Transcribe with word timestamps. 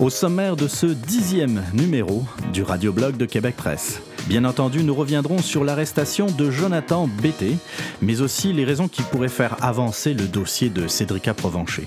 Au 0.00 0.10
sommaire 0.10 0.56
de 0.56 0.68
ce 0.68 0.86
dixième 0.86 1.62
numéro 1.74 2.24
du 2.54 2.62
radioblog 2.62 3.16
de 3.18 3.26
Québec 3.26 3.56
Presse. 3.56 4.00
Bien 4.28 4.44
entendu, 4.44 4.84
nous 4.84 4.94
reviendrons 4.94 5.38
sur 5.38 5.64
l'arrestation 5.64 6.26
de 6.26 6.50
Jonathan 6.50 7.06
Bété, 7.06 7.56
mais 8.00 8.22
aussi 8.22 8.54
les 8.54 8.64
raisons 8.64 8.88
qui 8.88 9.02
pourraient 9.02 9.28
faire 9.28 9.62
avancer 9.62 10.14
le 10.14 10.26
dossier 10.26 10.70
de 10.70 10.88
Cédrica 10.88 11.34
Provencher. 11.34 11.86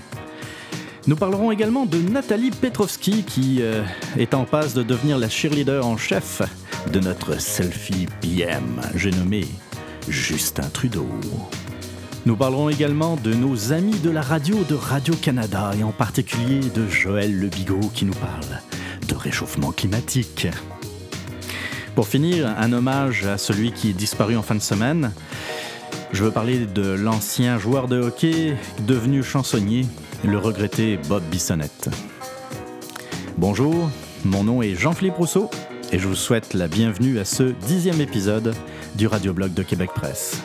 Nous 1.08 1.16
parlerons 1.16 1.50
également 1.50 1.84
de 1.84 1.98
Nathalie 1.98 2.52
Petrovski 2.52 3.24
qui 3.24 3.58
euh, 3.60 3.82
est 4.16 4.34
en 4.34 4.44
passe 4.44 4.72
de 4.72 4.84
devenir 4.84 5.18
la 5.18 5.28
cheerleader 5.28 5.84
en 5.84 5.96
chef 5.96 6.42
de 6.92 7.00
notre 7.00 7.40
selfie 7.40 8.06
PM, 8.20 8.80
j'ai 8.94 9.10
nommé 9.10 9.46
Justin 10.08 10.68
Trudeau. 10.68 11.08
Nous 12.24 12.36
parlerons 12.36 12.68
également 12.68 13.16
de 13.16 13.34
nos 13.34 13.72
amis 13.72 13.98
de 13.98 14.10
la 14.10 14.22
radio 14.22 14.62
de 14.68 14.76
Radio-Canada 14.76 15.72
et 15.76 15.82
en 15.82 15.90
particulier 15.90 16.60
de 16.72 16.86
Joël 16.86 17.36
Le 17.36 17.48
Bigot 17.48 17.90
qui 17.92 18.04
nous 18.04 18.14
parle 18.14 18.60
de 19.08 19.14
réchauffement 19.16 19.72
climatique. 19.72 20.46
Pour 21.96 22.06
finir, 22.06 22.46
un 22.46 22.72
hommage 22.72 23.26
à 23.26 23.38
celui 23.38 23.72
qui 23.72 23.90
est 23.90 23.94
disparu 23.94 24.36
en 24.36 24.42
fin 24.42 24.54
de 24.54 24.60
semaine. 24.60 25.10
Je 26.12 26.22
veux 26.22 26.30
parler 26.30 26.66
de 26.66 26.92
l'ancien 26.92 27.58
joueur 27.58 27.88
de 27.88 28.00
hockey 28.00 28.56
devenu 28.86 29.24
chansonnier, 29.24 29.86
le 30.28 30.38
regretté 30.38 30.98
Bob 31.08 31.22
Bissonnette. 31.30 31.88
Bonjour, 33.36 33.90
mon 34.24 34.44
nom 34.44 34.62
est 34.62 34.74
Jean-Philippe 34.74 35.16
Rousseau 35.16 35.50
et 35.90 35.98
je 35.98 36.06
vous 36.06 36.14
souhaite 36.14 36.54
la 36.54 36.68
bienvenue 36.68 37.18
à 37.18 37.24
ce 37.24 37.42
dixième 37.66 38.00
épisode 38.00 38.54
du 38.94 39.06
Radioblog 39.06 39.52
de 39.52 39.62
Québec 39.62 39.90
Presse. 39.94 40.42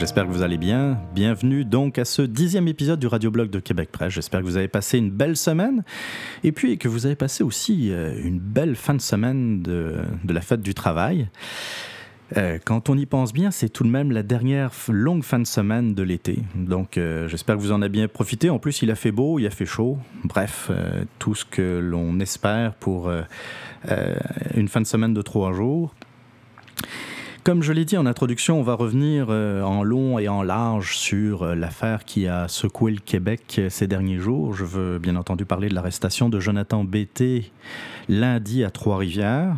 J'espère 0.00 0.26
que 0.26 0.30
vous 0.30 0.40
allez 0.40 0.56
bien. 0.56 0.98
Bienvenue 1.14 1.62
donc 1.66 1.98
à 1.98 2.06
ce 2.06 2.22
dixième 2.22 2.66
épisode 2.68 2.98
du 2.98 3.06
Radioblog 3.06 3.50
de 3.50 3.60
Québec 3.60 3.92
Presse. 3.92 4.14
J'espère 4.14 4.40
que 4.40 4.46
vous 4.46 4.56
avez 4.56 4.66
passé 4.66 4.96
une 4.96 5.10
belle 5.10 5.36
semaine 5.36 5.84
et 6.42 6.52
puis 6.52 6.78
que 6.78 6.88
vous 6.88 7.04
avez 7.04 7.16
passé 7.16 7.44
aussi 7.44 7.92
euh, 7.92 8.18
une 8.24 8.38
belle 8.38 8.76
fin 8.76 8.94
de 8.94 9.00
semaine 9.02 9.60
de, 9.60 9.96
la 10.26 10.40
fête 10.40 10.62
du 10.62 10.72
travail. 10.72 11.28
Euh, 12.38 12.58
quand 12.64 12.88
on 12.88 12.96
y 12.96 13.04
pense 13.04 13.34
bien, 13.34 13.50
c'est 13.50 13.68
tout 13.68 13.84
de 13.84 13.90
même 13.90 14.10
la 14.10 14.22
dernière 14.22 14.72
longue 14.88 15.22
fin 15.22 15.38
de 15.38 15.46
semaine 15.46 15.92
de 15.94 16.02
l'été. 16.02 16.38
Donc 16.54 16.96
euh, 16.96 17.28
j'espère 17.28 17.56
que 17.56 17.60
vous 17.60 17.72
en 17.72 17.82
avez 17.82 17.90
bien 17.90 18.08
profité. 18.08 18.48
En 18.48 18.58
plus, 18.58 18.80
il 18.80 18.90
a 18.90 18.94
fait 18.94 19.12
beau, 19.12 19.38
il 19.38 19.46
a 19.46 19.50
fait 19.50 19.66
chaud. 19.66 19.98
Bref, 20.24 20.70
tout 21.18 21.34
ce 21.34 21.44
que 21.44 21.78
l'on 21.78 22.20
espère 22.20 22.72
pour 22.72 23.12
une 24.56 24.68
fin 24.68 24.80
de 24.80 24.86
semaine 24.86 25.12
de 25.12 25.20
trois 25.20 25.52
jours. 25.52 25.94
Comme 27.42 27.62
je 27.62 27.72
l'ai 27.72 27.86
dit 27.86 27.96
en 27.96 28.04
introduction, 28.04 28.60
on 28.60 28.62
va 28.62 28.74
revenir 28.74 29.28
euh, 29.30 29.62
en 29.62 29.82
long 29.82 30.18
et 30.18 30.28
en 30.28 30.42
large 30.42 30.98
sur 30.98 31.42
euh, 31.42 31.54
l'affaire 31.54 32.04
qui 32.04 32.26
a 32.26 32.48
secoué 32.48 32.92
le 32.92 32.98
Québec 32.98 33.56
euh, 33.56 33.70
ces 33.70 33.86
derniers 33.86 34.18
jours. 34.18 34.52
Je 34.52 34.64
veux 34.66 34.98
bien 34.98 35.16
entendu 35.16 35.46
parler 35.46 35.70
de 35.70 35.74
l'arrestation 35.74 36.28
de 36.28 36.38
Jonathan 36.38 36.84
Bété 36.84 37.50
lundi 38.10 38.62
à 38.62 38.70
Trois-Rivières. 38.70 39.56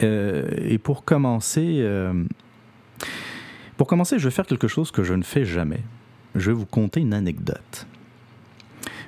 et 0.00 0.78
pour 0.78 1.04
commencer, 1.04 1.84
pour 3.76 3.86
commencer, 3.86 4.18
je 4.18 4.24
vais 4.24 4.34
faire 4.34 4.46
quelque 4.46 4.68
chose 4.68 4.92
que 4.92 5.02
je 5.02 5.14
ne 5.14 5.22
fais 5.22 5.44
jamais. 5.44 5.80
Je 6.36 6.50
vais 6.50 6.56
vous 6.56 6.66
conter 6.66 7.00
une 7.00 7.14
anecdote. 7.14 7.86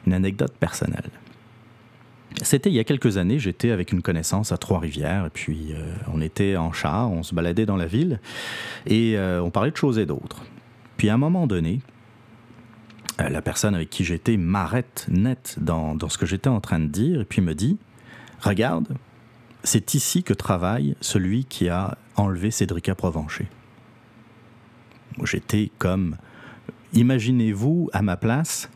Une 0.07 0.15
anecdote 0.15 0.55
personnelle. 0.59 1.11
C'était 2.43 2.71
il 2.71 2.75
y 2.75 2.81
a 2.81 2.85
quelques 2.85 3.19
années, 3.19 3.39
j'étais 3.39 3.71
avec 3.71 3.93
une 3.93 4.03
connaissance 4.03 4.53
à 4.53 4.57
Trois-Rivières, 4.57 5.27
et 5.27 5.31
puis 5.31 5.73
euh, 5.73 5.95
on 6.13 6.21
était 6.21 6.57
en 6.57 6.73
char, 6.73 7.11
on 7.11 7.23
se 7.23 7.35
baladait 7.35 7.67
dans 7.67 7.77
la 7.77 7.87
ville, 7.87 8.21
et 8.87 9.17
euh, 9.17 9.41
on 9.43 9.51
parlait 9.51 9.71
de 9.71 9.77
choses 9.77 9.99
et 9.99 10.07
d'autres. 10.07 10.43
Puis 10.97 11.09
à 11.09 11.15
un 11.15 11.19
moment 11.19 11.47
donné, 11.47 11.81
euh, 13.21 13.29
la 13.29 13.43
personne 13.43 13.75
avec 13.75 13.91
qui 13.91 14.05
j'étais 14.05 14.37
m'arrête 14.37 15.07
net 15.09 15.57
dans, 15.61 15.97
ce 16.09 16.19
que 16.19 16.27
j'étais 16.27 16.49
en 16.49 16.61
train 16.61 16.81
de 16.81 16.87
dire, 16.87 17.21
et 17.21 17.25
puis 17.25 17.43
me 17.43 17.55
dit, 17.55 17.79
regarde, 18.41 18.89
c'est 19.63 19.95
ici 19.95 20.25
que 20.25 20.35
travaille 20.35 20.97
celui 21.01 21.45
qui 21.45 21.69
a 21.69 21.97
enlevé 22.17 22.51
Cédrica 22.51 22.97
Provencher. 22.97 23.47
J'étais 25.23 25.71
comme, 25.79 26.17
imaginez-vous 26.93 27.89
à 27.93 28.03
ma 28.03 28.17
place, 28.17 28.69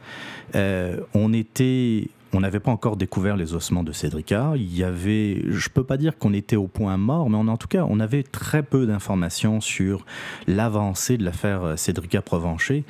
on 0.54 1.32
était 1.32 2.08
on 2.36 2.40
n'avait 2.40 2.60
pas 2.60 2.70
encore 2.70 2.98
découvert 2.98 3.34
les 3.34 3.54
ossements 3.54 3.82
de 3.82 3.92
Cédrica. 3.92 4.52
Il 4.56 4.76
y 4.76 4.84
avait, 4.84 5.42
je 5.48 5.68
peux 5.70 5.84
pas 5.84 5.96
dire 5.96 6.18
qu'on 6.18 6.34
était 6.34 6.56
au 6.56 6.66
point 6.66 6.98
mort, 6.98 7.30
mais 7.30 7.36
en 7.38 7.56
tout 7.56 7.66
cas, 7.66 7.86
on 7.88 7.98
avait 7.98 8.22
très 8.22 8.62
peu 8.62 8.86
d'informations 8.86 9.62
sur 9.62 10.04
l'avancée 10.46 11.16
de 11.16 11.24
l'affaire 11.24 11.64
euh, 11.64 11.76
Cédrica 11.76 12.20
Provencher. 12.20 12.84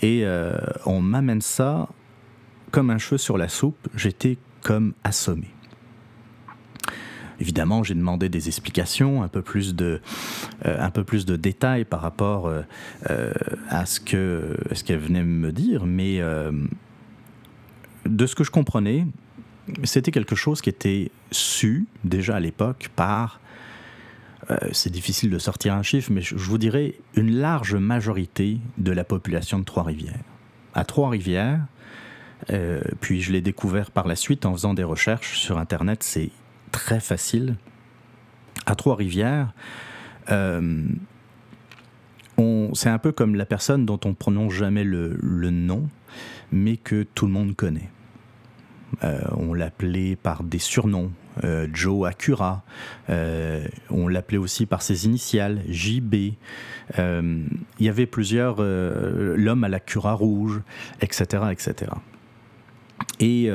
Et 0.00 0.20
euh, 0.24 0.56
on 0.86 1.00
m'amène 1.00 1.40
ça 1.40 1.88
comme 2.70 2.90
un 2.90 2.98
cheveu 2.98 3.18
sur 3.18 3.36
la 3.36 3.48
soupe. 3.48 3.88
J'étais 3.96 4.38
comme 4.62 4.94
assommé. 5.02 5.50
Évidemment, 7.40 7.82
j'ai 7.82 7.94
demandé 7.94 8.28
des 8.28 8.46
explications, 8.46 9.24
un 9.24 9.28
peu 9.28 9.42
plus 9.42 9.74
de, 9.74 10.00
euh, 10.66 10.76
un 10.78 10.90
peu 10.90 11.02
plus 11.02 11.26
de 11.26 11.34
détails 11.34 11.84
par 11.84 12.00
rapport 12.00 12.48
à 13.68 13.86
ce 13.86 13.98
ce 14.72 14.84
qu'elle 14.84 15.00
venait 15.00 15.24
me 15.24 15.50
dire, 15.50 15.84
mais 15.84 16.20
de 18.06 18.26
ce 18.26 18.34
que 18.34 18.44
je 18.44 18.50
comprenais, 18.50 19.06
c'était 19.84 20.10
quelque 20.10 20.34
chose 20.34 20.60
qui 20.60 20.68
était 20.68 21.10
su 21.30 21.86
déjà 22.04 22.36
à 22.36 22.40
l'époque 22.40 22.90
par, 22.94 23.40
euh, 24.50 24.56
c'est 24.72 24.90
difficile 24.90 25.30
de 25.30 25.38
sortir 25.38 25.74
un 25.74 25.82
chiffre, 25.82 26.10
mais 26.12 26.20
je, 26.20 26.34
vous 26.36 26.58
dirais 26.58 26.94
une 27.14 27.34
large 27.34 27.74
majorité 27.74 28.58
de 28.78 28.92
la 28.92 29.04
population 29.04 29.58
de 29.58 29.64
Trois-Rivières. 29.64 30.20
À 30.74 30.84
Trois-Rivières, 30.84 31.60
euh, 32.50 32.82
puis 33.00 33.22
je 33.22 33.32
l'ai 33.32 33.40
découvert 33.40 33.90
par 33.90 34.06
la 34.06 34.16
suite 34.16 34.44
en 34.44 34.52
faisant 34.52 34.74
des 34.74 34.84
recherches 34.84 35.38
sur 35.38 35.58
Internet, 35.58 36.02
c'est 36.02 36.30
très 36.72 37.00
facile. 37.00 37.56
À 38.66 38.74
Trois-Rivières, 38.74 39.52
euh, 40.30 40.84
c'est 42.74 42.88
un 42.88 42.98
peu 42.98 43.12
comme 43.12 43.34
la 43.34 43.46
personne 43.46 43.86
dont 43.86 44.00
on 44.04 44.14
prononce 44.14 44.52
jamais 44.52 44.84
le, 44.84 45.16
nom, 45.50 45.88
mais 46.52 46.76
que 46.76 47.06
tout 47.14 47.26
le 47.26 47.32
monde 47.32 47.54
connaît. 47.56 47.90
Euh, 49.02 49.20
on 49.36 49.54
l'appelait 49.54 50.16
par 50.16 50.44
des 50.44 50.58
surnoms. 50.58 51.10
Euh, 51.42 51.66
Joe 51.72 52.08
Acura. 52.08 52.62
Euh, 53.10 53.66
on 53.90 54.06
l'appelait 54.06 54.38
aussi 54.38 54.66
par 54.66 54.82
ses 54.82 55.06
initiales, 55.06 55.62
JB. 55.68 56.14
il 56.98 57.48
y 57.80 57.88
avait 57.88 58.06
plusieurs, 58.06 58.62
l'homme 58.62 59.64
à 59.64 59.68
la 59.68 59.80
cura 59.80 60.12
rouge, 60.12 60.60
etc., 61.00 61.44
etc. 61.50 61.90
Et 63.20 63.50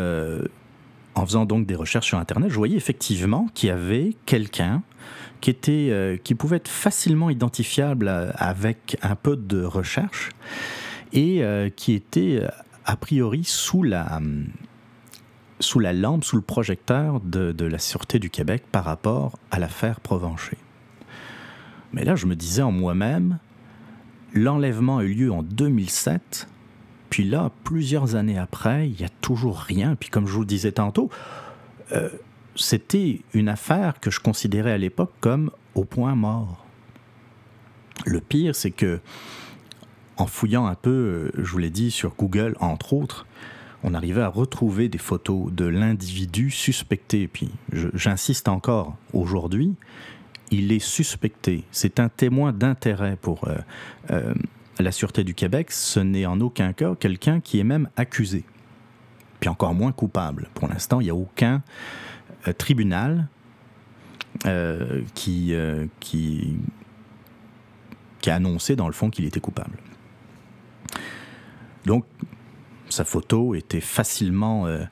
en 1.20 1.26
faisant 1.26 1.46
donc 1.46 1.66
des 1.66 1.76
recherches 1.76 2.08
sur 2.08 2.18
Internet, 2.18 2.50
je 2.50 2.56
voyais 2.56 2.78
effectivement 2.78 3.48
qu'il 3.54 3.68
y 3.68 3.72
avait 3.72 4.16
quelqu'un 4.26 4.82
qui, 5.42 5.56
qui 6.24 6.36
pouvait 6.36 6.58
être 6.58 6.68
facilement 6.68 7.30
identifiable 7.30 8.34
avec 8.36 8.98
un 9.02 9.16
peu 9.16 9.36
de 9.36 9.64
recherche 9.64 10.30
et 11.14 11.44
qui 11.76 11.94
était 11.94 12.44
a 12.86 12.96
priori 12.96 13.44
sous 13.44 13.84
la, 13.84 14.20
sous 15.60 15.80
la 15.80 15.94
lampe, 15.94 16.24
sous 16.24 16.36
le 16.36 16.42
projecteur 16.42 17.20
de, 17.22 17.66
la 17.66 17.80
Sûreté 17.80 18.20
du 18.20 18.30
Québec 18.30 18.64
par 18.72 18.86
rapport 18.86 19.38
à 19.52 19.60
l'affaire 19.60 20.00
Provencher. 20.00 20.58
Mais 21.94 22.04
là, 22.04 22.16
je 22.16 22.26
me 22.26 22.36
disais 22.36 22.62
en 22.62 22.72
moi-même, 22.72 23.40
l'enlèvement 24.34 25.00
a 25.00 25.04
eu 25.04 25.14
lieu 25.14 25.32
en 25.32 25.44
2007, 25.44 26.48
puis 27.10 27.24
là, 27.24 27.52
plusieurs 27.64 28.16
années 28.16 28.38
après, 28.38 28.88
il 28.88 28.96
n'y 28.98 29.06
a 29.06 29.10
toujours 29.22 29.60
rien. 29.60 29.96
Puis 29.96 30.10
comme 30.10 30.28
je 30.28 30.34
vous 30.34 30.42
le 30.42 30.46
disais 30.46 30.72
tantôt, 30.72 31.10
euh, 31.92 32.10
c'était 32.56 33.22
une 33.34 33.50
affaire 33.50 34.00
que 34.00 34.12
je 34.12 34.20
considérais 34.20 34.72
à 34.72 34.78
l'époque 34.78 35.12
comme 35.20 35.52
au 35.76 35.86
point 35.86 36.16
mort. 36.16 36.66
Le 38.06 38.22
pire, 38.22 38.56
c'est 38.56 38.72
que 38.72 39.00
en 40.18 40.28
fouillant 40.28 40.68
un 40.68 40.76
peu, 40.76 40.90
euh, 40.90 41.32
je 41.38 41.50
vous 41.50 41.58
l'ai 41.58 41.70
dit, 41.70 41.92
sur 41.92 42.14
Google, 42.16 42.56
entre 42.60 42.94
autres, 42.94 43.26
on 43.84 43.94
arrivait 43.94 44.22
à 44.22 44.28
retrouver 44.28 44.90
des 44.90 44.98
photos 44.98 45.52
de 45.52 45.66
l'individu 45.66 46.52
suspecté. 46.52 47.30
Puis, 47.30 47.50
j'insiste 47.94 48.50
encore, 48.50 48.98
aujourd'hui, 49.14 49.76
il 50.52 50.74
est 50.74 50.80
suspecté. 50.80 51.64
C'est 51.72 52.02
un 52.02 52.10
témoin 52.10 52.52
d'intérêt 52.52 53.18
pour 53.22 53.48
euh, 54.12 54.34
la 54.84 54.92
Sûreté 54.92 55.24
du 55.24 55.34
Québec. 55.34 55.72
Ce 55.72 56.00
n'est 56.00 56.26
en 56.26 56.40
aucun 56.42 56.74
cas 56.74 56.96
quelqu'un 56.96 57.40
qui 57.40 57.60
est 57.60 57.64
même 57.64 57.90
accusé. 57.96 58.44
Puis 59.40 59.50
encore 59.50 59.74
moins 59.74 59.92
coupable. 59.92 60.50
Pour 60.54 60.68
l'instant, 60.68 61.00
il 61.00 61.06
n'y 61.06 61.10
a 61.10 61.16
aucun 61.16 61.62
euh, 62.48 62.54
tribunal 62.54 63.28
qui, 65.16 65.54
qui, 66.00 66.58
qui 68.22 68.30
a 68.30 68.36
annoncé 68.36 68.76
dans 68.76 68.88
le 68.88 68.94
fond 68.94 69.10
qu'il 69.10 69.26
était 69.26 69.40
coupable. 69.40 69.78
Donc, 71.86 72.06
sa 72.90 73.06
photo 73.06 73.56
était 73.56 73.82
facilement 73.82 74.68
euh, 74.68 74.80
euh, 74.80 74.86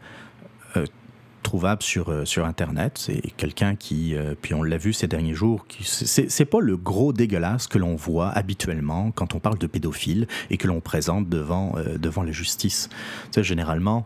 trouvable 1.48 1.82
sur, 1.82 2.10
euh, 2.10 2.26
sur 2.26 2.46
Internet. 2.46 2.98
C'est 2.98 3.22
quelqu'un 3.38 3.76
qui, 3.76 4.16
puis 4.42 4.54
on 4.54 4.64
l'a 4.64 4.78
vu 4.78 4.92
ces 4.92 5.08
derniers 5.08 5.34
jours, 5.34 5.66
c'est, 5.82 6.46
pas 6.46 6.60
le 6.60 6.78
gros 6.78 7.14
dégueulasse 7.14 7.68
que 7.68 7.78
l'on 7.78 7.96
voit 7.96 8.30
habituellement 8.30 9.12
quand 9.12 9.34
on 9.34 9.40
parle 9.40 9.58
de 9.58 9.68
pédophile 9.68 10.28
et 10.50 10.58
que 10.58 10.68
l'on 10.68 10.82
présente 10.82 11.30
devant, 11.30 11.76
devant 12.00 12.24
la 12.24 12.32
justice. 12.32 12.90
généralement, 13.36 14.06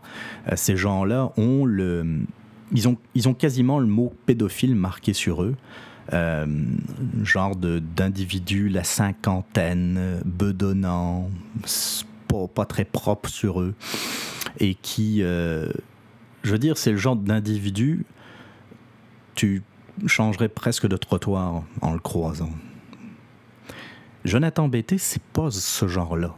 ces 0.54 0.76
gens-là 0.76 1.32
ont 1.36 1.64
le. 1.64 2.24
Ils 2.72 2.88
ont, 2.88 2.96
ils 3.14 3.28
ont 3.28 3.34
quasiment 3.34 3.78
le 3.78 3.86
mot 3.86 4.12
pédophile 4.24 4.74
marqué 4.74 5.12
sur 5.12 5.42
eux. 5.42 5.56
genre 7.22 7.56
d'individus, 7.56 8.68
la 8.68 8.84
cinquantaine, 8.84 10.20
bedonnant, 10.24 11.28
pas, 12.54 12.64
très 12.64 12.84
propre 12.84 13.28
sur 13.28 13.60
eux 13.60 13.74
et 14.58 14.74
qui, 14.74 15.22
euh, 15.22 15.70
je 16.42 16.52
veux 16.52 16.58
dire, 16.58 16.76
c'est 16.76 16.90
le 16.90 16.96
genre 16.96 17.16
d'individu, 17.16 18.04
tu 19.34 19.62
changerais 20.06 20.48
presque 20.48 20.86
de 20.86 20.96
trottoir 20.96 21.62
en 21.80 21.92
le 21.92 21.98
croisant. 21.98 22.50
Jonathan 24.24 24.68
Bété, 24.68 24.98
c'est 24.98 25.22
pas 25.22 25.50
ce 25.50 25.88
genre-là. 25.88 26.36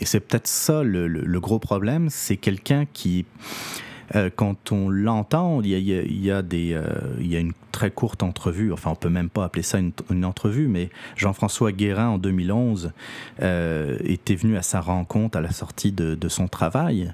Et 0.00 0.06
c'est 0.06 0.20
peut-être 0.20 0.46
ça 0.46 0.82
le, 0.82 1.38
gros 1.38 1.58
problème, 1.58 2.08
c'est 2.10 2.36
quelqu'un 2.36 2.84
qui 2.86 3.26
euh, 4.14 4.30
quand 4.34 4.72
on 4.72 4.88
l'entend, 4.88 5.60
il 5.62 5.70
y 5.78 6.30
a, 6.30 6.42
euh, 6.52 7.18
une 7.20 7.52
très 7.72 7.90
courte 7.90 8.22
entrevue, 8.22 8.72
enfin 8.72 8.90
on 8.90 8.94
peut 8.94 9.08
même 9.08 9.30
pas 9.30 9.44
appeler 9.44 9.62
ça 9.62 9.78
une, 9.78 10.24
entrevue, 10.24 10.68
mais 10.68 10.90
Jean-François 11.16 11.72
Guérin 11.72 12.08
en 12.08 12.18
2011 12.18 12.92
euh, 13.42 13.98
était 14.04 14.34
venu 14.34 14.56
à 14.56 14.62
sa 14.62 14.80
rencontre 14.80 15.38
à 15.38 15.40
la 15.40 15.50
sortie 15.50 15.92
de, 15.92 16.28
son 16.28 16.48
travail. 16.48 17.12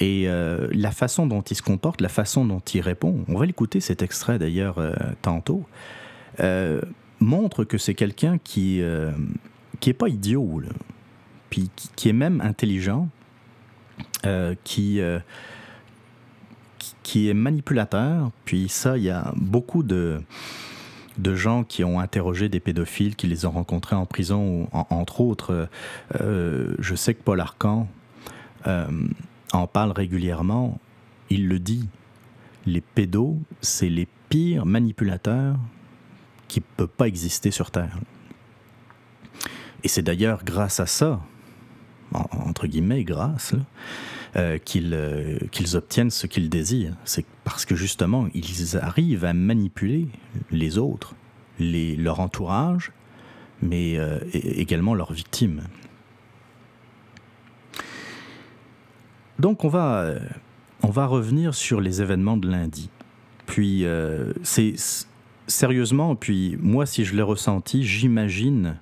Et 0.00 0.28
la 0.28 0.90
façon 0.92 1.26
dont 1.26 1.42
il 1.42 1.56
se 1.56 1.62
comporte, 1.62 2.00
la 2.00 2.08
façon 2.08 2.44
dont 2.44 2.60
il 2.60 2.80
répond, 2.80 3.24
on 3.28 3.36
va 3.36 3.46
l'écouter 3.46 3.80
cet 3.80 4.02
extrait 4.02 4.38
d'ailleurs 4.38 4.80
tantôt, 5.22 5.64
montre 7.20 7.64
que 7.64 7.78
c'est 7.78 7.94
quelqu'un 7.94 8.38
qui 8.38 8.82
qui 9.80 9.92
pas 9.92 10.08
idiot, 10.08 10.62
puis 11.50 11.70
qui, 11.96 12.08
est 12.08 12.12
même 12.12 12.40
intelligent, 12.40 13.08
qui 14.64 15.00
qui 17.08 17.30
est 17.30 17.34
manipulateur. 17.34 18.30
Puis 18.44 18.68
ça, 18.68 18.98
il 18.98 19.04
y 19.04 19.08
a 19.08 19.32
beaucoup 19.34 19.82
de, 19.82 20.20
de 21.16 21.34
gens 21.34 21.64
qui 21.64 21.82
ont 21.82 22.00
interrogé 22.00 22.50
des 22.50 22.60
pédophiles, 22.60 23.16
qui 23.16 23.26
les 23.26 23.46
ont 23.46 23.50
rencontrés 23.50 23.96
en 23.96 24.04
prison, 24.04 24.68
entre 24.72 25.22
autres. 25.22 25.70
Euh, 26.20 26.74
je 26.78 26.94
sais 26.94 27.14
que 27.14 27.22
Paul 27.22 27.40
Arcan 27.40 27.88
euh, 28.66 28.86
en 29.54 29.66
parle 29.66 29.92
régulièrement. 29.92 30.78
Il 31.30 31.48
le 31.48 31.58
dit. 31.58 31.88
Les 32.66 32.82
pédos, 32.82 33.38
c'est 33.62 33.88
les 33.88 34.06
pires 34.28 34.66
manipulateurs 34.66 35.56
qui 36.46 36.60
ne 36.60 36.64
peuvent 36.76 36.88
pas 36.88 37.08
exister 37.08 37.50
sur 37.50 37.70
Terre. 37.70 37.96
Et 39.82 39.88
c'est 39.88 40.02
d'ailleurs 40.02 40.44
grâce 40.44 40.78
à 40.78 40.84
ça, 40.84 41.22
entre 42.12 42.66
guillemets, 42.66 43.02
grâce, 43.04 43.54
euh, 44.36 44.58
euh, 44.76 45.38
qu'ils 45.50 45.76
obtiennent 45.76 46.10
ce 46.10 46.26
qu'ils 46.26 46.50
désirent. 46.50 46.94
C'est 47.04 47.24
parce 47.44 47.64
que 47.64 47.74
justement, 47.74 48.28
ils 48.34 48.76
arrivent 48.76 49.24
à 49.24 49.32
manipuler 49.32 50.08
les 50.50 50.78
autres, 50.78 51.14
les, 51.58 51.96
leur 51.96 52.20
entourage, 52.20 52.92
mais 53.62 53.98
euh, 53.98 54.18
également 54.32 54.94
leurs 54.94 55.12
victimes. 55.12 55.62
Donc 59.38 59.64
on 59.64 59.68
va, 59.68 60.14
on 60.82 60.90
va 60.90 61.06
revenir 61.06 61.54
sur 61.54 61.80
les 61.80 62.02
événements 62.02 62.36
de 62.36 62.48
lundi. 62.48 62.90
Puis 63.46 63.84
c'est 64.42 64.74
sérieusement, 65.46 66.16
puis 66.16 66.58
moi 66.60 66.86
si 66.86 67.04
je 67.04 67.14
l'ai 67.14 67.22
ressenti, 67.22 67.84
j'imagine 67.84 68.78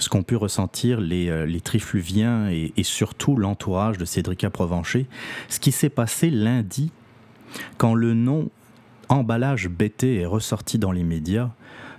ce 0.00 0.08
qu'ont 0.08 0.22
pu 0.22 0.34
ressentir 0.34 1.00
les, 1.00 1.28
euh, 1.28 1.60
trifluviens 1.62 2.48
et, 2.48 2.72
surtout 2.82 3.36
l'entourage 3.36 3.98
de 3.98 4.04
Cédrica 4.04 4.50
Provencher, 4.50 5.06
ce 5.48 5.60
qui 5.60 5.72
s'est 5.72 5.90
passé 5.90 6.30
lundi 6.30 6.90
quand 7.76 7.94
le 7.94 8.14
nom 8.14 8.48
emballage 9.08 9.68
BT 9.68 10.16
est 10.16 10.26
ressorti 10.26 10.78
dans 10.78 10.92
les 10.92 11.02
médias, 11.04 11.50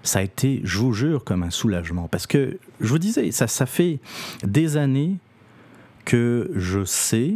ça 0.02 0.20
a 0.20 0.22
été, 0.24 0.62
je 0.64 0.80
vous 0.80 0.94
jure, 0.94 1.24
comme 1.24 1.44
un 1.44 1.52
soulagement. 1.52 2.08
Parce 2.08 2.26
que, 2.26 2.58
je 2.80 2.88
vous 2.88 2.98
disais, 2.98 3.32
ça, 3.32 3.66
fait 3.66 4.00
des 4.44 4.78
années 4.78 5.18
que 6.06 6.50
je 6.56 6.84
sais 6.84 7.36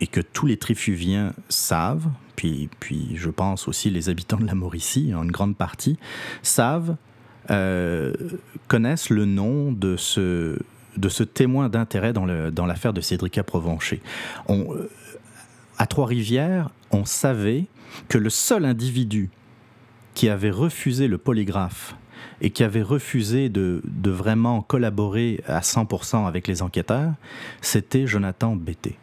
et 0.00 0.06
que 0.06 0.20
tous 0.20 0.46
les 0.46 0.58
trifluviens 0.58 1.32
savent, 1.48 2.08
puis, 2.36 2.68
puis 2.78 3.12
je 3.16 3.30
pense 3.30 3.66
aussi 3.66 3.90
les 3.90 4.08
habitants 4.08 4.36
de 4.36 4.46
la 4.46 4.54
Mauricie, 4.54 5.12
en 5.14 5.24
grande 5.24 5.56
partie, 5.56 5.98
savent 6.42 6.96
euh, 7.50 8.12
connaissent 8.68 9.10
le 9.10 9.26
nom 9.26 9.72
de 9.72 9.96
ce, 9.96 10.58
de 10.96 11.08
ce 11.08 11.22
témoin 11.22 11.68
d'intérêt 11.68 12.12
dans 12.12 12.24
l'affaire 12.24 12.92
dans 12.92 12.96
de 12.96 13.00
Cédrica 13.00 13.42
Provencher. 13.42 14.00
Euh, 14.48 14.88
à 15.78 15.86
Trois-Rivières, 15.86 16.70
on 16.90 17.04
savait 17.04 17.66
que 18.08 18.18
le 18.18 18.30
seul 18.30 18.64
individu 18.64 19.30
qui 20.14 20.28
avait 20.28 20.50
refusé 20.50 21.08
le 21.08 21.18
polygraphe 21.18 21.96
et 22.40 22.50
qui 22.50 22.64
avait 22.64 22.82
refusé 22.82 23.48
de, 23.48 23.82
de 23.84 24.10
vraiment 24.10 24.62
collaborer 24.62 25.42
à 25.46 25.60
100% 25.60 26.26
avec 26.26 26.48
les 26.48 26.62
enquêteurs, 26.62 27.12
c'était 27.60 28.06
Jonathan 28.06 28.56
Bété, 28.56 28.98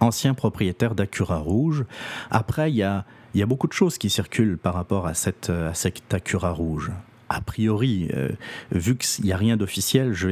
ancien 0.00 0.34
propriétaire 0.34 0.94
d'Acura 0.94 1.38
Rouge. 1.38 1.84
Après, 2.30 2.70
il 2.70 2.76
y 2.76 2.82
a, 2.82 3.04
y 3.34 3.42
a 3.42 3.46
beaucoup 3.46 3.68
de 3.68 3.72
choses 3.72 3.98
qui 3.98 4.10
circulent 4.10 4.58
par 4.58 4.74
rapport 4.74 5.06
à 5.06 5.14
cette, 5.14 5.50
à 5.50 5.74
cette 5.74 6.12
Acura 6.12 6.50
Rouge 6.50 6.90
a 7.28 7.40
priori, 7.40 8.08
euh, 8.14 8.28
vu 8.70 8.96
qu'il 8.96 9.24
n'y 9.24 9.32
a 9.32 9.36
rien 9.36 9.56
d'officiel, 9.56 10.12
je 10.12 10.28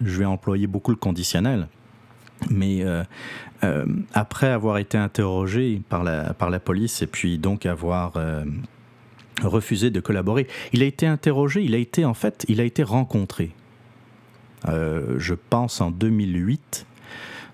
vais, 0.00 0.24
employer 0.24 0.66
beaucoup 0.66 0.90
le 0.90 0.96
conditionnel. 0.96 1.68
Mais 2.50 2.82
euh, 2.82 3.02
euh, 3.64 3.84
après 4.14 4.48
avoir 4.48 4.78
été 4.78 4.96
interrogé 4.96 5.82
par 5.88 6.04
la, 6.04 6.34
par 6.34 6.50
la 6.50 6.60
police 6.60 7.02
et 7.02 7.08
puis 7.08 7.38
donc 7.38 7.66
avoir 7.66 8.14
refusé 9.42 9.90
de 9.90 10.00
collaborer, 10.00 10.46
il 10.72 10.82
a 10.82 10.86
été 10.86 11.06
interrogé, 11.06 11.62
il 11.64 11.74
a 11.74 11.78
été 11.78 12.04
en 12.04 12.14
fait, 12.14 12.44
il 12.48 12.60
a 12.60 12.64
été 12.64 12.82
rencontré. 12.82 13.52
je 14.66 15.34
pense 15.34 15.80
en 15.80 15.90
2008 15.90 16.86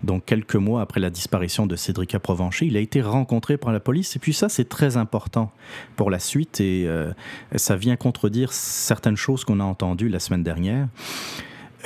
donc 0.05 0.25
quelques 0.25 0.57
mois 0.57 0.83
après 0.83 1.01
la 1.01 1.11
disparition 1.11 1.67
de 1.67 1.77
Cédric 1.77 2.17
Provencher, 2.19 2.67
il 2.67 2.77
a 2.77 2.81
été 2.81 3.03
rencontré 3.03 3.57
par 3.57 3.73
la 3.73 3.81
police. 3.81 4.17
Et 4.17 4.19
puis 4.19 4.33
ça, 4.33 4.49
c'est 4.49 4.69
très 4.69 4.97
important 4.97 5.51
pour 5.97 6.11
la 6.11 6.19
suite 6.19 6.61
et 6.61 6.85
euh, 6.87 7.13
ça 7.57 7.77
vient 7.77 7.97
contredire 7.97 8.53
certaines 8.53 9.17
choses 9.17 9.45
qu'on 9.45 9.61
a 9.61 9.65
entendues 9.65 10.09
la 10.09 10.21
semaine 10.21 10.43
dernière. 10.43 10.89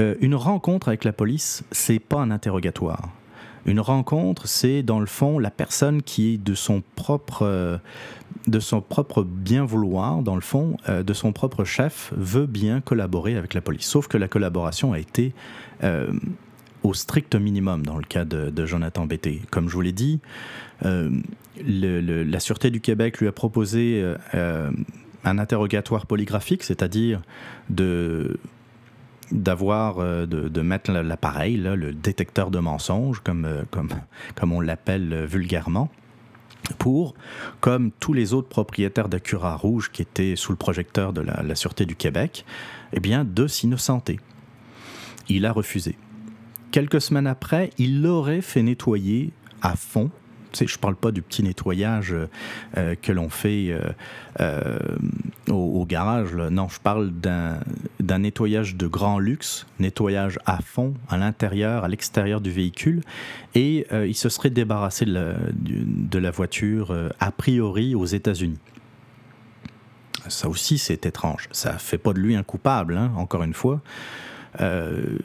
Euh, 0.00 0.14
une 0.20 0.34
rencontre 0.34 0.88
avec 0.88 1.04
la 1.04 1.12
police, 1.12 1.64
c'est 1.72 1.98
pas 1.98 2.18
un 2.18 2.30
interrogatoire. 2.30 3.08
Une 3.66 3.80
rencontre, 3.80 4.48
c'est 4.48 4.82
dans 4.82 5.00
le 5.00 5.06
fond 5.06 5.38
la 5.38 5.50
personne 5.50 6.02
qui 6.02 6.38
de 6.38 6.54
son 6.54 6.82
propre, 6.96 7.42
euh, 7.42 7.78
de 8.46 8.60
son 8.60 8.80
propre 8.80 9.22
bien 9.22 9.64
vouloir, 9.64 10.22
dans 10.22 10.36
le 10.36 10.40
fond, 10.40 10.76
de 10.88 11.12
son 11.12 11.32
propre 11.32 11.64
chef, 11.64 12.12
veut 12.16 12.46
bien 12.46 12.80
collaborer 12.80 13.36
avec 13.36 13.54
la 13.54 13.60
police. 13.60 13.86
Sauf 13.86 14.08
que 14.08 14.16
la 14.16 14.28
collaboration 14.28 14.92
a 14.92 14.98
été 14.98 15.34
au 16.82 16.94
strict 16.94 17.34
minimum 17.34 17.84
dans 17.84 17.96
le 17.96 18.04
cas 18.04 18.24
de, 18.24 18.66
Jonathan 18.66 19.06
Bété. 19.06 19.42
Comme 19.50 19.68
je 19.68 19.74
vous 19.74 19.80
l'ai 19.80 19.92
dit, 19.92 20.20
euh, 20.84 21.10
la 21.56 22.40
Sûreté 22.40 22.70
du 22.70 22.80
Québec 22.80 23.18
lui 23.18 23.28
a 23.28 23.32
proposé 23.32 24.02
euh, 24.34 24.70
un 25.24 25.38
interrogatoire 25.38 26.06
polygraphique, 26.06 26.62
c'est-à-dire 26.62 27.22
de 27.70 28.38
d'avoir 29.30 29.98
euh, 29.98 30.24
de, 30.24 30.62
mettre 30.62 30.90
l'appareil, 30.90 31.58
le 31.58 31.92
détecteur 31.92 32.50
de 32.50 32.60
mensonges, 32.60 33.20
comme, 33.20 33.46
on 34.40 34.60
l'appelle 34.62 35.26
vulgairement, 35.26 35.90
pour, 36.78 37.14
comme 37.60 37.90
tous 38.00 38.14
les 38.14 38.32
autres 38.32 38.48
propriétaires 38.48 39.10
d'Acura 39.10 39.54
Rouge 39.54 39.90
qui 39.92 40.00
étaient 40.00 40.34
sous 40.34 40.52
le 40.52 40.56
projecteur 40.56 41.12
de 41.12 41.20
la, 41.20 41.42
la 41.42 41.54
Sûreté 41.54 41.84
du 41.84 41.94
Québec, 41.94 42.46
eh 42.94 43.00
bien, 43.00 43.22
de 43.24 43.46
s'innocenter. 43.46 44.18
Il 45.28 45.44
a 45.44 45.52
refusé. 45.52 45.98
Quelques 46.70 47.00
semaines 47.00 47.26
après, 47.26 47.70
il 47.78 48.06
aurait 48.06 48.40
fait 48.42 48.62
nettoyer 48.62 49.30
à 49.62 49.74
fond. 49.74 50.10
je 50.54 50.64
ne 50.64 50.78
parle 50.78 50.96
pas 50.96 51.10
du 51.10 51.22
petit 51.22 51.42
nettoyage 51.42 52.14
que 52.74 53.12
l'on 53.12 53.30
fait 53.30 53.74
au, 55.48 55.86
garage. 55.86 56.34
Non, 56.34 56.68
je 56.68 56.78
parle 56.78 57.10
d'un 57.10 58.18
nettoyage 58.18 58.76
de 58.76 58.86
grand 58.86 59.18
luxe, 59.18 59.66
nettoyage 59.78 60.38
à 60.44 60.58
fond, 60.60 60.94
à 61.08 61.16
l'intérieur, 61.16 61.84
à 61.84 61.88
l'extérieur 61.88 62.40
du 62.40 62.50
véhicule. 62.50 63.02
Et 63.54 63.86
il 63.90 64.14
se 64.14 64.28
serait 64.28 64.50
débarrassé 64.50 65.06
de 65.06 65.14
la, 65.14 65.34
de 65.52 66.18
la 66.18 66.30
voiture 66.30 66.94
a 67.18 67.30
priori 67.32 67.94
aux 67.94 68.06
États-Unis. 68.06 68.58
Ça 70.28 70.48
aussi, 70.48 70.78
c'est 70.78 71.06
étrange. 71.06 71.48
Ça 71.52 71.72
ne 71.72 71.78
fait 71.78 71.98
pas 71.98 72.12
de 72.12 72.18
lui 72.18 72.36
un 72.36 72.42
coupable, 72.42 72.96
hein, 72.96 73.12
encore 73.16 73.42
une 73.42 73.54
fois. 73.54 73.80
Euh, 74.60 75.18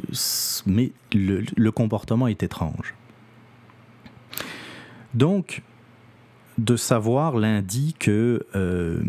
mais 0.65 0.91
le, 1.13 1.71
comportement 1.71 2.27
est 2.27 2.43
étrange. 2.43 2.93
Donc, 5.13 5.61
de 6.57 6.75
savoir 6.75 7.37
lundi 7.37 7.95
que 7.97 8.45
euh, 8.55 9.01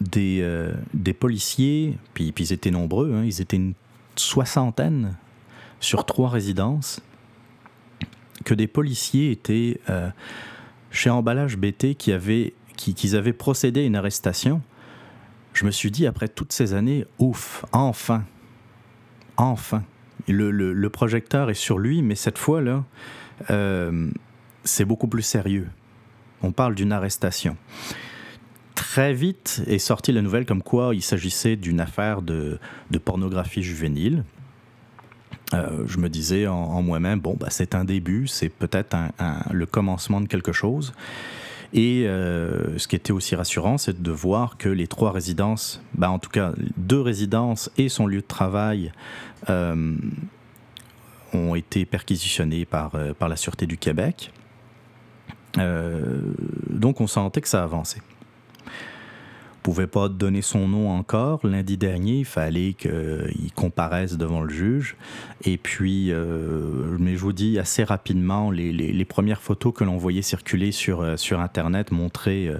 des, 0.00 0.40
euh, 0.42 0.74
des, 0.94 1.12
policiers, 1.12 1.98
puis, 2.14 2.34
ils 2.38 2.52
étaient 2.52 2.70
nombreux, 2.70 3.12
hein, 3.14 3.24
ils 3.24 3.40
étaient 3.40 3.56
une 3.56 3.74
soixantaine 4.16 5.16
sur 5.80 6.04
trois 6.04 6.28
résidences, 6.28 7.00
que 8.44 8.54
des 8.54 8.66
policiers 8.66 9.30
étaient 9.30 9.80
chez 10.90 11.10
Emballage 11.10 11.56
BT 11.56 11.94
qui 11.94 12.12
avaient, 12.12 12.54
qui, 12.76 13.14
avaient 13.14 13.34
procédé 13.34 13.80
à 13.80 13.84
une 13.84 13.96
arrestation 13.96 14.62
je 15.52 15.64
me 15.64 15.70
suis 15.70 15.90
dit, 15.90 16.06
après 16.06 16.28
toutes 16.28 16.52
ces 16.52 16.74
années, 16.74 17.04
ouf, 17.18 17.64
enfin, 17.72 18.24
enfin. 19.40 19.82
Le, 20.28 20.88
projecteur 20.88 21.50
est 21.50 21.54
sur 21.54 21.78
lui, 21.78 22.02
mais 22.02 22.14
cette 22.14 22.38
fois-là, 22.38 22.84
euh, 23.50 24.10
c'est 24.64 24.84
beaucoup 24.84 25.08
plus 25.08 25.22
sérieux. 25.22 25.68
On 26.42 26.52
parle 26.52 26.74
d'une 26.74 26.92
arrestation. 26.92 27.56
Très 28.74 29.12
vite 29.12 29.62
est 29.66 29.78
sortie 29.78 30.12
la 30.12 30.22
nouvelle 30.22 30.46
comme 30.46 30.62
quoi 30.62 30.94
il 30.94 31.02
s'agissait 31.02 31.56
d'une 31.56 31.80
affaire 31.80 32.22
de, 32.22 32.58
pornographie 33.04 33.62
juvénile. 33.62 34.24
Euh, 35.52 35.84
je 35.86 35.98
me 35.98 36.08
disais 36.08 36.46
en, 36.46 36.80
moi-même, 36.82 37.18
bon, 37.18 37.36
bah, 37.38 37.48
c'est 37.50 37.74
un 37.74 37.84
début, 37.84 38.26
c'est 38.26 38.48
peut-être 38.48 38.96
le 39.50 39.66
commencement 39.66 40.20
de 40.20 40.28
quelque 40.28 40.52
chose. 40.52 40.92
Et 41.72 42.04
euh, 42.06 42.78
ce 42.78 42.88
qui 42.88 42.96
était 42.96 43.12
aussi 43.12 43.36
rassurant, 43.36 43.78
c'est 43.78 44.02
de 44.02 44.10
voir 44.10 44.56
que 44.56 44.68
les 44.68 44.88
trois 44.88 45.12
résidences, 45.12 45.80
bah 45.94 46.10
en 46.10 46.18
tout 46.18 46.30
cas 46.30 46.52
deux 46.76 47.00
résidences 47.00 47.70
et 47.78 47.88
son 47.88 48.06
lieu 48.06 48.22
de 48.22 48.26
travail, 48.26 48.92
ont 49.48 49.94
été 51.54 51.84
perquisitionnés 51.84 52.64
par, 52.64 52.94
euh, 52.94 53.14
par 53.14 53.28
la 53.28 53.36
Sûreté 53.36 53.66
du 53.66 53.78
Québec. 53.78 54.32
donc 55.56 57.00
on 57.00 57.06
sentait 57.06 57.40
que 57.40 57.48
ça 57.48 57.62
avançait 57.62 58.02
pouvait 59.70 59.86
pas 59.86 60.08
donner 60.08 60.42
son 60.42 60.66
nom 60.66 60.90
encore. 60.90 61.46
Lundi 61.46 61.76
dernier, 61.76 62.18
il 62.18 62.24
fallait 62.24 62.72
qu'il 62.72 63.52
comparaisse 63.54 64.16
devant 64.16 64.40
le 64.40 64.50
juge. 64.52 64.96
Et 65.44 65.56
puis, 65.56 66.10
euh, 66.10 66.96
mais 66.98 67.14
je 67.14 67.20
vous 67.20 67.32
dis 67.32 67.58
assez 67.58 67.82
rapidement, 67.82 68.50
les, 68.50 68.72
les, 68.72 69.04
premières 69.04 69.40
photos 69.40 69.72
que 69.72 69.84
l'on 69.84 69.96
voyait 69.96 70.22
circuler 70.22 70.70
sur, 70.70 71.00
euh, 71.00 71.16
sur 71.16 71.40
Internet 71.40 71.92
montraient, 71.92 72.46
euh, 72.46 72.58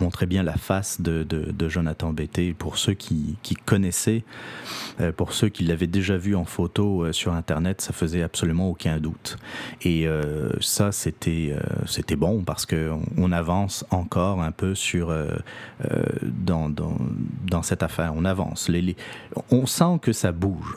montraient 0.00 0.26
bien 0.26 0.42
la 0.42 0.56
face 0.56 1.00
de, 1.00 1.24
de, 1.24 1.68
Jonathan 1.68 2.12
Bété. 2.12 2.54
Pour 2.54 2.78
ceux 2.78 2.94
qui, 2.94 3.36
qui 3.42 3.54
connaissaient, 3.54 4.24
pour 5.16 5.32
ceux 5.32 5.48
qui 5.48 5.64
l'avaient 5.64 5.86
déjà 5.86 6.16
vu 6.16 6.34
en 6.34 6.44
photo 6.44 7.10
sur 7.12 7.32
Internet, 7.32 7.80
ça 7.80 7.92
faisait 7.92 8.22
absolument 8.22 8.68
aucun 8.68 8.98
doute. 8.98 9.38
Et 9.82 10.06
ça, 10.60 10.92
c'était 10.92 11.54
c'était 11.86 12.16
bon 12.16 12.42
parce 12.42 12.66
qu'on 12.66 13.00
on 13.16 13.32
avance 13.32 13.86
encore 13.90 14.42
un 14.42 14.50
peu 14.50 14.74
sur 14.74 15.14
dans, 16.24 16.51
dans, 16.70 17.62
cette 17.62 17.82
affaire. 17.82 18.12
On 18.16 18.24
avance. 18.24 18.70
On 19.50 19.66
sent 19.66 19.98
que 20.00 20.12
ça 20.12 20.32
bouge. 20.32 20.76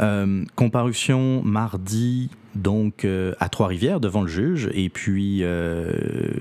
Euh, 0.00 0.44
comparution 0.54 1.42
mardi 1.42 2.30
donc 2.54 3.04
euh, 3.04 3.34
à 3.40 3.48
Trois-Rivières 3.48 3.98
devant 3.98 4.22
le 4.22 4.28
juge 4.28 4.70
et 4.72 4.88
puis 4.90 5.40
euh, 5.42 5.90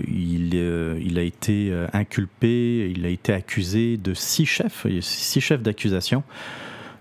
il, 0.08 1.18
a 1.18 1.24
été 1.24 1.74
inculpé, 1.94 2.92
il 2.96 3.06
a 3.06 3.10
été 3.10 3.34
accusé 3.34 3.98
de 3.98 4.14
six 4.14 4.46
chefs, 4.46 4.86
six 5.02 5.42
chefs 5.42 5.64
d'accusation. 5.64 6.24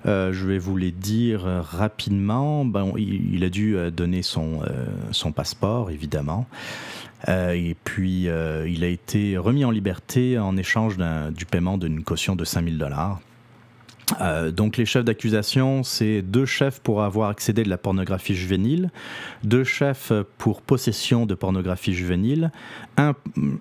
je 0.04 0.46
vais 0.46 0.58
vous 0.58 0.76
les 0.76 0.92
dire 0.92 1.42
rapidement. 1.42 2.66
Il, 2.96 3.44
a 3.44 3.50
dû 3.50 3.76
donner 3.90 4.22
son 4.22 4.62
passeport, 5.34 5.90
évidemment. 5.90 6.46
Euh, 7.28 7.52
et 7.52 7.76
puis, 7.84 8.28
euh, 8.28 8.68
il 8.68 8.84
a 8.84 8.88
été 8.88 9.36
remis 9.36 9.64
en 9.64 9.70
liberté 9.70 10.38
en 10.38 10.56
échange 10.56 10.96
du 11.30 11.46
paiement 11.46 11.78
d'une 11.78 12.02
caution 12.02 12.36
de 12.36 12.44
5000 12.44 12.78
dollars. 12.78 13.20
Euh, 14.20 14.52
donc 14.52 14.76
les 14.76 14.86
chefs 14.86 15.04
d'accusation, 15.04 15.82
c'est 15.82 16.22
deux 16.22 16.46
chefs 16.46 16.78
pour 16.78 17.02
avoir 17.02 17.28
accédé 17.28 17.64
de 17.64 17.68
la 17.68 17.76
pornographie 17.76 18.36
juvénile, 18.36 18.92
deux 19.42 19.64
chefs 19.64 20.12
pour 20.38 20.62
possession 20.62 21.26
de 21.26 21.34
pornographie 21.34 21.92
juvénile, 21.92 22.52
un, 22.98 23.14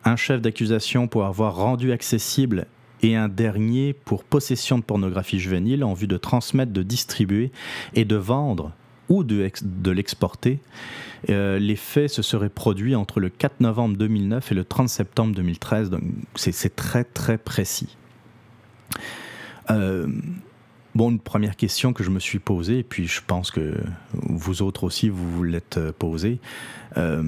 un 0.03 0.15
chef 0.15 0.41
d'accusation 0.41 1.07
pour 1.07 1.25
avoir 1.25 1.55
rendu 1.55 1.91
accessible 1.91 2.67
et 3.01 3.15
un 3.15 3.27
dernier 3.27 3.93
pour 3.93 4.23
possession 4.23 4.77
de 4.77 4.83
pornographie 4.83 5.39
juvénile 5.39 5.83
en 5.83 5.93
vue 5.93 6.07
de 6.07 6.17
transmettre, 6.17 6.71
de 6.71 6.83
distribuer 6.83 7.51
et 7.95 8.05
de 8.05 8.15
vendre 8.15 8.71
ou 9.09 9.23
de, 9.23 9.91
l'exporter. 9.91 10.59
Euh, 11.29 11.59
les 11.59 11.75
faits 11.75 12.09
se 12.09 12.21
seraient 12.21 12.49
produits 12.49 12.95
entre 12.95 13.19
le 13.19 13.29
4 13.29 13.61
novembre 13.61 13.97
2009 13.97 14.51
et 14.51 14.55
le 14.55 14.63
30 14.63 14.89
septembre 14.89 15.35
2013, 15.35 15.89
donc 15.89 16.03
c'est 16.35 16.75
très 16.75 17.03
très 17.03 17.37
précis. 17.37 17.97
Euh, 19.71 20.07
une 20.97 21.19
première 21.19 21.57
question 21.57 21.91
que 21.91 22.03
je 22.03 22.09
me 22.09 22.19
suis 22.19 22.39
posée, 22.39 22.79
et 22.79 22.83
puis 22.83 23.07
je 23.07 23.21
pense 23.25 23.51
que 23.51 23.75
vous 24.13 24.61
autres 24.61 24.85
aussi 24.85 25.09
vous 25.09 25.29
vous 25.29 25.43
l'êtes 25.43 25.79
posée, 25.99 26.39
euh, 26.97 27.21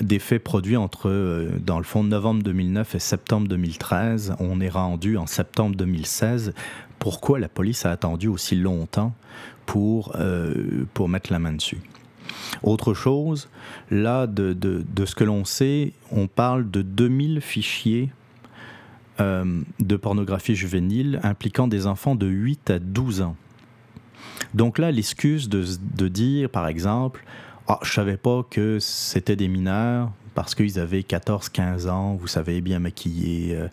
des 0.00 0.18
faits 0.18 0.42
produits 0.42 0.76
entre, 0.76 1.48
dans 1.60 1.78
le 1.78 1.84
fond, 1.84 2.02
novembre 2.02 2.42
2009 2.42 2.96
et 2.96 2.98
septembre 2.98 3.46
2013, 3.48 4.34
on 4.40 4.60
est 4.60 4.68
rendu 4.68 5.16
en 5.16 5.26
septembre 5.26 5.76
2016. 5.76 6.52
Pourquoi 6.98 7.38
la 7.38 7.48
police 7.48 7.84
a 7.84 7.90
attendu 7.90 8.28
aussi 8.28 8.56
longtemps 8.56 9.14
pour, 9.66 10.16
pour 10.94 11.08
mettre 11.08 11.32
la 11.32 11.38
main 11.38 11.52
dessus 11.52 11.78
autre 12.62 12.94
chose, 12.94 13.48
là, 13.90 14.26
de, 14.26 14.56
ce 15.04 15.14
que 15.14 15.24
l'on 15.24 15.44
sait, 15.44 15.92
on 16.10 16.26
parle 16.26 16.70
de 16.70 16.82
2000 16.82 17.40
fichiers 17.40 18.10
euh, 19.20 19.60
de 19.78 19.96
pornographie 19.96 20.54
juvénile 20.54 21.20
impliquant 21.22 21.68
des 21.68 21.86
enfants 21.86 22.14
de 22.14 22.26
8 22.26 22.70
à 22.70 22.78
12 22.78 23.22
ans. 23.22 23.36
Donc 24.54 24.78
là, 24.78 24.90
l'excuse 24.90 25.48
de, 25.48 26.08
dire, 26.08 26.50
par 26.50 26.66
exemple, 26.66 27.24
ah, 27.68 27.78
je 27.82 27.92
savais 27.92 28.16
pas 28.16 28.44
que 28.48 28.78
c'était 28.80 29.36
des 29.36 29.48
mineurs 29.48 30.10
parce 30.34 30.54
qu'ils 30.54 30.78
avaient 30.78 31.00
14-15 31.00 31.88
ans, 31.88 32.14
vous 32.14 32.26
savez, 32.26 32.60
bien 32.60 32.78
maquillés, 32.78 33.54
euh, 33.54 33.68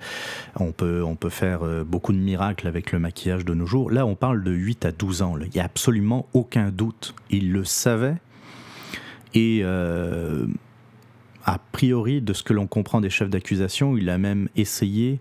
on, 0.59 0.71
peut, 0.71 1.03
on 1.03 1.15
peut 1.15 1.29
faire 1.29 1.63
euh, 1.63 1.83
beaucoup 1.83 2.13
de 2.13 2.17
miracles 2.17 2.67
avec 2.67 2.91
le 2.91 2.99
maquillage 2.99 3.45
de 3.45 3.53
nos 3.53 3.65
jours. 3.65 3.91
Là, 3.91 4.05
on 4.05 4.15
parle 4.15 4.43
de 4.43 4.51
8 4.51 4.85
à 4.85 4.91
12 4.91 5.21
ans. 5.21 5.35
Il 5.41 5.49
n'y 5.53 5.61
a 5.61 5.65
absolument 5.65 6.27
aucun 6.33 6.69
doute. 6.69 7.15
Ils 7.29 7.51
le 7.51 7.63
savaient, 7.63 8.17
et 9.33 9.61
euh, 9.63 10.47
a 11.45 11.59
priori, 11.71 12.21
de 12.21 12.33
ce 12.33 12.43
que 12.43 12.53
l'on 12.53 12.67
comprend 12.67 13.01
des 13.01 13.09
chefs 13.09 13.29
d'accusation, 13.29 13.97
il 13.97 14.09
a 14.09 14.17
même 14.17 14.49
essayé, 14.55 15.19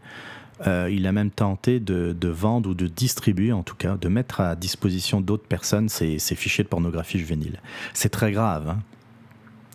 euh, 0.67 0.89
il 0.91 1.07
a 1.07 1.13
même 1.13 1.31
tenté 1.31 1.81
de, 1.81 2.29
vendre 2.29 2.71
ou 2.71 2.75
de 2.75 2.87
distribuer, 2.87 3.53
en 3.53 3.63
tout 3.63 3.77
cas, 3.77 3.97
de 3.97 4.09
mettre 4.09 4.41
à 4.41 4.57
disposition 4.57 5.21
d'autres 5.21 5.47
personnes 5.47 5.89
ces, 5.89 6.19
fichiers 6.19 6.65
de 6.65 6.69
pornographie 6.69 7.19
juvénile. 7.19 7.61
C'est 7.93 8.09
très 8.09 8.33
grave. 8.33 8.69
Hein. 8.71 8.79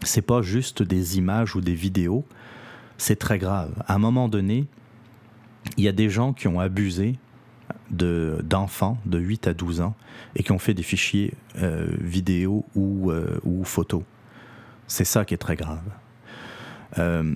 C'est 0.06 0.22
pas 0.22 0.42
juste 0.42 0.84
des 0.84 1.18
images 1.18 1.56
ou 1.56 1.62
des 1.62 1.76
vidéos. 1.76 2.26
C'est 2.98 3.18
très 3.18 3.40
grave. 3.40 3.72
À 3.88 3.96
un 3.96 4.00
moment 4.00 4.30
donné, 4.30 4.66
il 5.78 5.84
y 5.84 5.88
a 5.88 5.92
des 5.92 6.10
gens 6.10 6.34
qui 6.34 6.48
ont 6.48 6.60
abusé 6.60 7.18
d'enfants 7.90 8.98
de, 9.06 9.20
8 9.20 9.48
à 9.48 9.54
12 9.54 9.82
ans 9.82 9.96
et 10.36 10.44
qui 10.44 10.52
ont 10.52 10.60
fait 10.60 10.74
des 10.74 10.84
fichiers 10.84 11.34
euh, 11.58 11.88
vidéo 12.00 12.66
ou, 12.76 13.12
ou 13.44 13.64
photos. 13.64 14.04
C'est 14.88 15.06
ça 15.06 15.26
qui 15.26 15.34
est 15.34 15.38
très 15.38 15.56
grave. 15.56 15.84
Euh, 16.98 17.34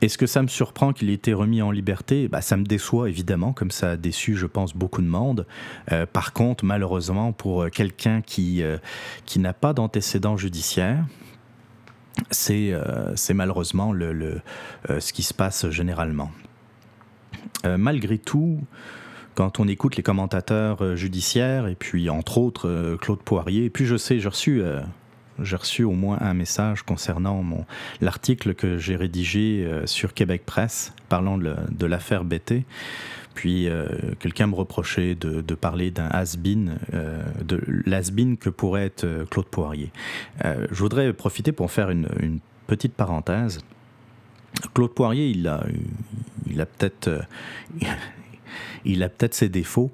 est-ce 0.00 0.16
que 0.16 0.26
ça 0.26 0.42
me 0.42 0.48
surprend 0.48 0.92
qu'il 0.92 1.10
ait 1.10 1.14
été 1.14 1.34
remis 1.34 1.60
en 1.60 1.70
liberté? 1.70 2.28
Bah, 2.28 2.40
Ça 2.40 2.56
me 2.56 2.64
déçoit 2.64 3.08
évidemment, 3.08 3.52
comme 3.52 3.70
ça 3.70 3.92
a 3.92 3.96
déçu, 3.96 4.34
je 4.34 4.46
pense, 4.46 4.74
beaucoup 4.74 5.02
de 5.02 5.06
monde. 5.06 5.46
Euh, 5.92 6.06
par 6.06 6.32
contre, 6.32 6.64
malheureusement, 6.64 7.32
pour 7.32 7.68
quelqu'un 7.70 8.22
qui, 8.22 8.62
euh, 8.62 8.78
qui 9.26 9.38
n'a 9.38 9.52
pas 9.52 9.74
d'antécédent 9.74 10.36
judiciaire, 10.38 11.04
c'est 12.30 12.74
malheureusement 13.34 13.92
le 13.92 14.40
ce 14.88 15.12
qui 15.12 15.22
se 15.22 15.34
passe 15.34 15.68
généralement. 15.70 16.30
malgré 17.64 18.18
tout, 18.18 18.60
quand 19.34 19.60
on 19.60 19.68
écoute 19.68 19.96
les 19.96 20.02
commentateurs 20.02 20.96
judiciaires, 20.96 21.66
et 21.66 21.74
puis 21.74 22.10
entre 22.10 22.38
autres 22.38 22.98
Claude 23.00 23.22
Poirier, 23.22 23.66
et 23.66 23.70
puis 23.70 23.86
je 23.86 23.96
sais, 23.96 24.18
j'ai 24.18 24.28
reçu 24.28 24.62
j'ai 25.42 25.56
reçu 25.56 25.84
au 25.84 25.92
moins 25.92 26.18
un 26.20 26.34
message 26.34 26.82
concernant 26.82 27.44
l'article 28.00 28.54
que 28.54 28.76
j'ai 28.78 28.96
rédigé 28.96 29.66
sur 29.86 30.12
Québec 30.14 30.42
Presse 30.44 30.92
parlant 31.08 31.38
de, 31.38 31.86
l'affaire 31.86 32.24
BT. 32.24 32.64
Puis 33.40 33.68
quelqu'un 34.18 34.48
me 34.48 34.54
reprochait 34.54 35.14
de, 35.14 35.54
parler 35.54 35.90
d'un 35.90 36.08
has-been, 36.08 36.76
de 37.42 37.58
l'has-been 37.86 38.36
que 38.36 38.50
pourrait 38.50 38.84
être 38.84 39.06
Claude 39.30 39.46
Poirier. 39.46 39.90
je 40.44 40.74
voudrais 40.74 41.10
profiter 41.14 41.50
pour 41.50 41.70
faire 41.70 41.88
une, 41.88 42.06
petite 42.66 42.92
parenthèse. 42.92 43.60
Claude 44.74 44.92
Poirier, 44.92 45.30
il 45.30 45.48
a, 45.48 45.64
peut-être, 46.66 47.08
euh, 47.08 47.22
il 48.84 49.02
a 49.02 49.08
peut-être 49.08 49.34
ses 49.34 49.48
défauts. 49.48 49.90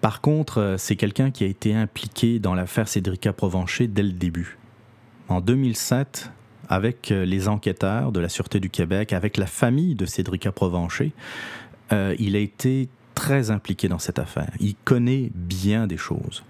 Par 0.00 0.20
contre, 0.20 0.58
euh, 0.58 0.76
c'est 0.76 0.96
quelqu'un 0.96 1.30
qui 1.30 1.44
a 1.44 1.46
été 1.46 1.72
impliqué 1.72 2.40
dans 2.40 2.54
l'affaire 2.54 2.88
Cédrica 2.88 3.32
Provencher 3.32 3.86
dès 3.86 4.02
le 4.02 4.12
début. 4.12 4.58
En 5.28 5.40
2007, 5.40 6.30
avec 6.68 7.10
euh, 7.10 7.24
les 7.24 7.48
enquêteurs 7.48 8.12
de 8.12 8.20
la 8.20 8.28
Sûreté 8.28 8.60
du 8.60 8.68
Québec, 8.68 9.12
avec 9.12 9.36
la 9.36 9.46
famille 9.46 9.94
de 9.94 10.04
Cédrica 10.04 10.52
Provencher, 10.52 11.12
il 11.90 12.36
a 12.36 12.38
été 12.38 12.88
très 13.14 13.50
impliqué 13.50 13.88
dans 13.88 13.98
cette 13.98 14.18
affaire. 14.18 14.50
Il 14.60 14.74
connaît 14.84 15.30
bien 15.34 15.86
des 15.86 15.96
choses. 15.96 16.44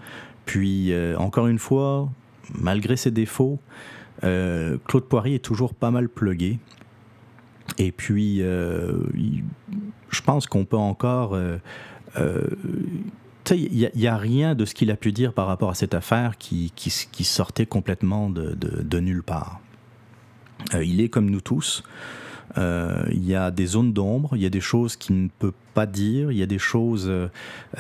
Puis, 0.45 0.93
encore 1.17 1.47
une 1.47 1.59
fois, 1.59 2.09
malgré 2.55 2.97
ses 2.97 3.11
défauts, 3.11 3.59
Claude 4.21 5.05
Poirier 5.09 5.37
est 5.37 5.45
toujours 5.45 5.75
pas 5.75 5.91
mal 5.91 6.09
plugué. 6.09 6.59
Et 7.79 7.93
puis, 7.93 8.43
euh, 8.43 8.99
je 10.11 10.21
pense 10.23 10.47
qu'on 10.47 10.65
peut 10.65 10.77
encore... 10.77 11.35
Euh, 11.35 11.59
euh, 12.17 12.47
il 13.53 13.91
n'y 13.95 14.09
a, 14.09 14.17
rien 14.17 14.57
de 14.57 14.65
ce 14.65 14.75
qu'il 14.75 14.91
a 14.91 14.97
pu 14.97 15.13
dire 15.13 15.33
par 15.33 15.47
rapport 15.47 15.71
à 15.71 15.75
cette 15.75 15.95
affaire 15.95 16.37
qui, 16.37 16.73
sortait 17.23 17.67
complètement 17.67 18.29
de 18.29 18.99
nulle 18.99 19.23
part. 19.23 19.61
il 20.83 21.01
est 21.01 21.09
comme 21.09 21.31
nous 21.31 21.41
tous. 21.41 21.85
Euh, 22.59 23.05
il 23.11 23.25
y 23.27 23.35
a 23.35 23.51
des 23.51 23.67
zones 23.67 23.93
d'ombre, 23.93 24.31
il 24.35 24.43
y 24.43 24.47
a 24.47 24.51
des 24.51 24.61
choses 24.61 24.97
qu'il 24.97 25.23
ne 25.25 25.29
peut 25.29 25.53
pas 25.75 25.87
dire, 25.87 26.33
il 26.33 26.39
y 26.39 26.43
a 26.43 26.47
des 26.47 26.59
choses 26.59 27.07
euh, 27.07 27.29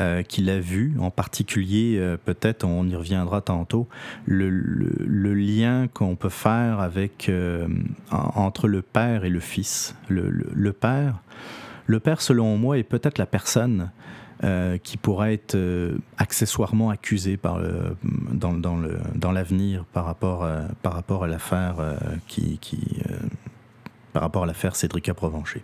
euh, 0.01 0.23
qu'il 0.23 0.51
a 0.51 0.61
vues, 0.61 0.95
en 1.01 1.11
particulier, 1.11 2.17
peut-être, 2.25 2.65
on 2.65 2.87
y 2.87 2.95
reviendra 2.95 3.41
tantôt, 3.41 3.89
le, 4.27 4.49
lien 5.35 5.89
qu'on 5.89 6.17
peut 6.17 6.29
faire 6.29 6.91
entre 8.11 8.69
le 8.69 8.83
père 8.83 9.25
et 9.25 9.31
le 9.31 9.41
fils. 9.41 9.95
Le, 10.09 10.73
père, 10.73 11.21
le 11.87 12.01
père, 12.01 12.21
selon 12.21 12.57
moi, 12.59 12.79
est 12.79 12.83
peut-être 12.83 13.19
la 13.19 13.27
personne 13.27 13.91
qui 14.83 14.97
pourrait 14.99 15.35
être 15.35 15.57
accessoirement 16.19 16.91
accusée 16.91 17.39
dans, 18.33 19.33
l'avenir 19.33 19.85
par, 19.93 20.05
rapport, 20.05 20.45
à 20.45 21.27
l'affaire 21.27 21.77
qui 22.29 22.59
par 24.17 24.23
rapport 24.23 24.45
à 24.45 24.47
l'affaire 24.47 24.77
Cédrica 24.77 25.13
Provencher. 25.13 25.63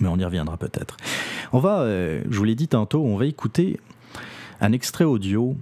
Mais 0.00 0.08
on 0.08 0.16
y 0.16 0.24
reviendra 0.24 0.56
peut-être. 0.56 0.96
On 1.52 1.58
va, 1.58 1.80
euh, 1.80 2.22
je 2.30 2.38
vous 2.38 2.44
l'ai 2.44 2.54
dit 2.54 2.68
tantôt, 2.68 3.04
on 3.04 3.18
va 3.18 3.26
écouter 3.26 3.78
un 4.62 4.72
extrait 4.72 5.04
audio 5.04 5.54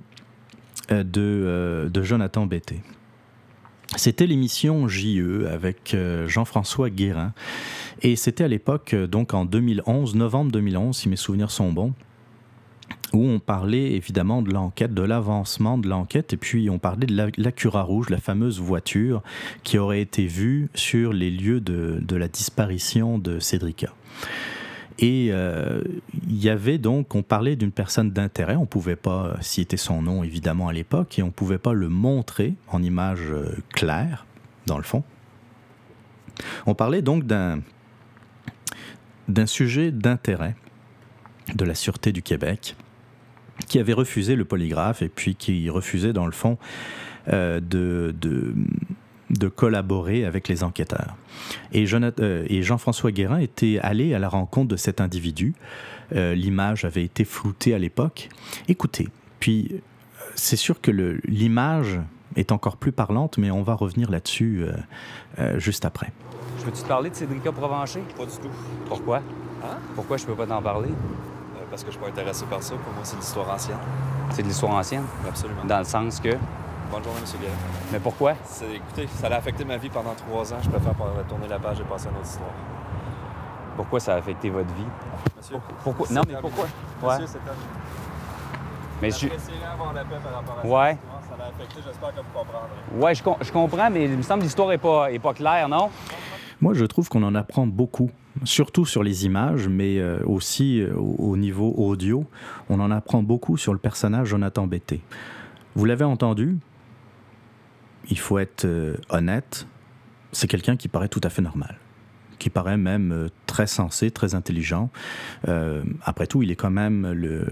euh, 0.93 1.03
de, 1.03 1.21
euh, 1.21 1.89
de, 1.89 2.03
Jonathan 2.05 2.47
Betté. 2.47 2.83
C'était 3.97 4.29
l'émission 4.29 4.87
JE 4.87 5.49
avec 5.51 5.97
Jean-François 6.29 6.89
Guérin. 6.89 7.33
Et 8.01 8.15
c'était 8.15 8.45
à 8.45 8.49
l'époque, 8.49 8.95
donc 8.95 9.35
en 9.35 9.45
2011, 9.45 10.15
novembre 10.15 10.53
2011, 10.53 10.97
si 10.97 11.09
mes 11.09 11.17
souvenirs 11.17 11.51
sont 11.51 11.73
bons 11.73 11.95
où 13.13 13.25
on 13.25 13.39
parlait 13.39 13.93
évidemment 13.93 14.43
de 14.43 14.53
l'enquête, 14.53 14.95
de 14.95 15.03
l'avancement 15.03 15.79
de 15.79 15.89
l'enquête, 15.89 16.33
et 16.33 16.37
puis 16.37 16.71
on 16.71 16.79
parlait 16.79 17.07
de 17.07 17.33
l'Acura 17.37 17.83
Rouge, 17.83 18.11
la 18.11 18.19
fameuse 18.19 18.61
voiture 18.61 19.23
qui 19.63 19.79
aurait 19.79 20.01
été 20.01 20.27
vue 20.27 20.69
sur 20.75 21.13
les 21.13 21.31
lieux 21.31 21.61
de, 21.61 22.17
la 22.17 22.29
disparition 22.29 23.19
de 23.19 23.39
Cédrica. 23.39 23.93
Et 24.99 25.29
euh, 25.31 25.83
il 26.29 26.43
y 26.43 26.49
avait 26.49 26.79
donc, 26.79 27.15
on 27.15 27.23
parlait 27.23 27.57
d'une 27.57 27.73
personne 27.73 28.11
d'intérêt, 28.11 28.57
on 28.57 28.63
ne 28.63 28.67
pouvait 28.67 28.97
pas 28.97 29.37
citer 29.41 29.77
son 29.77 30.03
nom 30.03 30.23
évidemment 30.23 30.69
à 30.69 30.73
l'époque, 30.73 31.19
et 31.19 31.23
on 31.23 31.27
ne 31.27 31.33
pouvait 31.33 31.59
pas 31.59 31.73
le 31.73 31.89
montrer 31.89 32.55
en 32.69 32.83
image 32.83 33.31
euh, 33.31 33.57
claire, 33.71 34.27
dans 34.67 34.77
le 34.77 34.85
fond. 34.85 35.03
On 36.67 36.75
parlait 36.75 37.03
donc 37.03 37.25
d'un 37.25 37.61
d'un 39.29 39.47
sujet 39.47 39.93
d'intérêt 39.93 40.57
de 41.55 41.65
la 41.65 41.75
Sûreté 41.75 42.13
du 42.13 42.23
Québec 42.23 42.77
qui 43.67 43.79
avait 43.79 43.93
refusé 43.93 44.37
le 44.37 44.45
polygraphe 44.45 45.03
et 45.03 45.09
puis 45.09 45.35
qui 45.35 45.69
refusait, 45.71 46.13
dans 46.13 46.27
le 46.27 46.33
fond, 46.33 46.59
euh, 47.29 47.61
de, 47.61 48.15
de, 48.19 49.49
collaborer 49.49 50.25
avec 50.25 50.49
les 50.49 50.63
enquêteurs. 50.63 51.17
Et, 51.73 51.85
euh, 51.93 52.45
et 52.49 52.63
Jean-François 52.63 53.13
Guérin 53.13 53.39
était 53.39 53.79
allé 53.81 54.15
à 54.15 54.19
la 54.19 54.29
rencontre 54.29 54.69
de 54.69 54.77
cet 54.77 55.01
individu. 55.01 55.55
Euh, 56.15 56.35
l'image 56.35 56.85
avait 56.85 57.05
été 57.05 57.25
floutée 57.25 57.75
à 57.75 57.79
l'époque. 57.79 58.29
Écoutez, 58.69 59.09
puis 59.41 59.81
c'est 60.35 60.57
sûr 60.57 60.81
que 60.81 60.91
l'image 61.25 62.01
est 62.37 62.53
encore 62.53 62.77
plus 62.77 62.93
parlante, 62.93 63.39
mais 63.39 63.51
on 63.51 63.63
va 63.63 63.75
revenir 63.75 64.11
là-dessus 64.11 64.65
juste 65.57 65.85
après. 65.85 66.13
Je 66.59 66.65
peux-tu 66.65 66.83
te 66.83 66.89
parler 66.89 67.11
de 67.11 67.15
Cédrica 67.15 67.53
Provencher? 67.53 68.01
Pas 68.17 68.25
du 68.25 68.33
tout. 68.33 68.51
Pourquoi? 68.87 69.19
Hein? 69.19 69.79
Pourquoi 69.95 70.17
je 70.17 70.25
peux 70.25 70.35
pas 70.35 70.47
t'en 70.47 70.63
parler? 70.63 70.91
Parce 71.73 71.85
que 71.85 71.91
je 71.91 71.93
suis 71.93 72.05
pas 72.05 72.11
intéressé 72.11 72.45
par 72.45 72.63
ça. 72.63 72.75
Pour 72.75 72.93
moi, 72.93 73.03
c'est 73.03 73.17
l'histoire 73.17 73.49
ancienne. 73.49 73.79
C'est 74.33 74.43
de 74.43 74.49
l'histoire 74.49 74.73
ancienne? 74.73 75.05
Absolument. 75.27 75.65
Dans 75.65 75.79
le 75.79 75.85
sens 75.85 76.21
que? 76.21 76.29
Bonne 76.29 77.03
journée, 77.03 77.21
M. 77.21 77.41
Guérin. 77.41 77.55
Mais 77.91 77.99
pourquoi? 77.99 78.35
Écoutez, 78.75 79.07
ça 79.07 79.29
a 79.29 79.37
affecté 79.37 79.65
ma 79.65 79.79
vie 79.79 79.89
pendant 79.89 80.13
trois 80.13 80.53
ans. 80.53 80.59
Je 80.63 80.69
préfère 80.69 80.93
tourner 81.27 81.49
la 81.49 81.59
page 81.59 81.81
et 81.81 81.85
passer 81.85 82.09
à 82.09 82.11
une 82.11 82.17
autre 82.19 82.27
histoire. 82.27 82.51
Pourquoi 83.75 84.01
ça 84.01 84.13
a 84.13 84.17
affecté 84.19 84.51
votre 84.51 84.69
vie? 84.75 84.85
Monsieur. 85.35 85.57
Pourquoi? 85.83 86.07
Non, 86.11 86.21
mais 86.29 86.35
pourquoi? 86.43 86.67
Ouais. 87.03 87.15
Monsieur, 87.15 87.27
c'est 87.27 87.43
terminé. 87.43 87.67
Mais 89.01 89.11
je. 89.11 89.29
avoir 89.73 89.95
la 89.95 90.05
paix 90.05 90.17
par 90.23 90.35
rapport 90.35 90.59
à 90.63 90.67
ouais. 90.67 90.99
Ça 91.23 91.37
l'a 91.39 91.47
affecté, 91.47 91.81
j'espère 91.87 92.11
que 92.11 92.21
vous 92.21 92.39
comprendrez. 92.39 93.03
Ouais, 93.03 93.15
je, 93.15 93.23
je, 93.47 93.51
comprends, 93.51 93.91
mais 93.91 94.05
il 94.05 94.19
me 94.19 94.23
semble 94.23 94.41
que 94.41 94.45
l'histoire 94.45 94.69
n'est 94.69 94.77
pas, 94.77 95.11
est 95.11 95.19
pas 95.19 95.33
claire, 95.33 95.71
non? 95.71 95.89
Moi, 96.61 96.75
je 96.75 96.85
trouve 96.85 97.09
qu'on 97.09 97.23
en 97.23 97.35
apprend 97.35 97.67
beaucoup 97.67 98.11
surtout 98.45 98.87
sur 98.87 99.03
les 99.03 99.27
images, 99.27 99.69
mais 99.69 99.99
euh, 99.99 100.21
aussi 100.25 100.81
euh, 100.81 100.95
au 100.95 101.37
niveau 101.37 101.73
audio. 101.77 102.25
On 102.69 102.81
en 102.81 102.91
apprend 102.91 103.23
beaucoup 103.23 103.57
sur 103.57 103.73
le 103.73 103.79
personnage 103.79 104.29
Jonathan 104.29 104.67
Betté. 104.67 105.01
Vous 105.75 105.85
l'avez 105.85 106.05
entendu, 106.05 106.59
il 108.09 108.19
faut 108.19 108.39
être 108.39 108.65
euh, 108.65 108.97
honnête, 109.11 109.67
c'est 110.33 110.49
quelqu'un 110.49 110.77
qui 110.77 110.89
paraît 110.89 111.09
tout 111.09 111.21
à 111.23 111.31
fait 111.31 111.43
normal, 111.43 111.79
qui 112.39 112.51
paraît 112.51 112.77
même 112.77 113.29
très 113.47 113.67
sensé, 113.67 114.11
très 114.11 114.35
intelligent. 114.35 114.91
après 116.03 116.27
tout, 116.27 116.43
il 116.43 116.51
est 116.51 116.57
quand 116.57 116.71
même 116.71 117.13
le, 117.13 117.47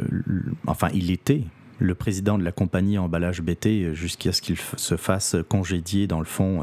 enfin, 0.66 0.88
il 0.94 1.10
était 1.10 1.44
le 1.78 1.94
président 1.94 2.38
de 2.38 2.42
la 2.42 2.52
compagnie 2.52 2.96
emballage 2.96 3.42
BT 3.42 3.92
jusqu'à 3.92 4.32
ce 4.32 4.40
qu'il 4.40 4.56
se 4.58 4.96
fasse 4.96 5.36
congédier 5.50 6.06
dans 6.06 6.20
le 6.20 6.24
fond 6.24 6.62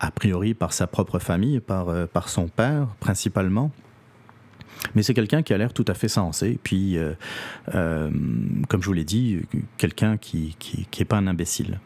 a 0.00 0.10
priori 0.10 0.54
par 0.54 0.72
sa 0.72 0.86
propre 0.86 1.18
famille, 1.18 1.60
par, 1.60 1.88
euh, 1.88 2.06
par 2.06 2.28
son 2.28 2.48
père 2.48 2.88
principalement. 3.00 3.70
Mais 4.94 5.02
c'est 5.02 5.14
quelqu'un 5.14 5.42
qui 5.42 5.54
a 5.54 5.58
l'air 5.58 5.72
tout 5.72 5.84
à 5.88 5.94
fait 5.94 6.08
sensé, 6.08 6.58
puis, 6.62 6.98
euh, 6.98 7.14
euh, 7.74 8.10
comme 8.68 8.82
je 8.82 8.86
vous 8.86 8.92
l'ai 8.92 9.04
dit, 9.04 9.40
quelqu'un 9.78 10.16
qui 10.16 10.56
n'est 10.76 10.84
qui, 10.84 11.04
pas 11.04 11.16
un 11.16 11.26
imbécile. 11.26 11.80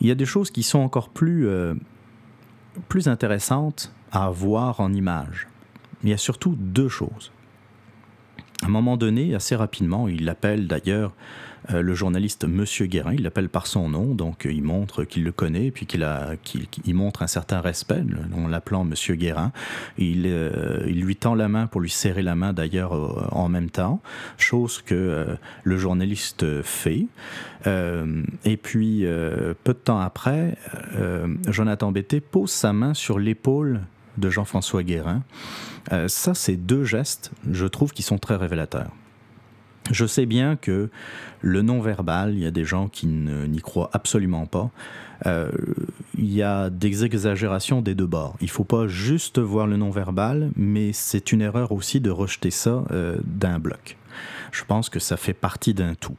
Il 0.00 0.08
y 0.08 0.10
a 0.10 0.14
des 0.14 0.26
choses 0.26 0.50
qui 0.50 0.62
sont 0.62 0.80
encore 0.80 1.08
plus, 1.08 1.48
plus 2.88 3.08
intéressantes 3.08 3.94
à 4.12 4.28
voir 4.28 4.80
en 4.80 4.92
image. 4.92 5.48
Il 6.02 6.10
y 6.10 6.12
a 6.12 6.18
surtout 6.18 6.54
deux 6.58 6.88
choses. 6.88 7.32
À 8.62 8.66
un 8.66 8.68
moment 8.68 8.98
donné, 8.98 9.34
assez 9.34 9.56
rapidement, 9.56 10.06
il 10.08 10.24
l'appelle 10.24 10.66
d'ailleurs 10.66 11.14
euh, 11.72 11.82
le 11.82 11.94
journaliste 11.94 12.44
Monsieur 12.44 12.86
Guérin, 12.86 13.14
il 13.14 13.22
l'appelle 13.22 13.48
par 13.48 13.66
son 13.66 13.88
nom, 13.88 14.14
donc 14.14 14.46
euh, 14.46 14.52
il 14.52 14.62
montre 14.62 15.04
qu'il 15.04 15.24
le 15.24 15.32
connaît, 15.32 15.70
puis 15.70 15.86
qu'il 15.86 16.94
montre 16.94 17.22
un 17.22 17.26
certain 17.26 17.60
respect 17.60 18.02
en 18.34 18.48
l'appelant 18.48 18.84
Monsieur 18.84 19.14
Guérin. 19.14 19.52
Il, 19.98 20.24
euh, 20.26 20.84
il, 20.86 21.00
lui 21.00 21.16
tend 21.16 21.34
la 21.34 21.48
main 21.48 21.66
pour 21.66 21.80
lui 21.80 21.90
serrer 21.90 22.22
la 22.22 22.34
main 22.34 22.52
d'ailleurs 22.52 22.92
en 23.34 23.48
même 23.48 23.70
temps, 23.70 24.00
chose 24.38 24.82
que 24.82 25.36
le 25.64 25.76
journaliste 25.76 26.62
fait. 26.62 27.06
et 27.64 28.56
puis, 28.56 29.04
peu 29.64 29.72
de 29.72 29.78
temps 29.78 30.00
après, 30.00 30.56
Jonathan 31.46 31.92
Betté 31.92 32.20
pose 32.20 32.50
sa 32.50 32.72
main 32.72 32.94
sur 32.94 33.18
l'épaule 33.18 33.80
de 34.18 34.30
Jean-François 34.30 34.82
Guérin. 34.82 35.22
ça, 36.08 36.34
c'est 36.34 36.56
deux 36.56 36.84
gestes, 36.84 37.30
je 37.50 37.66
trouve, 37.66 37.92
qui 37.92 38.02
sont 38.02 38.18
très 38.18 38.36
révélateurs. 38.36 38.90
Je 39.90 40.06
sais 40.06 40.26
bien 40.26 40.56
que 40.56 40.90
le 41.42 41.62
non-verbal, 41.62 42.34
il 42.34 42.40
y 42.40 42.46
a 42.46 42.50
des 42.50 42.64
gens 42.64 42.88
qui 42.88 43.06
n'y 43.06 43.60
croient 43.60 43.90
absolument 43.92 44.46
pas. 44.46 44.70
Euh, 45.26 45.50
il 46.18 46.32
y 46.32 46.42
a 46.42 46.70
des 46.70 47.04
exagérations 47.04 47.80
des 47.82 47.94
deux 47.94 48.06
bords. 48.06 48.36
Il 48.40 48.46
ne 48.46 48.50
faut 48.50 48.64
pas 48.64 48.86
juste 48.86 49.38
voir 49.38 49.66
le 49.66 49.76
non-verbal, 49.76 50.50
mais 50.56 50.92
c'est 50.92 51.32
une 51.32 51.40
erreur 51.40 51.72
aussi 51.72 52.00
de 52.00 52.10
rejeter 52.10 52.50
ça 52.50 52.84
euh, 52.90 53.16
d'un 53.24 53.58
bloc. 53.58 53.96
Je 54.52 54.64
pense 54.64 54.88
que 54.88 54.98
ça 54.98 55.16
fait 55.16 55.34
partie 55.34 55.74
d'un 55.74 55.94
tout. 55.94 56.16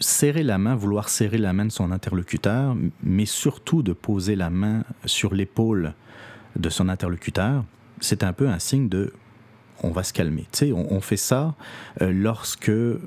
serrer 0.00 0.42
la 0.42 0.58
main, 0.58 0.74
vouloir 0.74 1.08
serrer 1.08 1.38
la 1.38 1.52
main 1.52 1.66
de 1.66 1.72
son 1.72 1.90
interlocuteur, 1.90 2.76
mais 3.02 3.26
surtout 3.26 3.82
de 3.82 3.92
poser 3.92 4.36
la 4.36 4.50
main 4.50 4.84
sur 5.04 5.34
l'épaule 5.34 5.94
de 6.56 6.68
son 6.70 6.88
interlocuteur, 6.88 7.64
c'est 8.00 8.22
un 8.22 8.32
peu 8.32 8.48
un 8.48 8.58
signe 8.58 8.88
de 8.88 9.12
on 9.82 9.90
va 9.90 10.02
se 10.02 10.12
calmer. 10.12 10.46
Tu 10.52 10.58
sais, 10.58 10.72
on, 10.72 11.00
fait 11.00 11.16
ça 11.16 11.54
euh, 12.00 12.10
lorsque 12.12 12.68
euh, 12.68 13.00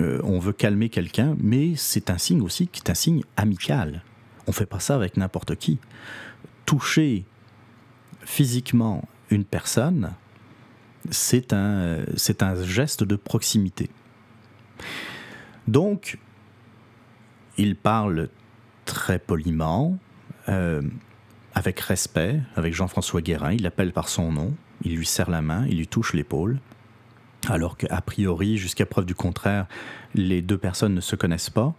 on 0.00 0.38
veut 0.38 0.52
calmer 0.52 0.88
quelqu'un, 0.88 1.36
mais 1.38 1.74
c'est 1.76 2.10
un 2.10 2.18
signe 2.18 2.42
aussi 2.42 2.68
qui 2.68 2.82
est 2.84 2.90
un 2.90 2.94
signe 2.94 3.22
amical. 3.36 4.02
On 4.46 4.52
fait 4.52 4.66
pas 4.66 4.80
ça 4.80 4.94
avec 4.94 5.16
n'importe 5.16 5.56
qui. 5.56 5.78
Toucher 6.64 7.24
physiquement 8.22 9.06
une 9.30 9.44
personne, 9.44 10.12
c'est 11.10 11.52
un, 11.52 11.98
c'est 12.16 12.42
un 12.42 12.62
geste 12.62 13.04
de 13.04 13.16
proximité. 13.16 13.90
Donc, 15.68 16.18
il 17.58 17.76
parle 17.76 18.28
très 18.84 19.18
poliment, 19.18 19.98
euh, 20.48 20.82
avec 21.54 21.80
respect, 21.80 22.40
avec 22.54 22.74
Jean-François 22.74 23.22
Guérin. 23.22 23.52
Il 23.52 23.62
l'appelle 23.62 23.92
par 23.92 24.08
son 24.08 24.30
nom, 24.30 24.54
il 24.86 24.94
lui 24.96 25.04
serre 25.04 25.30
la 25.30 25.42
main, 25.42 25.66
il 25.68 25.78
lui 25.78 25.88
touche 25.88 26.14
l'épaule. 26.14 26.60
Alors 27.48 27.76
qu'a 27.76 28.00
priori, 28.00 28.56
jusqu'à 28.56 28.86
preuve 28.86 29.04
du 29.04 29.16
contraire, 29.16 29.66
les 30.14 30.42
deux 30.42 30.58
personnes 30.58 30.94
ne 30.94 31.00
se 31.00 31.16
connaissent 31.16 31.50
pas. 31.50 31.74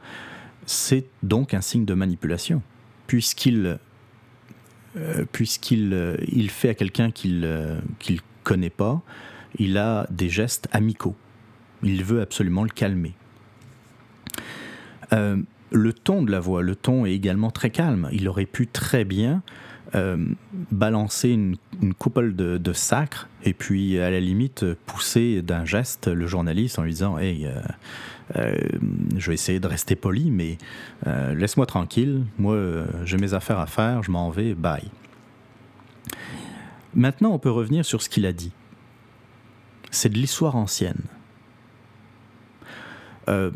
C'est 0.65 1.05
donc 1.23 1.53
un 1.53 1.61
signe 1.61 1.85
de 1.85 1.93
manipulation, 1.93 2.61
puisqu'il 3.07 3.79
euh, 4.97 5.25
puisqu'il 5.31 5.93
euh, 5.93 6.17
fait 6.49 6.69
à 6.69 6.73
quelqu'un 6.73 7.11
qu'il 7.11 7.39
ne 7.39 7.79
connaît 8.43 8.69
pas, 8.69 9.01
il 9.57 9.77
a 9.77 10.05
des 10.09 10.27
gestes 10.27 10.67
amicaux. 10.73 11.15
Il 11.83 12.03
veut 12.03 12.21
absolument 12.21 12.63
le 12.63 12.69
calmer. 12.69 13.13
Euh, 15.13 15.37
le 15.71 15.93
ton 15.93 16.23
de 16.23 16.31
la 16.31 16.41
voix, 16.41 16.61
le 16.61 16.75
ton 16.75 17.05
est 17.05 17.13
également 17.13 17.51
très 17.51 17.69
calme. 17.69 18.09
Il 18.11 18.27
aurait 18.27 18.45
pu 18.45 18.67
très 18.67 19.05
bien 19.05 19.43
euh, 19.95 20.17
balancer 20.71 21.29
une, 21.29 21.57
coupole 21.97 22.35
de, 22.35 22.73
sacre 22.73 23.29
et 23.43 23.53
puis 23.53 23.99
à 23.99 24.09
la 24.09 24.19
limite 24.19 24.65
pousser 24.85 25.41
d'un 25.41 25.65
geste 25.65 26.07
le 26.07 26.27
journaliste 26.27 26.79
en 26.79 26.83
lui 26.83 26.91
disant 26.91 27.17
Hey, 27.17 27.47
euh, 28.35 28.57
je 29.15 29.27
vais 29.27 29.33
essayer 29.33 29.59
de 29.59 29.67
rester 29.67 29.95
poli, 29.95 30.31
mais 30.31 30.57
laisse-moi 31.05 31.65
tranquille, 31.65 32.25
moi 32.37 32.57
j'ai 33.05 33.17
mes 33.17 33.33
affaires 33.33 33.59
à 33.59 33.67
faire, 33.67 34.03
je 34.03 34.11
m'en 34.11 34.29
vais, 34.29 34.53
bye. 34.53 34.89
Maintenant, 36.93 37.31
on 37.31 37.39
peut 37.39 37.51
revenir 37.51 37.85
sur 37.85 38.01
ce 38.01 38.09
qu'il 38.09 38.25
a 38.25 38.33
dit. 38.33 38.51
C'est 39.91 40.09
de 40.09 40.17
l'histoire 40.17 40.55
ancienne. 40.55 41.03
Euh, 43.29 43.51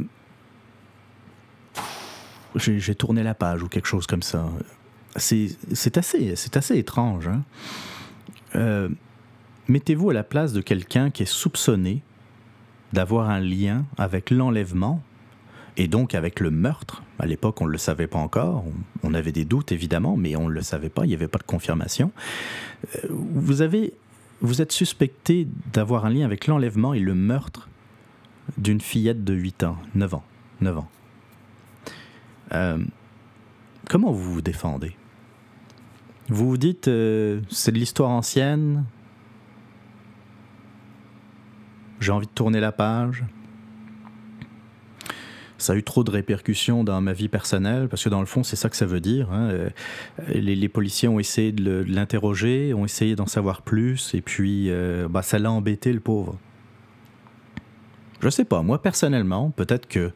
j'ai 2.56 2.96
tourné 2.96 3.24
la 3.24 3.34
page 3.34 3.64
ou 3.64 3.68
quelque 3.68 3.88
chose 3.88 4.06
comme 4.06 4.22
ça. 4.22 4.50
C'est 5.16 5.98
assez, 5.98 6.34
assez 6.54 6.78
étrange. 6.78 7.28
Hein. 7.28 7.44
Euh, 8.56 8.90
mettez-vous 9.68 10.10
à 10.10 10.14
la 10.14 10.24
place 10.24 10.54
de 10.54 10.62
quelqu'un 10.62 11.10
qui 11.10 11.24
est 11.24 11.32
soupçonné 11.32 12.02
d'avoir 12.94 13.30
un 13.30 13.40
lien 13.40 13.86
avec 13.98 14.30
l'enlèvement 14.30 15.02
et 15.78 15.88
donc 15.88 16.16
avec 16.16 16.40
le 16.40 16.52
meurtre. 16.52 17.04
À 17.20 17.26
l'époque, 17.26 17.62
on 17.62 17.66
ne 17.66 17.72
le 17.72 17.78
savait 17.78 18.08
pas 18.08 18.20
encore. 18.20 18.64
On 19.04 19.14
avait 19.14 19.32
des 19.32 19.46
doutes, 19.46 19.72
évidemment, 19.72 20.18
mais 20.18 20.36
on 20.36 20.50
ne 20.50 20.54
le 20.54 20.62
savait 20.62 20.90
pas. 20.90 21.06
Il 21.06 21.10
n'y 21.10 21.14
avait 21.14 21.28
pas 21.28 21.40
de 21.40 21.44
confirmation. 21.44 22.12
Euh, 22.96 23.08
vous, 23.10 23.62
êtes 24.62 24.72
suspecté 24.72 25.48
d'avoir 25.72 26.06
un 26.06 26.10
lien 26.10 26.26
avec 26.26 26.48
l'enlèvement 26.48 26.94
et 26.94 27.00
le 27.00 27.14
meurtre 27.16 27.70
d'une 28.58 28.82
fillette 28.82 29.24
de 29.24 29.34
8 29.34 29.64
ans, 29.64 29.78
9 29.96 30.16
ans. 30.16 30.24
9 30.62 30.78
ans. 30.78 30.90
Euh, 32.54 32.84
comment 33.88 34.12
vous 34.12 34.34
vous 34.34 34.42
défendez? 34.42 34.96
Vous 36.32 36.48
vous 36.48 36.58
dites, 36.58 36.88
euh, 36.88 37.42
c'est 37.50 37.74
de 37.74 37.78
l'histoire 37.78 38.10
ancienne, 38.10 38.86
j'ai 42.00 42.14
envie 42.14 42.26
de 42.26 42.32
tourner 42.32 42.62
la 42.62 42.72
page. 42.72 43.26
Ça 45.58 45.74
a 45.74 45.76
eu 45.76 45.84
trop 45.84 46.06
de 46.06 46.10
répercussions 46.10 46.86
dans 46.86 47.02
ma 47.02 47.12
vie 47.12 47.28
personnelle, 47.28 47.90
parce 47.90 48.06
que 48.06 48.08
dans 48.08 48.22
le 48.22 48.26
fond, 48.26 48.44
c'est 48.44 48.56
ça 48.56 48.70
que 48.70 48.78
ça 48.78 48.86
veut 48.86 49.02
dire. 49.02 49.30
Hein. 49.30 49.50
Euh, 49.50 49.70
les, 50.30 50.70
policiers 50.70 51.10
ont 51.10 51.20
essayé 51.20 51.52
de 51.52 51.84
l'interroger, 51.86 52.74
ont 52.74 52.86
essayé 52.86 53.18
d'en 53.18 53.28
savoir 53.28 53.62
plus, 53.62 54.16
et 54.16 54.22
puis 54.22 54.72
bah, 55.10 55.24
ça 55.24 55.38
l'a 55.38 55.52
embêté, 55.52 55.92
le 55.92 56.00
pauvre. 56.00 56.40
Je 58.22 58.30
sais 58.30 58.46
pas, 58.46 58.62
moi 58.62 58.82
personnellement, 58.82 59.50
peut-être 59.50 59.86
que 59.86 60.14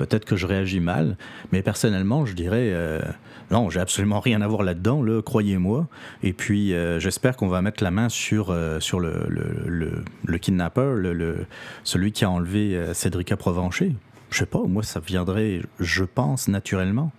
Peut-être 0.00 0.24
que 0.24 0.34
je 0.34 0.46
réagis 0.46 0.80
mal, 0.80 1.18
mais 1.52 1.60
personnellement, 1.60 2.24
je 2.24 2.32
dirais 2.32 2.70
euh, 2.72 3.02
non, 3.50 3.68
j'ai 3.68 3.80
absolument 3.80 4.18
rien 4.18 4.40
à 4.40 4.48
voir 4.48 4.62
là-dedans, 4.62 5.02
le 5.02 5.20
croyez-moi. 5.20 5.88
Et 6.22 6.32
puis, 6.32 6.72
euh, 6.72 6.98
j'espère 6.98 7.36
qu'on 7.36 7.48
va 7.48 7.60
mettre 7.60 7.84
la 7.84 7.90
main 7.90 8.08
sur, 8.08 8.48
euh, 8.48 8.80
sur 8.80 8.98
le, 8.98 9.26
le, 9.28 9.44
le, 9.66 11.12
le, 11.12 11.46
celui 11.84 12.12
qui 12.12 12.24
a 12.24 12.30
enlevé 12.30 12.82
Cédrica 12.94 13.36
Provencher. 13.36 13.94
Je 14.30 14.38
sais 14.38 14.46
pas, 14.46 14.62
moi, 14.62 14.82
ça 14.82 15.00
viendrait, 15.00 15.60
je 15.80 16.04
pense, 16.04 16.48
naturellement. 16.48 17.12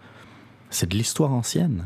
C'est 0.72 0.89
de 0.89 0.98
l'histoire 0.98 1.34
ancienne. 1.34 1.86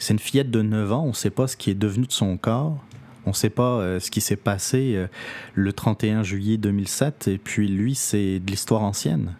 C'est 0.00 0.14
une 0.14 0.18
fillette 0.18 0.50
de 0.50 0.62
9 0.62 0.90
ans, 0.90 1.04
on 1.04 1.08
ne 1.10 1.12
sait 1.12 1.30
pas 1.30 1.46
ce 1.46 1.56
qui 1.56 1.70
est 1.70 1.78
devenu 1.78 2.08
de 2.08 2.12
son 2.12 2.36
corps. 2.38 2.82
On 3.24 3.30
ne 3.30 3.36
sait 3.36 3.50
pas 3.50 4.00
ce 4.00 4.10
qui 4.10 4.20
s'est 4.20 4.34
passé 4.34 5.06
le 5.54 5.72
31 5.72 6.24
juillet 6.24 6.56
2007, 6.56 7.28
et 7.28 7.38
puis 7.38 7.68
lui, 7.68 7.94
c'est 7.94 8.40
de 8.40 8.50
l'histoire 8.50 8.82
ancienne. 8.82 9.36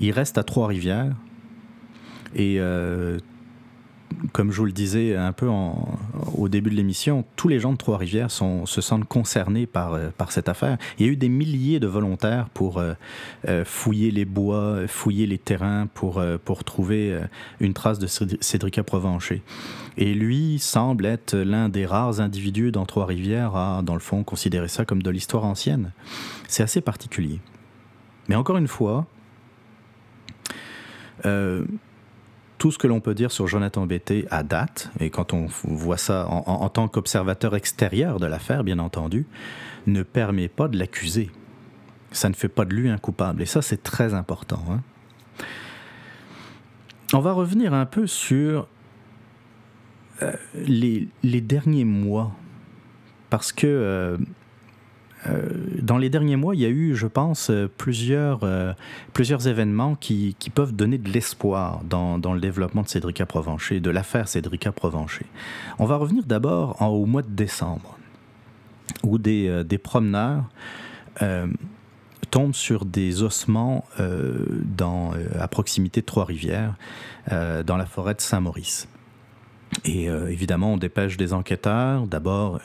Il 0.00 0.12
reste 0.12 0.38
à 0.38 0.42
Trois-Rivières. 0.42 1.12
Et 2.34 2.56
euh, 2.58 3.18
comme 4.32 4.50
je 4.50 4.58
vous 4.58 4.64
le 4.64 4.72
disais 4.72 5.14
un 5.16 5.32
peu 5.32 5.48
au 6.36 6.48
début 6.48 6.70
de 6.70 6.74
l'émission, 6.74 7.24
tous 7.36 7.48
les 7.48 7.60
gens 7.60 7.72
de 7.72 7.76
Trois-Rivières 7.76 8.30
se 8.30 8.80
sentent 8.80 9.04
concernés 9.04 9.66
par, 9.66 9.94
euh, 9.94 10.08
par 10.16 10.32
cette 10.32 10.48
affaire. 10.48 10.78
Il 10.98 11.06
y 11.06 11.08
a 11.08 11.12
eu 11.12 11.16
des 11.16 11.28
milliers 11.28 11.78
de 11.78 11.86
volontaires 11.86 12.48
pour 12.48 12.78
euh, 12.78 13.64
fouiller 13.64 14.10
les 14.10 14.24
bois, 14.24 14.86
fouiller 14.88 15.26
les 15.26 15.38
terrains 15.38 15.86
pour, 15.86 16.20
trouver 16.64 17.20
une 17.60 17.74
trace 17.74 17.98
de 17.98 18.06
Cédric 18.06 18.82
Provencher. 18.82 19.42
Et 19.96 20.12
lui 20.12 20.58
semble 20.58 21.06
être 21.06 21.36
l'un 21.36 21.68
des 21.68 21.86
rares 21.86 22.20
individus 22.20 22.72
dans 22.72 22.84
Trois-Rivières 22.84 23.54
à, 23.54 23.82
dans 23.82 23.94
le 23.94 24.00
fond, 24.00 24.24
considérer 24.24 24.68
ça 24.68 24.84
comme 24.84 25.02
de 25.02 25.10
l'histoire 25.10 25.44
ancienne. 25.44 25.92
C'est 26.48 26.64
assez 26.64 26.80
particulier. 26.80 27.40
Mais 28.28 28.34
encore 28.34 28.56
une 28.56 28.68
fois, 28.68 29.06
euh, 31.24 31.64
tout 32.58 32.70
ce 32.70 32.78
que 32.78 32.86
l'on 32.86 33.00
peut 33.00 33.14
dire 33.14 33.30
sur 33.30 33.46
Jonathan 33.46 33.86
Betté 33.86 34.26
à 34.30 34.42
date, 34.42 34.90
et 35.00 35.10
quand 35.10 35.32
on 35.32 35.46
voit 35.64 35.96
ça 35.96 36.26
en, 36.28 36.68
tant 36.68 36.88
qu'observateur 36.88 37.54
extérieur 37.56 38.20
de 38.20 38.26
l'affaire, 38.26 38.64
bien 38.64 38.78
entendu, 38.78 39.26
ne 39.86 40.02
permet 40.02 40.48
pas 40.48 40.68
de 40.68 40.78
l'accuser. 40.78 41.30
Ça 42.12 42.28
ne 42.28 42.34
fait 42.34 42.48
pas 42.48 42.64
de 42.64 42.74
lui 42.74 42.88
un 42.88 42.98
coupable. 42.98 43.42
Et 43.42 43.46
ça, 43.46 43.60
c'est 43.60 43.82
très 43.82 44.14
important. 44.14 44.64
Hein. 44.70 44.80
On 47.12 47.20
va 47.20 47.32
revenir 47.32 47.74
un 47.74 47.86
peu 47.86 48.06
sur 48.06 48.66
euh, 50.22 50.32
les, 50.54 51.08
derniers 51.22 51.84
mois, 51.84 52.32
parce 53.30 53.52
que 53.52 53.66
euh, 53.66 54.16
dans 55.80 55.98
les 55.98 56.10
derniers 56.10 56.36
mois, 56.36 56.54
il 56.54 56.60
y 56.60 56.64
a 56.64 56.68
eu, 56.68 56.94
je 56.94 57.06
pense, 57.06 57.50
euh, 57.50 57.68
plusieurs, 57.78 58.40
euh, 58.42 58.72
plusieurs 59.12 59.48
événements 59.48 59.94
qui, 59.94 60.36
qui, 60.38 60.50
peuvent 60.50 60.74
donner 60.74 60.98
de 60.98 61.10
l'espoir 61.10 61.80
dans, 61.84 62.18
dans, 62.18 62.34
le 62.34 62.40
développement 62.40 62.82
de 62.82 62.88
Cédrica 62.88 63.26
Provencher, 63.26 63.80
de 63.80 63.90
l'affaire 63.90 64.28
Cédrica 64.28 64.72
Provencher. 64.72 65.26
On 65.78 65.86
va 65.86 65.96
revenir 65.96 66.24
d'abord 66.24 66.80
au 66.82 67.06
mois 67.06 67.22
de 67.22 67.30
décembre, 67.30 67.98
où 69.02 69.18
des, 69.18 69.64
des 69.64 69.78
promeneurs 69.78 70.44
tombent 72.30 72.54
sur 72.54 72.84
des 72.84 73.22
ossements 73.22 73.84
à 73.98 75.48
proximité 75.48 76.00
de 76.00 76.06
Trois-Rivières, 76.06 76.74
dans 77.30 77.76
la 77.76 77.86
forêt 77.86 78.14
de 78.14 78.20
Saint-Maurice. 78.20 78.88
Et 79.84 80.06
évidemment, 80.06 80.74
on 80.74 80.76
dépêche 80.76 81.16
des 81.16 81.32
enquêteurs. 81.32 82.06
D'abord, 82.06 82.60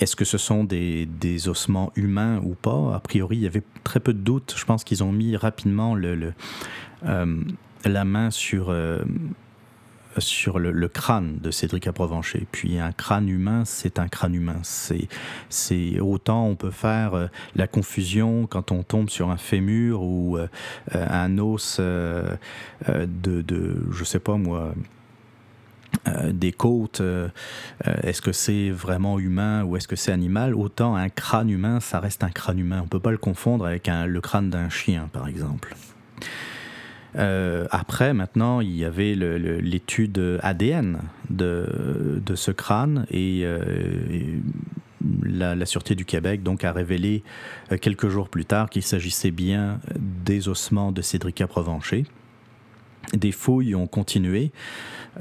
est-ce 0.00 0.16
que 0.16 0.24
ce 0.24 0.38
sont 0.38 0.64
des, 0.64 1.48
ossements 1.48 1.92
humains 1.96 2.40
ou 2.42 2.54
pas? 2.54 2.94
A 2.94 3.00
priori, 3.00 3.36
il 3.36 3.42
y 3.42 3.46
avait 3.46 3.62
très 3.84 4.00
peu 4.00 4.12
de 4.12 4.18
doutes. 4.18 4.54
Je 4.56 4.64
pense 4.64 4.84
qu'ils 4.84 5.04
ont 5.04 5.12
mis 5.12 5.36
rapidement 5.36 5.96
euh, 5.96 7.40
la 7.84 8.04
main 8.04 8.30
sur, 8.30 8.70
euh, 8.70 9.04
le, 10.56 10.86
crâne 10.88 11.38
de 11.40 11.50
Cédric 11.50 11.86
Aprovencher. 11.86 12.46
Puis 12.50 12.78
un 12.78 12.92
crâne 12.92 13.28
humain, 13.28 13.64
c'est 13.64 13.98
un 13.98 14.08
crâne 14.08 14.34
humain. 14.34 14.60
C'est 15.48 16.00
autant 16.00 16.46
on 16.46 16.56
peut 16.56 16.70
faire 16.70 17.14
euh, 17.14 17.26
la 17.54 17.66
confusion 17.66 18.46
quand 18.46 18.72
on 18.72 18.82
tombe 18.82 19.10
sur 19.10 19.30
un 19.30 19.36
fémur 19.36 20.02
ou 20.02 20.38
un 20.92 21.38
os 21.38 21.78
de, 21.78 22.38
de, 23.42 23.76
je 23.90 24.04
sais 24.04 24.18
pas 24.18 24.36
moi, 24.36 24.74
euh, 26.08 26.32
des 26.32 26.52
côtes, 26.52 27.00
euh, 27.00 27.28
euh, 27.86 27.94
est-ce 28.02 28.22
que 28.22 28.32
c'est 28.32 28.70
vraiment 28.70 29.18
humain 29.18 29.64
ou 29.64 29.76
est-ce 29.76 29.88
que 29.88 29.96
c'est 29.96 30.12
animal? 30.12 30.54
Autant 30.54 30.96
un 30.96 31.08
crâne 31.08 31.50
humain, 31.50 31.80
ça 31.80 32.00
reste 32.00 32.24
un 32.24 32.30
crâne 32.30 32.58
humain. 32.58 32.80
On 32.80 32.84
ne 32.84 32.88
peut 32.88 33.00
pas 33.00 33.10
le 33.10 33.18
confondre 33.18 33.66
avec 33.66 33.88
un, 33.88 34.06
le 34.06 34.20
crâne 34.20 34.50
d'un 34.50 34.68
chien, 34.68 35.08
par 35.12 35.28
exemple. 35.28 35.74
après, 37.70 38.12
maintenant, 38.12 38.60
il 38.60 38.76
y 38.76 38.84
avait 38.84 39.14
l'étude 39.14 40.40
ADN 40.42 40.98
de, 41.30 42.22
ce 42.34 42.50
crâne 42.50 43.06
et, 43.10 43.46
la, 45.22 45.54
la, 45.54 45.66
Sûreté 45.66 45.94
du 45.94 46.04
Québec 46.04 46.42
donc, 46.42 46.64
a 46.64 46.72
révélé 46.72 47.22
quelques 47.80 48.08
jours 48.08 48.28
plus 48.28 48.44
tard 48.44 48.68
qu'il 48.68 48.82
s'agissait 48.82 49.30
bien 49.30 49.78
des 49.96 50.48
ossements 50.48 50.90
de 50.90 51.02
Cédrica 51.02 51.46
Provencher. 51.46 52.04
Des 53.12 53.32
fouilles 53.32 53.74
ont 53.74 53.86
continué. 53.86 54.50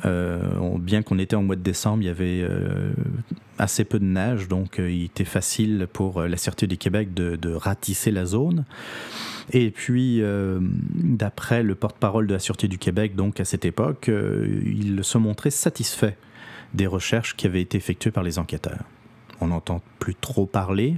Euh, 0.06 0.78
bien 0.80 1.04
qu'on 1.04 1.20
était 1.20 1.36
en 1.36 1.44
mois 1.44 1.56
de 1.56 1.62
décembre, 1.62 2.02
il 2.02 2.06
y 2.06 2.10
avait 2.10 2.42
euh, 2.42 2.94
assez 3.58 3.84
peu 3.84 4.00
de 4.00 4.06
neige, 4.06 4.48
donc 4.48 4.80
euh, 4.80 4.92
il 4.92 5.06
était 5.06 5.26
facile 5.26 5.88
pour 5.92 6.22
la 6.22 6.38
Sûreté 6.38 6.68
du 6.68 6.78
Québec 6.78 7.14
de, 7.14 7.54
ratisser 7.54 8.12
la 8.12 8.26
zone. 8.26 8.66
Et 9.52 9.72
puis, 9.72 10.22
d'après 10.96 11.64
le 11.64 11.76
porte-parole 11.76 12.28
de 12.28 12.34
la 12.34 12.40
Sûreté 12.40 12.68
du 12.68 12.78
Québec, 12.78 13.16
donc 13.16 13.40
à 13.40 13.46
cette 13.46 13.66
époque, 13.66 14.10
il 14.10 15.04
se 15.04 15.18
montrait 15.18 15.50
satisfait 15.50 16.18
des 16.74 16.88
recherches 16.88 17.36
qui 17.36 17.46
avaient 17.46 17.62
été 17.62 17.78
effectuées 17.78 18.12
par 18.12 18.24
les 18.24 18.40
enquêteurs. 18.40 18.84
On 19.42 19.48
n'entend 19.48 19.82
plus 20.00 20.16
trop 20.16 20.46
parler, 20.46 20.96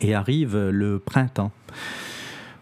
et 0.00 0.14
arrive 0.14 0.56
le 0.56 0.98
printemps 0.98 1.52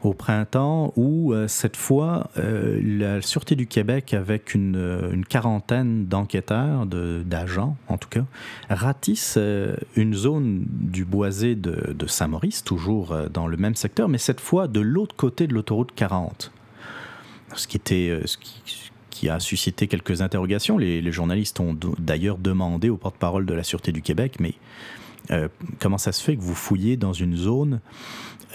au 0.02 0.14
printemps 0.14 0.92
où, 0.96 1.32
euh, 1.32 1.46
cette 1.46 1.76
fois, 1.76 2.30
euh, 2.38 2.80
la 2.82 3.20
Sûreté 3.20 3.54
du 3.54 3.66
Québec, 3.66 4.14
avec 4.14 4.54
une, 4.54 4.76
euh, 4.76 5.22
quarantaine 5.28 6.06
d'enquêteurs, 6.06 6.86
d'agents 6.86 7.76
en 7.88 7.98
tout 7.98 8.08
cas, 8.08 8.24
ratisse 8.68 9.38
une 9.96 10.14
zone 10.14 10.64
du 10.68 11.04
boisé 11.04 11.54
de, 11.54 12.06
Saint-Maurice, 12.06 12.64
toujours 12.64 13.14
dans 13.32 13.46
le 13.46 13.56
même 13.56 13.76
secteur, 13.76 14.08
mais 14.08 14.18
cette 14.18 14.40
fois 14.40 14.66
de 14.66 14.80
l'autre 14.80 15.14
côté 15.14 15.46
de 15.46 15.54
l'autoroute 15.54 15.92
40. 15.94 16.50
Ce 17.54 17.66
qui 17.66 17.76
était... 17.76 18.20
Ce 18.24 18.36
qui, 18.36 19.28
a 19.28 19.38
suscité 19.38 19.86
quelques 19.86 20.22
interrogations. 20.22 20.78
Les, 20.78 21.02
les 21.02 21.12
journalistes 21.12 21.60
ont 21.60 21.76
d'ailleurs 21.98 22.38
demandé 22.38 22.88
au 22.88 22.96
porte-parole 22.96 23.44
de 23.44 23.52
la 23.52 23.62
Sûreté 23.62 23.92
du 23.92 24.00
Québec, 24.00 24.36
mais 24.40 24.54
comment 25.78 25.98
ça 25.98 26.12
se 26.12 26.22
fait 26.22 26.36
que 26.36 26.40
vous 26.40 26.54
fouillez 26.54 26.96
dans 26.96 27.12
une 27.12 27.36
zone 27.36 27.80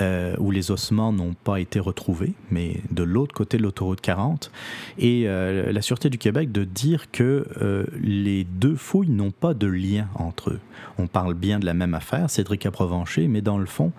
euh, 0.02 0.36
où 0.40 0.52
les 0.52 0.72
ossements 0.72 1.14
n'ont 1.14 1.36
pas 1.36 1.62
été 1.62 1.80
retrouvés, 1.80 2.34
mais 2.52 2.82
de 2.92 3.04
l'autre 3.04 3.34
côté 3.34 3.58
de 3.58 3.64
l'autoroute 3.64 4.02
40. 4.02 4.52
Et 4.98 5.24
euh, 5.26 5.72
la 5.72 5.82
Sûreté 5.82 6.10
du 6.10 6.18
Québec 6.18 6.52
de 6.52 6.66
dire 6.66 7.12
que 7.12 7.48
euh, 7.62 7.86
les 8.02 8.44
deux 8.44 8.76
fouilles 8.76 9.10
n'ont 9.10 9.32
pas 9.32 9.54
de 9.54 9.68
lien 9.68 10.10
entre 10.16 10.50
eux. 10.50 10.60
On 10.98 11.08
parle 11.08 11.34
bien 11.34 11.60
de 11.60 11.66
la 11.66 11.74
même 11.74 11.94
affaire, 11.94 12.30
Cédric 12.30 12.70
Provencher, 12.70 13.30
mais 13.30 13.40
dans 13.42 13.58
le 13.58 13.66
fond, 13.66 13.92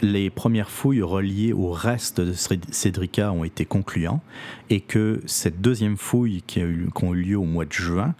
les 0.00 0.30
premières 0.30 0.70
fouilles 0.70 1.02
reliées 1.02 1.52
au 1.52 1.70
reste 1.70 2.20
de 2.20 2.32
Cédrica 2.32 3.32
ont 3.32 3.44
été 3.44 3.66
concluants 3.66 4.22
et 4.70 4.80
que 4.80 5.20
cette 5.26 5.60
deuxième 5.60 5.98
fouille 5.98 6.42
qui 6.46 6.60
a 6.60 6.64
eu, 6.64 6.88
qui 6.94 7.04
a 7.04 7.08
eu 7.08 7.14
lieu 7.14 7.36
au 7.36 7.44
mois 7.44 7.66
de 7.66 7.72
juin 7.72 8.14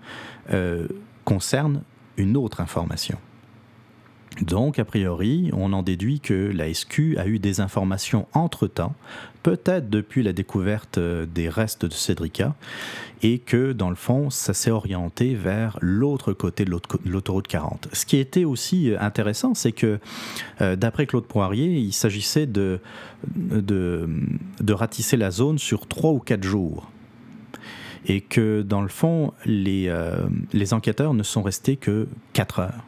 concerne 1.25 1.83
une 2.19 2.37
autre 2.37 2.61
information. 2.61 3.19
Donc, 4.43 4.79
a 4.79 4.85
priori, 4.85 5.51
on 5.55 5.73
en 5.73 5.83
déduit 5.83 6.21
que 6.21 6.35
la 6.35 6.73
SQ 6.73 7.17
a 7.17 7.27
eu 7.27 7.39
des 7.39 7.61
informations 7.61 8.27
entre-temps, 8.35 8.95
peut-être 9.43 9.89
depuis 9.89 10.23
la 10.23 10.35
découverte 10.35 10.99
euh, 10.99 11.25
des 11.25 11.49
restes 11.49 11.87
de 11.87 11.93
Cédrica, 11.93 12.55
et 13.23 13.39
que, 13.39 13.73
dans 13.73 13.89
le 13.89 13.97
fond, 13.97 14.29
ça 14.29 14.53
s'est 14.53 14.71
orienté 14.71 15.35
vers 15.35 15.79
l'autre 15.81 16.35
côté 16.35 16.67
de 16.67 16.71
l'autoroute 17.07 17.49
40. 17.49 17.89
Ce 17.95 18.05
qui 18.05 18.19
était 18.19 18.45
aussi 18.45 18.91
euh, 18.91 19.01
intéressant, 19.01 19.55
c'est 19.55 19.73
que, 19.73 20.01
euh, 20.61 20.77
d'après 20.77 21.07
Claude 21.07 21.25
Poirier, 21.25 21.79
il 21.79 21.93
s'agissait 21.93 22.47
de, 22.47 22.81
ratisser 24.69 25.17
la 25.17 25.31
zone 25.31 25.59
sur 25.59 25.87
trois 25.87 26.11
ou 26.11 26.19
quatre 26.19 26.45
jours 26.45 26.91
et 28.09 28.21
que 28.21 28.63
dans 28.63 28.83
le 28.83 28.89
fond, 28.89 29.33
les 29.47 29.91
enquêteurs 30.73 31.15
ne 31.15 31.25
sont 31.25 31.43
restés 31.43 31.77
que 31.77 32.07
quatre 32.35 32.61
heures. 32.61 32.86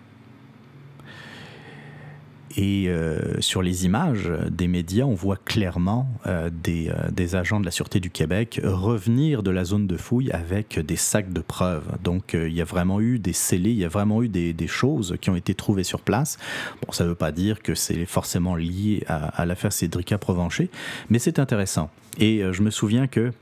Et 2.57 2.89
euh, 2.89 3.41
sur 3.41 3.63
les 3.63 3.85
images 3.85 4.31
des 4.51 4.69
médias, 4.69 5.05
on 5.05 5.15
voit 5.15 5.37
clairement 5.37 6.09
euh, 6.27 6.51
des, 6.51 6.89
euh, 6.89 7.11
des, 7.11 7.37
agents 7.37 7.61
de 7.61 7.65
la 7.65 7.71
Sûreté 7.71 8.01
du 8.01 8.11
Québec 8.11 8.61
revenir 8.65 9.43
de 9.43 9.51
la 9.51 9.65
zone 9.65 9.87
de 9.87 9.97
fouille 9.97 10.31
avec 10.31 10.79
des 10.79 10.97
sacs 10.97 11.33
de 11.33 11.41
preuves. 11.41 11.87
Donc 12.03 12.35
il 12.35 12.53
y 12.53 12.61
a 12.61 12.65
vraiment 12.65 13.01
eu 13.01 13.19
des 13.19 13.33
scellés, 13.33 13.71
il 13.71 13.79
y 13.79 13.85
a 13.85 13.89
vraiment 13.89 14.23
eu 14.23 14.29
des, 14.29 14.53
des 14.53 14.67
choses 14.67 15.17
qui 15.21 15.31
ont 15.31 15.37
été 15.37 15.55
trouvées 15.55 15.85
sur 15.85 16.01
place. 16.01 16.39
Bon, 16.83 16.93
ça 16.93 17.05
ne 17.05 17.11
veut 17.11 17.15
pas 17.15 17.33
dire 17.33 17.63
que 17.63 17.75
c'est 17.75 18.07
forcément 18.07 18.57
lié 18.57 19.05
à, 19.09 19.29
à 19.29 19.47
l'affaire 19.47 19.73
Cédrica 19.73 20.17
Provencher, 20.19 20.71
mais 21.11 21.19
c'est 21.19 21.39
intéressant. 21.39 21.91
Et 22.19 22.43
je 22.53 22.63
me 22.63 22.71
souviens 22.71 23.07
que 23.07 23.33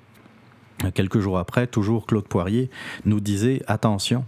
quelques 0.94 1.20
jours 1.20 1.38
après, 1.38 1.66
toujours 1.66 2.06
Claude 2.06 2.26
Poirier 2.26 2.70
nous 3.04 3.20
disait 3.20 3.62
attention. 3.66 4.24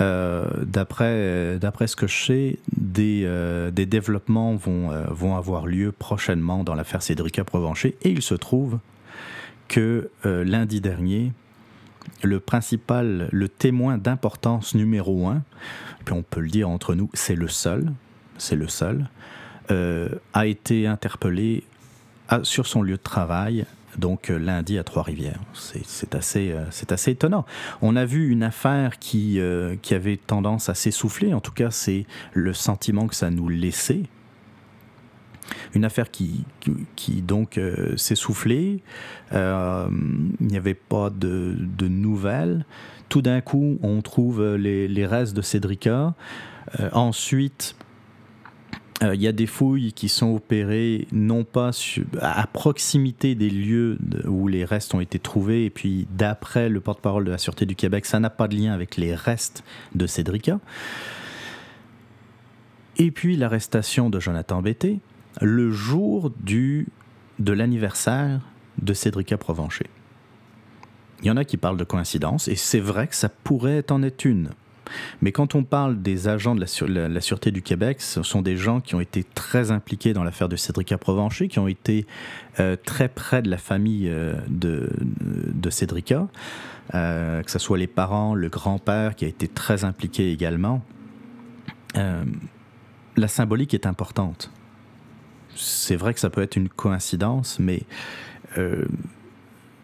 Euh, 0.00 0.48
d'après, 0.64 1.58
d'après 1.60 1.86
ce 1.86 1.94
que 1.96 2.06
je 2.06 2.24
sais, 2.24 2.58
des, 2.76 3.22
euh, 3.24 3.70
développements 3.70 4.56
vont, 4.56 4.90
euh, 4.90 5.04
vont 5.08 5.36
avoir 5.36 5.66
lieu 5.66 5.92
prochainement 5.92 6.64
dans 6.64 6.74
l'affaire 6.74 7.02
Cédrica 7.02 7.44
Provencher. 7.44 7.96
Et 8.02 8.10
il 8.10 8.22
se 8.22 8.34
trouve 8.34 8.78
que 9.68 10.10
lundi 10.24 10.80
dernier, 10.80 11.32
le 12.22 12.38
principal, 12.38 13.28
le 13.32 13.48
témoin 13.48 13.96
d'importance 13.96 14.74
numéro 14.74 15.26
un, 15.26 15.42
puis 16.04 16.14
on 16.14 16.22
peut 16.22 16.40
le 16.40 16.50
dire 16.50 16.68
entre 16.68 16.94
nous, 16.94 17.08
c'est 17.14 17.34
le 17.34 17.48
seul, 17.48 17.90
c'est 18.36 18.56
le 18.56 18.68
seul, 18.68 19.08
a 19.70 20.46
été 20.46 20.86
interpellé 20.86 21.64
sur 22.42 22.66
son 22.66 22.82
lieu 22.82 22.96
de 22.96 23.02
travail 23.02 23.64
donc 23.98 24.30
euh, 24.30 24.38
lundi 24.38 24.78
à 24.78 24.84
Trois-Rivières. 24.84 25.40
C'est 25.52 26.14
assez, 26.14 26.52
euh, 26.52 26.64
assez 26.88 27.10
étonnant. 27.12 27.44
On 27.82 27.96
a 27.96 28.04
vu 28.04 28.30
une 28.30 28.42
affaire 28.42 28.98
qui, 28.98 29.38
euh, 29.40 29.76
qui 29.80 29.94
avait 29.94 30.16
tendance 30.16 30.68
à 30.68 30.74
s'essouffler, 30.74 31.34
en 31.34 31.40
tout 31.40 31.52
cas 31.52 31.70
c'est 31.70 32.06
le 32.32 32.52
sentiment 32.52 33.06
que 33.06 33.14
ça 33.14 33.30
nous 33.30 33.48
laissait. 33.48 34.02
Une 35.74 35.84
affaire 35.84 36.10
qui, 36.10 36.44
qui, 36.96 37.20
donc 37.20 37.60
s'essoufflait, 37.96 38.80
il 39.32 39.36
n'y 40.40 40.56
avait 40.56 40.72
pas 40.72 41.10
de, 41.10 41.54
nouvelles. 41.82 42.64
Tout 43.10 43.20
d'un 43.20 43.42
coup, 43.42 43.78
on 43.82 44.00
trouve 44.00 44.54
les, 44.54 44.88
les 44.88 45.04
restes 45.04 45.36
de 45.36 45.42
Cédrica. 45.42 46.14
ensuite, 46.92 47.76
euh, 49.04 49.14
il 49.14 49.22
y 49.22 49.28
a 49.28 49.32
des 49.32 49.46
fouilles 49.46 49.92
qui 49.92 50.08
sont 50.08 50.34
opérées 50.34 51.06
non 51.12 51.44
pas 51.44 51.70
à 52.20 52.46
proximité 52.46 53.34
des 53.34 53.50
lieux 53.50 53.98
où 54.26 54.48
les 54.48 54.64
restes 54.64 54.94
ont 54.94 55.00
été 55.00 55.18
trouvés, 55.18 55.64
et 55.66 55.70
puis 55.70 56.06
d'après 56.10 56.68
le 56.68 56.80
porte-parole 56.80 57.24
de 57.24 57.30
la 57.30 57.38
Sûreté 57.38 57.66
du 57.66 57.76
Québec, 57.76 58.06
ça 58.06 58.20
n'a 58.20 58.30
pas 58.30 58.48
de 58.48 58.56
lien 58.56 58.72
avec 58.72 58.96
les 58.96 59.14
restes 59.14 59.64
de 59.94 60.06
Cédrica. 60.06 60.58
Et 62.96 63.10
puis 63.10 63.36
l'arrestation 63.36 64.10
de 64.10 64.20
Jonathan 64.20 64.62
Betté, 64.62 65.00
le 65.40 65.70
jour 65.70 66.30
du, 66.40 66.86
de 67.38 67.52
l'anniversaire 67.52 68.40
de 68.80 68.94
Cédrica 68.94 69.36
Provencher. 69.36 69.86
Il 71.22 71.26
y 71.26 71.30
en 71.30 71.36
a 71.36 71.44
qui 71.44 71.56
parlent 71.56 71.76
de 71.76 71.84
coïncidence, 71.84 72.48
et 72.48 72.56
c'est 72.56 72.80
vrai 72.80 73.08
que 73.08 73.16
ça 73.16 73.28
pourrait 73.28 73.90
en 73.90 74.02
être 74.02 74.24
une. 74.24 74.50
Mais 75.22 75.32
quand 75.32 75.54
on 75.54 75.64
parle 75.64 76.00
des 76.02 76.28
agents 76.28 76.54
de 76.54 76.60
la, 76.60 77.20
Sûreté 77.20 77.50
du 77.50 77.62
Québec, 77.62 78.00
ce 78.00 78.22
sont 78.22 78.42
des 78.42 78.56
gens 78.56 78.80
qui 78.80 78.94
ont 78.94 79.00
été 79.00 79.24
très 79.24 79.70
impliqués 79.70 80.12
dans 80.12 80.24
l'affaire 80.24 80.48
de 80.48 80.56
Cédric 80.56 80.94
Provencher, 80.96 81.48
qui 81.48 81.58
ont 81.58 81.68
été 81.68 82.06
euh, 82.60 82.76
très 82.76 83.08
près 83.08 83.42
de 83.42 83.50
la 83.50 83.58
famille 83.58 84.08
euh, 84.08 84.34
de, 84.48 84.90
de 85.00 85.70
Cédrica, 85.70 86.28
euh, 86.94 87.42
que 87.42 87.50
ce 87.50 87.58
soit 87.58 87.78
les 87.78 87.86
parents, 87.86 88.34
le 88.34 88.48
grand-père 88.48 89.16
qui 89.16 89.24
a 89.24 89.28
été 89.28 89.48
très 89.48 89.84
impliqué 89.84 90.30
également. 90.30 90.82
la 93.16 93.28
symbolique 93.28 93.74
est 93.74 93.86
importante. 93.86 94.50
C'est 95.54 95.96
vrai 95.96 96.12
que 96.14 96.20
ça 96.20 96.30
peut 96.30 96.42
être 96.42 96.56
une 96.56 96.68
coïncidence, 96.68 97.60
mais 97.60 97.82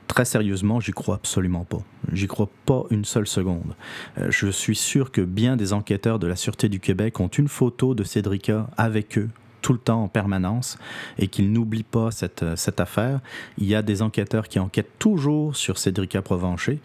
très 0.08 0.24
sérieusement, 0.24 0.80
j'y 0.80 0.90
crois 0.90 1.14
absolument 1.14 1.64
pas. 1.64 1.78
J'y 2.12 2.26
crois 2.26 2.48
pas 2.66 2.84
une 2.90 3.04
seule 3.04 3.26
seconde. 3.26 3.74
Euh, 4.18 4.30
je 4.30 4.48
suis 4.48 4.76
sûr 4.76 5.10
que 5.10 5.20
bien 5.20 5.56
des 5.56 5.72
enquêteurs 5.72 6.18
de 6.18 6.26
la 6.26 6.36
Sûreté 6.36 6.68
du 6.68 6.80
Québec 6.80 7.20
ont 7.20 7.28
une 7.28 7.48
photo 7.48 7.94
de 7.94 8.04
Cédrica 8.04 8.68
avec 8.76 9.18
eux 9.18 9.28
tout 9.62 9.74
le 9.74 9.78
temps 9.78 10.04
en 10.04 10.08
permanence 10.08 10.78
et 11.18 11.28
qu'ils 11.28 11.52
n'oublient 11.52 11.82
pas 11.82 12.10
cette, 12.10 12.42
euh, 12.42 12.56
cette, 12.56 12.80
affaire. 12.80 13.20
Il 13.58 13.66
y 13.66 13.74
a 13.74 13.82
des 13.82 14.00
enquêteurs 14.00 14.48
qui 14.48 14.58
enquêtent 14.58 14.98
toujours 14.98 15.54
sur 15.54 15.78
Cédrica 15.78 16.22
Provencher, 16.22 16.80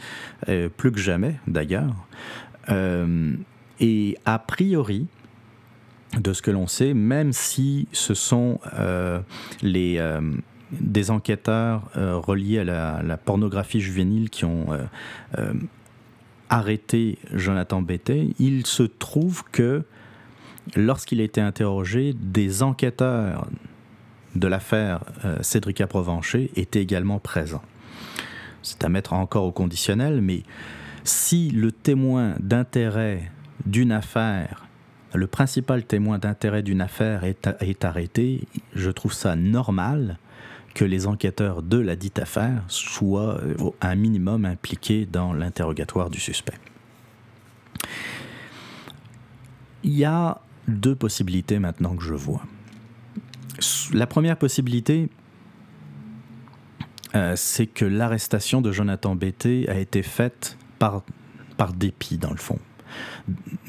euh, 0.50 0.70
plus 0.70 0.92
que 0.92 1.00
jamais 1.00 1.36
d'ailleurs. 1.48 1.94
et 3.80 4.18
a 4.26 4.40
priori, 4.40 5.08
de 6.18 6.34
ce 6.34 6.42
que 6.42 6.52
l'on 6.52 6.66
sait, 6.68 6.94
même 6.94 7.34
si 7.34 7.88
ce 7.92 8.14
sont 8.14 8.60
les 9.62 10.00
des 10.80 11.12
enquêteurs 11.12 11.90
euh, 11.98 12.18
reliés 12.18 12.60
à 12.60 12.64
la, 13.04 13.18
pornographie 13.18 13.82
juvénile 13.82 14.30
qui 14.30 14.46
ont 14.46 14.72
euh, 14.72 14.84
euh, 15.38 15.54
arrêté 16.50 17.18
Jonathan 17.34 17.82
Bettet, 17.82 18.30
il 18.40 18.66
se 18.66 18.84
trouve 18.84 19.44
que 19.52 19.84
lorsqu'il 20.76 21.22
a 21.22 21.24
été 21.24 21.42
interrogé, 21.42 22.14
des 22.14 22.64
enquêteurs 22.64 23.48
de 24.36 24.48
l'affaire 24.48 25.00
Cédrica 25.42 25.88
Provencher 25.88 26.52
étaient 26.56 26.82
également 26.82 27.20
présents. 27.20 27.64
C'est 28.62 28.84
à 28.84 28.90
mettre 28.90 29.14
encore 29.14 29.46
au 29.46 29.52
conditionnel, 29.52 30.22
mais 30.22 30.44
si 31.04 31.52
le 31.52 31.72
témoin 31.72 32.36
d'intérêt 32.40 33.32
d'une 33.66 33.92
affaire, 33.92 34.66
le 35.14 35.28
principal 35.28 35.84
témoin 35.84 36.18
d'intérêt 36.18 36.64
d'une 36.64 36.82
affaire 36.82 37.24
est, 37.24 37.86
arrêté, 37.86 38.48
je 38.74 38.90
trouve 38.90 39.14
ça 39.14 39.36
normal 39.36 40.18
que 40.76 40.86
les 40.86 41.08
enquêteurs 41.08 41.64
de 41.64 41.80
la 41.80 41.96
dite 41.96 42.20
affaire 42.20 42.64
soient 42.68 43.40
euh, 43.42 43.56
un 43.82 43.96
minimum 43.96 44.46
impliqués 44.46 45.08
dans 45.08 45.34
l'interrogatoire 45.34 46.12
du 46.12 46.20
suspect. 46.20 46.60
Il 49.84 49.94
y 49.94 50.06
a 50.06 50.42
deux 50.68 50.96
possibilités 50.96 51.60
maintenant 51.60 51.96
que 51.96 52.04
je 52.04 52.14
vois. 52.14 52.44
La 53.94 54.06
première 54.06 54.38
possibilité, 54.38 55.10
euh, 57.16 57.34
c'est 57.38 57.68
que 57.68 57.86
l'arrestation 57.86 58.62
de 58.62 58.72
Jonathan 58.72 59.16
Betté 59.16 59.70
a 59.70 59.80
été 59.80 60.04
faite 60.04 60.58
par, 60.78 61.04
par 61.56 61.74
dépit, 61.74 62.18
dans 62.18 62.32
le 62.32 62.38
fond. 62.38 62.60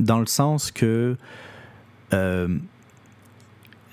Dans 0.01 0.19
le 0.19 0.27
sens 0.27 0.73
que 0.73 1.17
euh, 2.13 2.59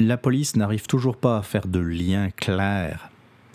la 0.08 0.18
police 0.18 0.56
n'arrive 0.56 0.88
toujours 0.88 1.18
pas 1.18 1.38
à 1.38 1.42
faire 1.42 1.68
de 1.68 1.80
lien 1.80 2.30
clair 2.36 3.10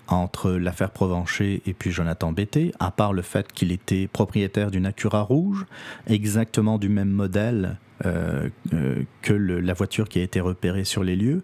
entre 0.08 0.52
l'affaire 0.52 0.90
Provencher 0.90 1.62
et 1.66 1.74
puis 1.74 1.90
Jonathan 1.90 2.32
Betté, 2.32 2.72
à 2.80 2.90
part 2.90 3.12
le 3.12 3.22
fait 3.22 3.52
qu'il 3.52 3.72
était 3.72 4.08
propriétaire 4.08 4.70
d'une 4.70 4.86
Acura 4.86 5.20
rouge, 5.22 5.66
exactement 6.06 6.78
du 6.78 6.88
même 6.88 7.10
modèle 7.10 7.76
euh, 8.06 8.48
euh, 8.72 9.02
que 9.22 9.32
la 9.32 9.74
voiture 9.74 10.08
qui 10.08 10.18
a 10.20 10.22
été 10.22 10.40
repérée 10.40 10.84
sur 10.84 11.04
les 11.04 11.16
lieux. 11.16 11.42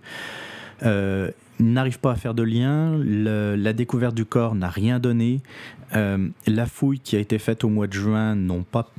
Euh, 0.82 1.30
n'arrive 1.60 2.00
pas 2.00 2.12
à 2.12 2.16
faire 2.16 2.34
de 2.34 2.42
lien, 2.42 2.98
la 2.98 3.72
découverte 3.72 4.14
du 4.14 4.24
corps 4.24 4.54
n'a 4.54 4.68
rien 4.68 4.98
donné, 4.98 5.40
euh, 5.96 6.28
la 6.46 6.66
fouille 6.66 6.98
qui 6.98 7.16
a 7.16 7.18
été 7.20 7.38
faite 7.38 7.62
au 7.62 7.68
mois 7.68 7.86
de 7.86 7.92
juin 7.92 8.34
n'ont 8.34 8.64
pas, 8.64 8.90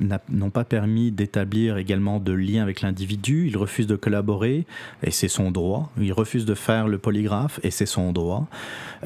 pas 0.52 0.64
permis 0.64 1.10
d'établir 1.10 1.76
également 1.76 2.20
de 2.20 2.32
lien 2.32 2.62
avec 2.62 2.80
l'individu, 2.80 3.46
il 3.48 3.56
refuse 3.56 3.86
de 3.86 3.96
collaborer 3.96 4.66
et 5.02 5.10
c'est 5.10 5.28
son 5.28 5.50
droit, 5.50 5.92
il 6.00 6.12
refuse 6.12 6.46
de 6.46 6.54
faire 6.54 6.88
le 6.88 6.98
polygraphe 6.98 7.60
et 7.62 7.70
c'est 7.70 7.86
son 7.86 8.12
droit, 8.12 8.48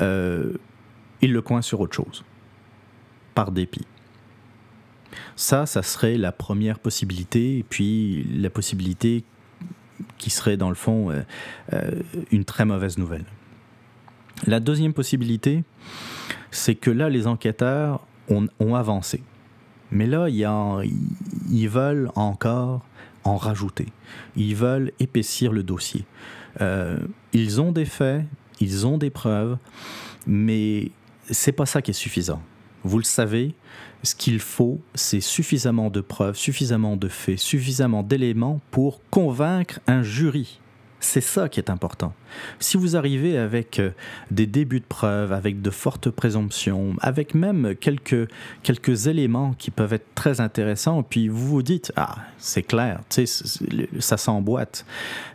euh, 0.00 0.52
il 1.20 1.32
le 1.32 1.42
coince 1.42 1.66
sur 1.66 1.80
autre 1.80 1.94
chose, 1.94 2.24
par 3.34 3.50
dépit. 3.50 3.86
Ça, 5.34 5.66
ça 5.66 5.82
serait 5.82 6.16
la 6.16 6.30
première 6.30 6.78
possibilité, 6.78 7.58
et 7.58 7.62
puis 7.64 8.24
la 8.36 8.50
possibilité 8.50 9.24
qui 10.18 10.30
serait 10.30 10.56
dans 10.56 10.68
le 10.68 10.76
fond 10.76 11.10
euh, 11.72 11.90
une 12.30 12.44
très 12.44 12.64
mauvaise 12.64 12.98
nouvelle. 12.98 13.24
La 14.46 14.60
deuxième 14.60 14.92
possibilité, 14.92 15.64
c'est 16.50 16.74
que 16.74 16.90
là, 16.90 17.08
les 17.08 17.26
enquêteurs 17.26 18.06
ont, 18.28 18.74
avancé. 18.74 19.22
Mais 19.90 20.06
là, 20.06 20.28
ils 20.28 21.68
veulent 21.68 22.10
encore 22.14 22.82
en 23.24 23.36
rajouter. 23.36 23.86
Ils 24.36 24.54
veulent 24.54 24.92
épaissir 25.00 25.52
le 25.52 25.62
dossier. 25.62 26.04
Euh, 26.60 26.98
ils 27.32 27.60
ont 27.60 27.72
des 27.72 27.84
faits, 27.84 28.24
ils 28.60 28.86
ont 28.86 28.98
des 28.98 29.10
preuves, 29.10 29.58
mais 30.26 30.90
c'est 31.30 31.52
pas 31.52 31.66
ça 31.66 31.82
qui 31.82 31.90
est 31.90 31.94
suffisant. 31.94 32.42
Vous 32.82 32.98
le 32.98 33.04
savez, 33.04 33.54
ce 34.02 34.14
qu'il 34.14 34.40
faut, 34.40 34.80
c'est 34.94 35.20
suffisamment 35.20 35.90
de 35.90 36.00
preuves, 36.00 36.36
suffisamment 36.36 36.96
de 36.96 37.08
faits, 37.08 37.38
suffisamment 37.38 38.02
d'éléments 38.02 38.60
pour 38.70 39.00
convaincre 39.10 39.80
un 39.86 40.02
jury. 40.02 40.59
C'est 41.00 41.22
ça 41.22 41.48
qui 41.48 41.58
est 41.58 41.70
important. 41.70 42.12
Si 42.58 42.76
vous 42.76 42.94
arrivez 42.94 43.38
avec 43.38 43.78
euh, 43.78 43.90
des 44.30 44.46
débuts 44.46 44.80
de 44.80 44.84
preuves, 44.84 45.32
avec 45.32 45.62
de 45.62 45.70
fortes 45.70 46.10
présomptions, 46.10 46.94
avec 47.00 47.34
même 47.34 47.74
quelques, 47.74 48.28
quelques 48.62 49.06
éléments 49.06 49.54
qui 49.58 49.70
peuvent 49.70 49.94
être 49.94 50.14
très 50.14 50.40
intéressants, 50.40 51.02
puis 51.02 51.28
vous 51.28 51.46
vous 51.48 51.62
dites, 51.62 51.90
ah, 51.96 52.16
c'est 52.36 52.62
clair, 52.62 53.00
ça 53.98 54.16
s'emboîte. 54.18 54.84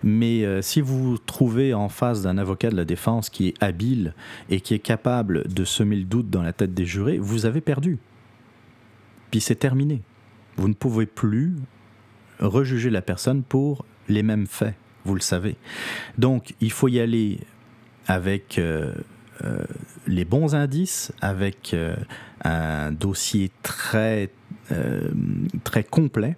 Mais 0.04 0.46
euh, 0.46 0.62
si 0.62 0.82
vous 0.82 1.12
vous 1.12 1.18
trouvez 1.18 1.74
en 1.74 1.90
face 1.90 2.22
d'un 2.22 2.38
avocat 2.38 2.70
de 2.70 2.76
la 2.76 2.86
défense 2.86 3.30
qui 3.30 3.48
est 3.48 3.64
habile 3.64 4.14
et 4.50 4.62
qui 4.62 4.76
est 4.76 4.80
capable 4.80 5.52
de 5.52 5.66
semer 5.66 5.96
le 5.96 6.04
doute 6.04 6.30
dans 6.30 6.44
la 6.44 6.54
tête 6.54 6.74
des 6.74 6.86
jurés, 6.86 7.18
vous 7.18 7.46
avez 7.46 7.62
perdu 7.62 7.98
puis 9.36 9.42
c'est 9.42 9.56
terminé. 9.56 10.02
Vous 10.56 10.70
ne 10.70 10.74
pouvez 10.74 11.06
plus 11.06 11.58
rejuger 12.40 12.90
la 12.90 13.02
personne 13.02 13.44
pour 13.44 13.84
les 14.08 14.24
mêmes 14.24 14.48
faits, 14.48 14.76
vous 15.06 15.16
le 15.16 15.22
savez. 15.22 15.56
Donc, 16.18 16.56
il 16.62 16.72
faut 16.72 16.88
y 16.88 17.00
aller 17.00 17.40
avec 18.08 18.58
euh, 18.58 18.94
euh, 19.44 19.64
les 20.08 20.26
bons 20.26 20.56
indices, 20.56 21.12
avec 21.22 21.74
euh, 21.74 21.96
un 22.44 22.92
dossier 22.92 23.52
très, 23.64 24.32
très 25.64 25.84
complet, 25.84 26.36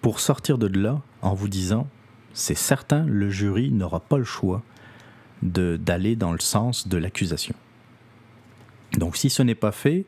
pour 0.00 0.18
sortir 0.18 0.58
de 0.58 0.66
là 0.66 1.00
en 1.22 1.34
vous 1.34 1.48
disant, 1.48 1.88
c'est 2.34 2.56
certain, 2.56 3.04
le 3.06 3.30
jury 3.30 3.70
n'aura 3.70 4.00
pas 4.00 4.18
le 4.18 4.24
choix 4.24 4.62
d'aller 5.42 6.16
dans 6.16 6.32
le 6.32 6.40
sens 6.40 6.88
de 6.88 6.96
l'accusation. 6.96 7.54
Donc, 8.98 9.16
si 9.16 9.30
ce 9.30 9.42
n'est 9.42 9.54
pas 9.54 9.72
fait, 9.72 10.04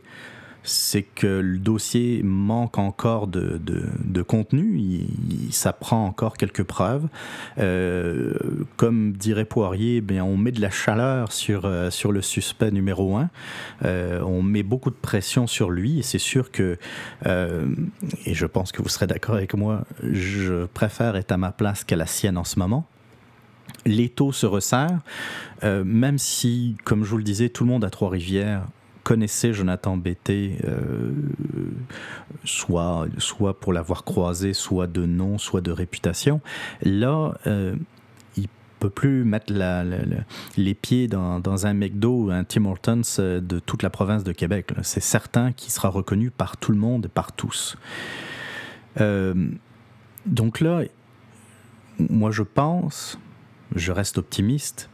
c'est 0.64 1.02
que 1.02 1.26
le 1.26 1.58
dossier 1.58 2.22
manque 2.24 2.78
encore 2.78 3.26
de, 3.26 3.60
de, 3.62 4.22
contenu, 4.22 5.06
ça 5.50 5.74
prend 5.74 6.06
encore 6.06 6.38
quelques 6.38 6.62
preuves. 6.62 7.06
Euh, 7.58 8.32
comme 8.78 9.12
dirait 9.12 9.44
Poirier, 9.44 10.00
bien, 10.00 10.24
on 10.24 10.38
met 10.38 10.52
de 10.52 10.62
la 10.62 10.70
chaleur 10.70 11.32
sur, 11.32 11.66
euh, 11.66 11.90
sur 11.90 12.10
le 12.10 12.22
suspect 12.22 12.70
numéro 12.70 13.16
un, 13.16 13.28
euh, 13.84 14.22
on 14.22 14.42
met 14.42 14.62
beaucoup 14.62 14.88
de 14.88 14.96
pression 14.96 15.46
sur 15.46 15.70
lui, 15.70 15.98
et 15.98 16.02
c'est 16.02 16.18
sûr 16.18 16.50
que, 16.50 16.78
et 17.26 18.34
je 18.34 18.46
pense 18.46 18.72
que 18.72 18.80
vous 18.80 18.88
serez 18.88 19.06
d'accord 19.06 19.34
avec 19.34 19.54
moi, 19.54 19.84
je 20.02 20.64
préfère 20.64 21.16
être 21.16 21.32
à 21.32 21.36
ma 21.36 21.52
place 21.52 21.84
qu'à 21.84 21.96
la 21.96 22.06
sienne 22.06 22.38
en 22.38 22.44
ce 22.44 22.58
moment. 22.58 22.86
L'étau 23.84 24.32
se 24.32 24.46
resserre, 24.46 25.00
même 25.62 26.16
si, 26.16 26.76
comme 26.84 27.04
je 27.04 27.10
vous 27.10 27.18
le 27.18 27.24
disais, 27.24 27.50
tout 27.50 27.64
le 27.64 27.70
monde 27.70 27.84
à 27.84 27.90
Trois-Rivières 27.90 28.66
connaissait 29.04 29.52
Jonathan 29.52 29.96
Betté, 29.96 30.58
euh, 30.64 31.12
soit, 32.44 33.06
soit 33.18 33.60
pour 33.60 33.72
l'avoir 33.72 34.04
croisé, 34.04 34.54
soit 34.54 34.86
de 34.86 35.06
nom, 35.06 35.38
soit 35.38 35.60
de 35.60 35.70
réputation. 35.70 36.40
Là, 36.82 37.34
euh, 37.46 37.76
il 38.36 38.48
peut 38.80 38.90
plus 38.90 39.24
mettre 39.24 39.52
les 40.56 40.74
pieds 40.74 41.06
dans, 41.06 41.66
un 41.66 41.74
McDo 41.74 42.30
un 42.30 42.44
Tim 42.44 42.64
Hortons 42.64 43.02
euh, 43.18 43.40
de 43.40 43.58
toute 43.58 43.82
la 43.82 43.90
province 43.90 44.24
de 44.24 44.32
Québec. 44.32 44.72
C'est 44.82 45.02
certain 45.02 45.52
qu'il 45.52 45.70
sera 45.70 45.88
reconnu 45.88 46.30
par 46.30 46.56
tout 46.56 46.72
le 46.72 46.78
monde 46.78 47.06
et 47.06 47.08
par 47.08 47.32
tous. 47.32 47.76
Euh, 49.00 49.34
donc 50.26 50.60
là, 50.60 50.82
moi 51.98 52.30
je 52.30 52.42
pense, 52.42 53.18
je 53.74 53.92
reste 53.92 54.18
optimiste, 54.18 54.88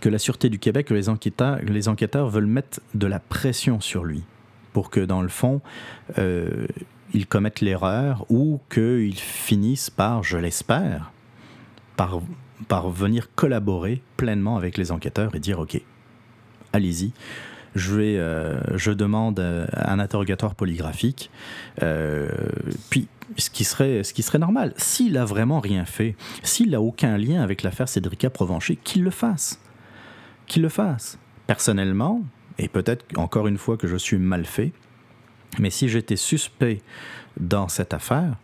que 0.00 0.08
la 0.08 0.18
Sûreté 0.18 0.48
du 0.48 0.58
Québec, 0.58 0.86
que 0.86 0.94
les 0.94 1.08
enquêteurs, 1.08 1.58
les 1.62 1.88
enquêteurs 1.88 2.28
veulent 2.28 2.46
mettre 2.46 2.80
de 2.94 3.06
la 3.06 3.20
pression 3.20 3.80
sur 3.80 4.04
lui 4.04 4.24
pour 4.72 4.90
que, 4.90 5.00
dans 5.00 5.22
le 5.22 5.28
fond, 5.28 5.60
euh, 6.18 6.66
il 7.12 7.26
commette 7.26 7.60
l'erreur 7.60 8.24
ou 8.30 8.60
qu'il 8.70 9.14
finisse 9.14 9.90
par, 9.90 10.22
je 10.22 10.38
l'espère, 10.38 11.12
par, 11.96 12.20
par 12.68 12.88
venir 12.90 13.28
collaborer 13.34 14.02
pleinement 14.16 14.56
avec 14.56 14.78
les 14.78 14.92
enquêteurs 14.92 15.34
et 15.34 15.40
dire 15.40 15.58
OK, 15.58 15.80
allez-y. 16.72 17.12
Je, 17.74 17.94
vais, 17.94 18.18
euh, 18.18 18.60
je 18.76 18.90
demande 18.90 19.40
euh, 19.40 19.66
un 19.74 19.98
interrogatoire 19.98 20.54
polygraphique. 20.54 21.30
Puis, 22.90 23.08
ce 23.38 23.48
qui, 23.48 23.64
serait, 23.64 24.04
ce 24.04 24.12
qui 24.12 24.22
serait 24.22 24.38
normal, 24.38 24.74
s'il 24.76 25.16
a 25.16 25.24
vraiment 25.24 25.58
rien 25.58 25.86
fait, 25.86 26.16
s'il 26.42 26.70
n'a 26.70 26.82
aucun 26.82 27.16
lien 27.16 27.42
avec 27.42 27.62
l'affaire 27.62 27.88
Cédrica 27.88 28.28
Provencher, 28.28 28.76
qu'il 28.76 29.02
le 29.02 29.10
fasse 29.10 29.61
qu'il 30.52 30.62
le 30.62 30.68
fasse. 30.68 31.18
Personnellement, 31.46 32.22
et 32.58 32.68
peut-être 32.68 33.06
encore 33.16 33.46
une 33.46 33.56
fois 33.56 33.78
que 33.78 33.88
je 33.88 33.96
suis 33.96 34.18
mal 34.18 34.44
fait, 34.44 34.72
mais 35.58 35.70
si 35.70 35.88
j'étais 35.88 36.16
suspect 36.16 36.82
dans 37.40 37.68
cette 37.68 37.94
affaire, 37.94 38.36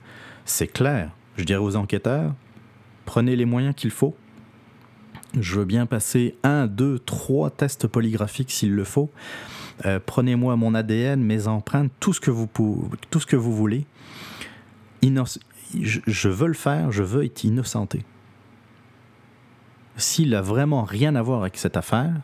c'est 0.46 0.68
clair. 0.68 1.10
Je 1.36 1.44
dirais 1.44 1.60
aux 1.60 1.76
enquêteurs, 1.76 2.34
prenez 3.04 3.36
les 3.36 3.44
moyens 3.44 3.74
qu'il 3.74 3.90
faut. 3.90 4.16
Je 5.38 5.58
veux 5.58 5.66
bien 5.66 5.84
passer 5.84 6.34
un, 6.42 6.66
deux, 6.66 6.98
trois 6.98 7.50
tests 7.50 7.86
polygraphiques 7.86 8.50
s'il 8.50 8.74
le 8.74 8.84
faut. 8.84 9.10
Euh, 9.84 10.00
prenez-moi 10.04 10.56
mon 10.56 10.74
ADN, 10.74 11.22
mes 11.22 11.46
empreintes, 11.46 11.92
tout 12.00 12.14
ce 12.14 12.20
que 12.20 12.30
vous, 12.30 12.48
tout 13.10 13.20
ce 13.20 13.26
que 13.26 13.36
vous 13.36 13.54
voulez. 13.54 13.84
je 15.02 16.28
veux 16.28 16.48
le 16.48 16.54
faire, 16.54 16.90
je 16.90 17.02
veux 17.02 17.24
être 17.26 17.44
innocenté 17.44 18.02
s'il 19.98 20.34
a 20.34 20.40
vraiment 20.40 20.84
rien 20.84 21.14
à 21.14 21.22
voir 21.22 21.40
avec 21.40 21.56
cette 21.56 21.76
affaire, 21.76 22.14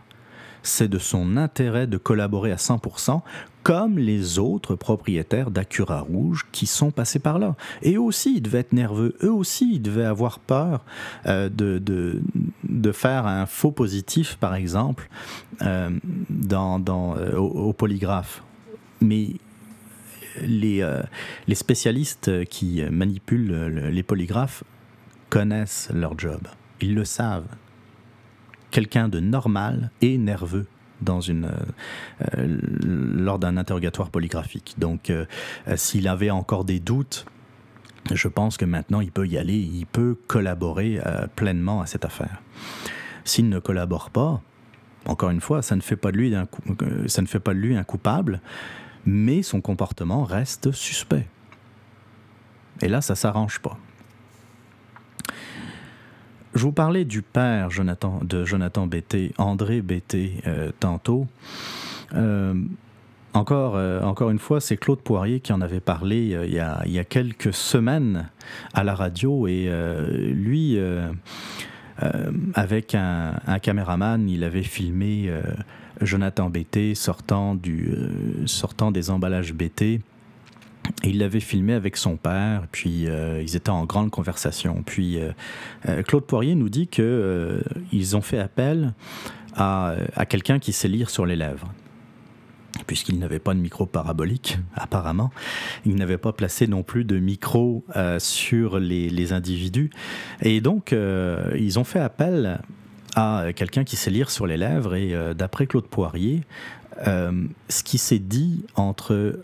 c'est 0.64 0.89
de 0.89 0.99
son 0.99 1.37
intérêt 1.37 1.87
de 1.87 1.99
collaborer 1.99 2.51
à 2.51 2.57
100%, 2.57 3.20
comme 3.62 3.99
les 3.99 4.39
autres 4.39 4.75
propriétaires 4.75 5.51
d'Acura 5.51 6.01
Rouge 6.01 6.47
qui 6.53 6.66
sont 6.66 6.91
passés 6.91 7.18
par 7.18 7.39
là. 7.39 7.55
Et 7.83 7.95
eux 7.95 8.01
aussi, 8.01 8.37
ils 8.37 8.41
devaient 8.41 8.61
être 8.61 8.72
nerveux, 8.72 9.14
eux 9.22 9.33
aussi, 9.33 9.75
ils 9.75 9.83
devaient 9.83 10.05
avoir 10.05 10.39
peur 10.39 10.85
euh, 11.27 11.49
de, 11.49 11.79
de, 11.79 12.22
de, 12.64 12.93
faire 12.93 13.27
un 13.27 13.47
faux 13.47 13.70
positif, 13.70 14.37
par 14.37 14.55
exemple, 14.55 15.09
euh, 15.62 15.91
dans, 16.31 16.79
dans, 16.79 17.16
euh, 17.16 17.37
au, 17.37 17.68
au, 17.68 17.72
polygraphe. 17.72 18.43
Mais 19.01 19.29
les, 20.41 20.87
les 21.47 21.55
spécialistes 21.55 22.45
qui 22.47 22.83
manipulent 22.91 23.66
les 23.66 24.03
polygraphes 24.03 24.64
connaissent 25.31 25.91
leur 25.95 26.18
job. 26.18 26.41
Ils 26.81 26.95
le 26.95 27.05
savent. 27.05 27.47
Quelqu'un 28.75 29.09
de 29.09 29.20
normal 29.20 29.93
et 30.03 30.18
nerveux 30.18 30.66
une, 31.29 31.51
euh, 32.35 32.59
lors 32.83 33.39
d'un 33.39 33.57
interrogatoire 33.57 34.11
polygraphique. 34.11 34.75
Donc, 34.79 35.11
euh, 35.11 35.27
s'il 35.77 36.09
avait 36.09 36.31
encore 36.31 36.64
des 36.64 36.81
doutes, 36.81 37.27
je 38.12 38.29
pense 38.29 38.57
que 38.57 38.64
maintenant 38.64 39.01
il 39.01 39.11
peut 39.11 39.27
y 39.27 39.39
aller, 39.39 39.57
il 39.57 39.87
peut 39.87 40.16
collaborer 40.27 41.01
euh, 41.07 41.27
pleinement 41.37 41.81
à 41.81 41.87
cette 41.87 42.05
affaire. 42.05 42.43
S'il 43.25 43.49
ne 43.49 43.59
collabore 43.59 44.11
pas, 44.11 44.43
encore 45.07 45.31
une 45.31 45.41
fois, 45.41 45.62
ça 45.62 45.77
ne 45.77 45.81
fait 45.81 45.97
pas 45.97 46.12
de 46.12 46.16
lui 46.16 46.35
un, 46.35 46.47
ça 47.07 47.22
ne 47.22 47.27
fait 47.27 47.41
pas 47.41 47.55
de 47.55 47.59
lui 47.59 47.77
un 47.77 47.85
coupable, 47.85 48.41
mais 49.07 49.43
son 49.43 49.61
comportement 49.61 50.25
reste 50.25 50.72
suspect. 50.72 51.27
Et 52.83 52.89
là, 52.89 53.01
ça 53.01 53.14
s'arrange 53.14 53.61
pas. 53.61 53.79
Je 56.55 56.63
vous 56.63 56.73
parlais 56.73 57.05
du 57.05 57.23
père 57.23 57.71
Jonathan, 57.71 58.21
de 58.23 58.45
Jonathan 58.45 58.87
Bété, 58.87 59.33
André 59.39 59.83
Bété, 59.83 60.35
euh, 60.47 60.71
tantôt. 60.79 61.27
Euh, 62.15 62.55
encore, 63.33 63.75
euh, 63.75 64.01
encore 64.03 64.31
une 64.31 64.39
fois, 64.39 64.61
c'est 64.61 64.77
Claude 64.77 65.01
Poirier 65.01 65.41
qui 65.41 65.53
en 65.53 65.61
avait 65.61 65.81
parlé 65.81 66.39
il 66.47 66.55
y, 66.55 66.61
a, 66.61 67.05
quelques 67.05 67.53
semaines 67.53 68.29
à 68.73 68.85
la 68.85 68.95
radio. 68.95 69.49
Et 69.49 69.69
lui, 70.33 70.79
avec 72.55 72.95
un, 72.95 73.59
caméraman, 73.61 74.29
il 74.29 74.45
avait 74.45 74.63
filmé 74.63 75.33
Jonathan 76.01 76.51
Bété 76.51 76.95
sortant, 76.95 77.59
sortant 78.47 78.93
des 78.93 79.11
emballages 79.11 79.53
Bété. 79.53 80.03
Il 81.03 81.18
l'avait 81.18 81.41
filmé 81.41 81.74
avec 81.74 81.97
son 81.97 82.16
père, 82.16 82.66
puis 82.72 83.07
euh, 83.07 83.43
ils 83.43 83.57
étaient 83.57 83.70
en 83.70 83.85
grande 83.85 84.11
conversation. 84.11 84.82
Puis 84.85 85.18
euh, 85.18 86.03
Claude 86.03 86.24
Poirier 86.24 86.55
nous 86.55 86.68
dit 86.68 86.87
qu'ils 86.87 87.05
euh, 87.05 87.62
ont 88.14 88.22
fait 88.22 88.39
appel 88.39 88.95
à, 89.55 89.95
à 90.14 90.26
quelqu'un 90.26 90.59
qui 90.59 90.72
sait 90.72 90.89
lire 90.89 91.11
sur 91.11 91.26
les 91.26 91.37
lèvres 91.37 91.70
puisqu'il 92.87 93.18
n'avait 93.18 93.39
pas 93.39 93.55
de 93.55 93.61
micro 93.61 93.87
parabolique, 93.87 94.59
apparemment. 94.74 95.30
Il 95.87 95.95
n'avait 95.97 96.18
pas 96.18 96.32
placé 96.32 96.66
non 96.66 96.82
plus 96.82 97.05
de 97.05 97.18
micro 97.18 97.85
euh, 97.97 98.18
sur 98.18 98.78
les, 98.78 99.09
les, 99.09 99.32
individus. 99.32 99.91
Et 100.43 100.61
donc, 100.61 100.93
euh, 100.93 101.55
ils 101.59 101.78
ont 101.78 101.85
fait 101.85 102.01
appel 102.01 102.61
à 103.16 103.47
quelqu'un 103.55 103.85
qui 103.85 103.97
sait 103.97 104.11
lire 104.11 104.30
sur 104.30 104.47
les 104.47 104.57
lèvres. 104.57 104.95
Et 104.95 105.14
euh, 105.14 105.35
d'après 105.35 105.66
Claude 105.66 105.87
Poirier, 105.87 106.43
ce 107.05 107.82
qui 107.82 107.99
s'est 107.99 108.20
dit 108.20 108.64
entre 108.76 109.41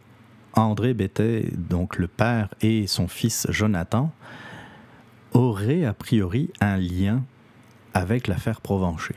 André 0.55 0.95
Bettet, 0.95 1.51
donc 1.57 1.99
le 1.99 2.07
père, 2.09 2.49
et 2.61 2.87
son 2.87 3.09
fils 3.09 3.47
Jonathan, 3.51 4.13
aurait 5.33 5.85
a 5.85 5.95
priori 5.95 6.51
un 6.61 6.77
lien 6.77 7.23
avec 7.95 8.27
l'affaire 8.27 8.61
Provencher. 8.61 9.15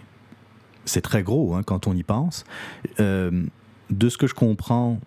C'est 0.86 1.02
très 1.02 1.24
gros 1.24 1.56
hein, 1.56 1.64
quand 1.64 1.88
on 1.88 1.96
y 1.96 2.04
pense. 2.04 2.44
Euh, 3.00 3.46
de 3.90 4.10
ce 4.10 4.18
que 4.18 4.28
je 4.28 4.34
comprends, 4.34 5.00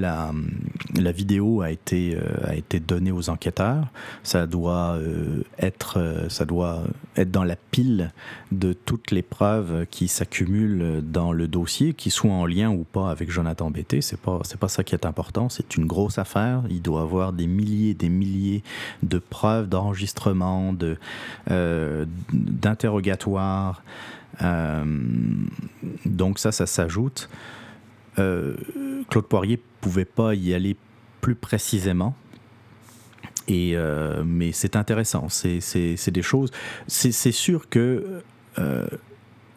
la, 0.00 1.12
vidéo 1.12 1.62
a 1.62 1.70
été, 1.70 2.16
euh, 2.16 2.50
a 2.50 2.54
été 2.54 2.80
donnée 2.80 3.12
aux 3.12 3.30
enquêteurs. 3.30 3.86
Ça 4.22 4.46
doit, 4.46 4.96
euh, 4.96 5.42
être, 5.58 5.98
euh, 5.98 6.28
ça 6.28 6.44
doit 6.44 6.82
être 7.16 7.30
dans 7.30 7.44
la 7.44 7.56
pile 7.56 8.12
de 8.52 8.72
toutes 8.72 9.10
les 9.10 9.22
preuves 9.22 9.86
qui 9.90 10.08
s'accumulent 10.08 11.02
dans 11.02 11.32
le 11.32 11.48
dossier, 11.48 11.94
qui 11.94 12.10
soient 12.10 12.32
en 12.32 12.46
lien 12.46 12.70
ou 12.70 12.84
pas 12.84 13.10
avec 13.10 13.30
Jonathan 13.30 13.70
Bété. 13.70 14.00
C'est 14.00 14.20
pas, 14.20 14.40
pas 14.60 14.68
ça 14.68 14.84
qui 14.84 14.94
est 14.94 15.06
important. 15.06 15.48
C'est 15.48 15.76
une 15.76 15.86
grosse 15.86 16.18
affaire. 16.18 16.62
Il 16.70 16.82
doit 16.82 17.02
avoir 17.02 17.32
des 17.32 17.46
milliers 17.46 17.94
des 17.94 18.08
milliers 18.08 18.62
de 19.02 19.18
preuves 19.18 19.68
d'enregistrement, 19.68 20.72
de, 20.72 20.96
d'interrogatoires. 21.48 23.82
donc 26.04 26.38
ça, 26.38 26.52
ça 26.52 26.66
s'ajoute. 26.66 27.28
Claude 28.16 29.26
Poirier 29.28 29.60
pouvait 29.86 30.04
pas 30.04 30.34
y 30.34 30.52
aller 30.52 30.76
plus 31.20 31.36
précisément. 31.36 32.16
Et, 33.46 33.76
euh, 33.76 34.24
mais 34.26 34.50
c'est 34.50 34.74
intéressant, 34.74 35.28
c'est 35.28 36.10
des 36.10 36.22
choses. 36.22 36.50
C'est 36.88 37.32
sûr 37.32 37.68
que 37.68 38.20
euh, 38.58 38.86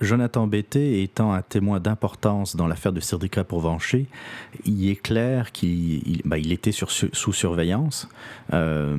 Jonathan 0.01 0.47
Bété 0.47 1.03
étant 1.03 1.33
un 1.33 1.41
témoin 1.41 1.79
d'importance 1.79 2.55
dans 2.55 2.67
l'affaire 2.67 2.93
de 2.93 2.99
Cédric 2.99 3.41
Pourvancher, 3.43 4.07
il 4.65 4.89
est 4.89 4.95
clair 4.95 5.51
qu'il 5.51 6.07
il, 6.07 6.21
bah, 6.25 6.37
était 6.37 6.71
sous 6.71 7.33
surveillance. 7.33 8.07
Euh, 8.53 8.95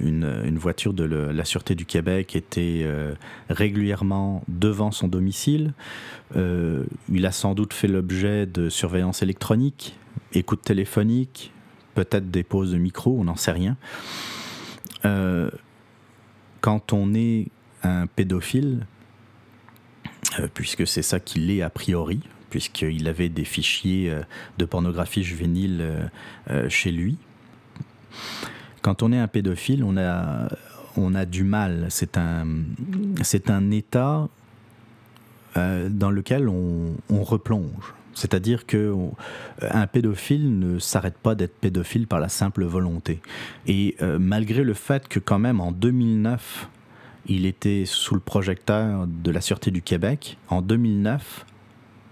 une, 0.00 0.58
voiture 0.58 0.92
de 0.92 1.04
la 1.04 1.44
Sûreté 1.44 1.74
du 1.74 1.86
Québec 1.86 2.36
était 2.36 2.82
euh, 2.84 3.14
régulièrement 3.48 4.44
devant 4.46 4.92
son 4.92 5.08
domicile. 5.08 5.72
Euh, 6.36 6.84
il 7.10 7.26
a 7.26 7.32
sans 7.32 7.54
doute 7.54 7.72
fait 7.72 7.88
l'objet 7.88 8.46
de 8.46 8.68
surveillance 8.68 9.22
électronique, 9.22 9.96
écoute 10.34 10.62
téléphonique, 10.62 11.52
peut-être 11.94 12.30
des 12.30 12.42
pauses 12.42 12.72
de 12.72 12.78
micro, 12.78 13.16
on 13.18 13.24
n'en 13.24 13.36
sait 13.36 13.52
rien. 13.52 13.76
Quand 16.60 16.92
on 16.92 17.12
est 17.12 17.48
un 17.82 18.06
pédophile, 18.06 18.86
puisque 20.54 20.86
c'est 20.86 21.02
ça 21.02 21.20
qu'il 21.20 21.50
est 21.50 21.62
a 21.62 21.70
priori, 21.70 22.20
puisqu'il 22.50 23.08
avait 23.08 23.28
des 23.28 23.44
fichiers 23.44 24.10
euh, 24.10 24.22
de 24.58 24.64
pornographie 24.64 25.22
juvénile 25.22 26.10
euh, 26.50 26.68
chez 26.68 26.92
lui. 26.92 27.16
Quand 28.82 29.02
on 29.02 29.12
est 29.12 29.18
un 29.18 29.28
pédophile, 29.28 29.84
on 29.84 29.96
a, 29.96 30.48
on 30.96 31.14
a 31.14 31.24
du 31.24 31.44
mal. 31.44 31.86
C'est 31.88 32.16
un, 32.16 32.46
c'est 33.22 33.50
un 33.50 33.70
état 33.70 34.28
dans 35.54 36.10
lequel 36.10 36.48
on, 36.48 36.96
on 37.10 37.22
replonge. 37.22 37.94
C'est-à-dire 38.14 38.66
qu'un 38.66 39.86
pédophile 39.90 40.58
ne 40.58 40.78
s'arrête 40.78 41.16
pas 41.16 41.34
d'être 41.34 41.56
pédophile 41.58 42.06
par 42.06 42.20
la 42.20 42.28
simple 42.28 42.64
volonté. 42.64 43.20
Et 43.66 43.96
euh, 44.02 44.18
malgré 44.18 44.64
le 44.64 44.74
fait 44.74 45.08
que 45.08 45.18
quand 45.18 45.38
même 45.38 45.60
en 45.60 45.72
2009, 45.72 46.68
il 47.26 47.46
était 47.46 47.84
sous 47.86 48.14
le 48.14 48.20
projecteur 48.20 49.06
de 49.06 49.30
la 49.30 49.40
Sûreté 49.40 49.70
du 49.70 49.82
Québec. 49.82 50.38
En 50.48 50.62
2009, 50.62 51.46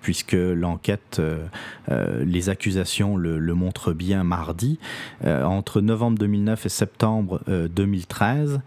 puisque 0.01 0.33
l'enquête, 0.33 1.19
euh, 1.19 1.47
euh, 1.91 2.25
les 2.25 2.49
accusations 2.49 3.17
le, 3.17 3.39
montrent 3.55 3.93
bien 3.93 4.25
mardi, 4.25 4.79
euh, 5.25 5.45
entre 5.45 5.81
novembre 5.81 6.19
2009 6.19 6.67
et 6.67 6.69
septembre 6.69 7.43
2013, 7.49 8.61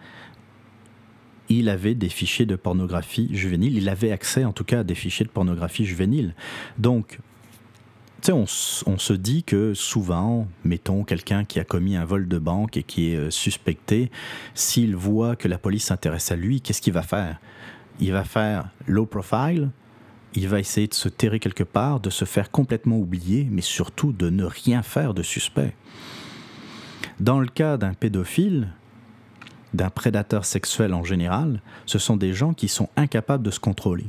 il 1.49 1.69
avait 1.69 1.95
des 1.95 2.09
fichiers 2.09 2.45
de 2.45 2.55
pornographie 2.55 3.29
juvénile, 3.31 3.77
il 3.77 3.89
avait 3.89 4.11
accès 4.11 4.45
en 4.45 4.53
tout 4.53 4.63
cas 4.63 4.79
à 4.79 4.83
des 4.83 4.95
fichiers 4.95 5.25
de 5.25 5.31
pornographie 5.31 5.85
juvénile. 5.85 6.35
Donc, 6.77 7.19
on, 8.31 8.45
on, 8.85 8.97
se 8.97 9.13
dit 9.13 9.43
que 9.43 9.73
souvent, 9.73 10.47
mettons 10.63 11.03
quelqu'un 11.03 11.45
qui 11.45 11.59
a 11.59 11.63
commis 11.63 11.95
un 11.95 12.05
vol 12.05 12.27
de 12.27 12.37
banque 12.37 12.77
et 12.77 12.83
qui 12.83 13.09
est 13.09 13.17
euh, 13.17 13.29
suspecté, 13.29 14.11
s'il 14.53 14.95
voit 14.95 15.35
que 15.35 15.47
la 15.47 15.57
police 15.57 15.85
s'intéresse 15.85 16.31
à 16.31 16.35
lui, 16.35 16.61
qu'est-ce 16.61 16.81
qu'il 16.81 16.93
va 16.93 17.01
faire? 17.01 17.39
Il 17.99 18.11
va 18.13 18.23
faire 18.23 18.69
low 18.87 19.05
profile, 19.05 19.69
il 20.35 20.47
va 20.47 20.59
essayer 20.59 20.87
de 20.87 20.93
se 20.93 21.09
terrer 21.09 21.39
quelque 21.39 21.63
part, 21.63 21.99
de 21.99 22.09
se 22.09 22.25
faire 22.25 22.49
complètement 22.51 22.97
oublier, 22.97 23.47
mais 23.51 23.61
surtout 23.61 24.13
de 24.13 24.29
ne 24.29 24.45
rien 24.45 24.81
faire 24.83 25.13
de 25.13 25.23
suspect. 25.23 25.75
Dans 27.19 27.39
le 27.39 27.47
cas 27.47 27.77
d'un 27.77 27.93
pédophile, 27.93 28.69
d'un 29.73 29.89
prédateur 29.89 30.45
sexuel 30.45 30.93
en 30.93 31.03
général, 31.03 31.61
ce 31.85 31.99
sont 31.99 32.17
des 32.17 32.33
gens 32.33 32.53
qui 32.53 32.67
sont 32.67 32.89
incapables 32.95 33.43
de 33.43 33.51
se 33.51 33.59
contrôler. 33.59 34.05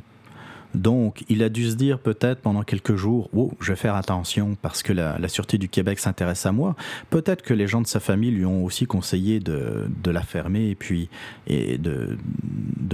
Donc, 0.74 1.24
il 1.28 1.42
a 1.42 1.48
dû 1.48 1.70
se 1.70 1.76
dire 1.76 1.98
peut-être 1.98 2.40
pendant 2.40 2.62
quelques 2.62 2.96
jours, 2.96 3.30
oh, 3.34 3.52
je 3.60 3.72
vais 3.72 3.76
faire 3.76 3.94
attention 3.94 4.56
parce 4.60 4.82
que 4.82 4.92
la, 4.92 5.28
Sûreté 5.28 5.58
du 5.58 5.68
Québec 5.68 5.98
s'intéresse 5.98 6.46
à 6.46 6.52
moi. 6.52 6.76
Peut-être 7.10 7.42
que 7.42 7.54
les 7.54 7.66
gens 7.66 7.80
de 7.80 7.86
sa 7.86 7.98
famille 8.00 8.30
lui 8.30 8.44
ont 8.44 8.64
aussi 8.64 8.86
conseillé 8.86 9.40
de, 9.40 9.88
la 10.04 10.22
fermer 10.22 10.70
et 10.70 10.74
puis 10.74 11.08
de, 11.48 12.16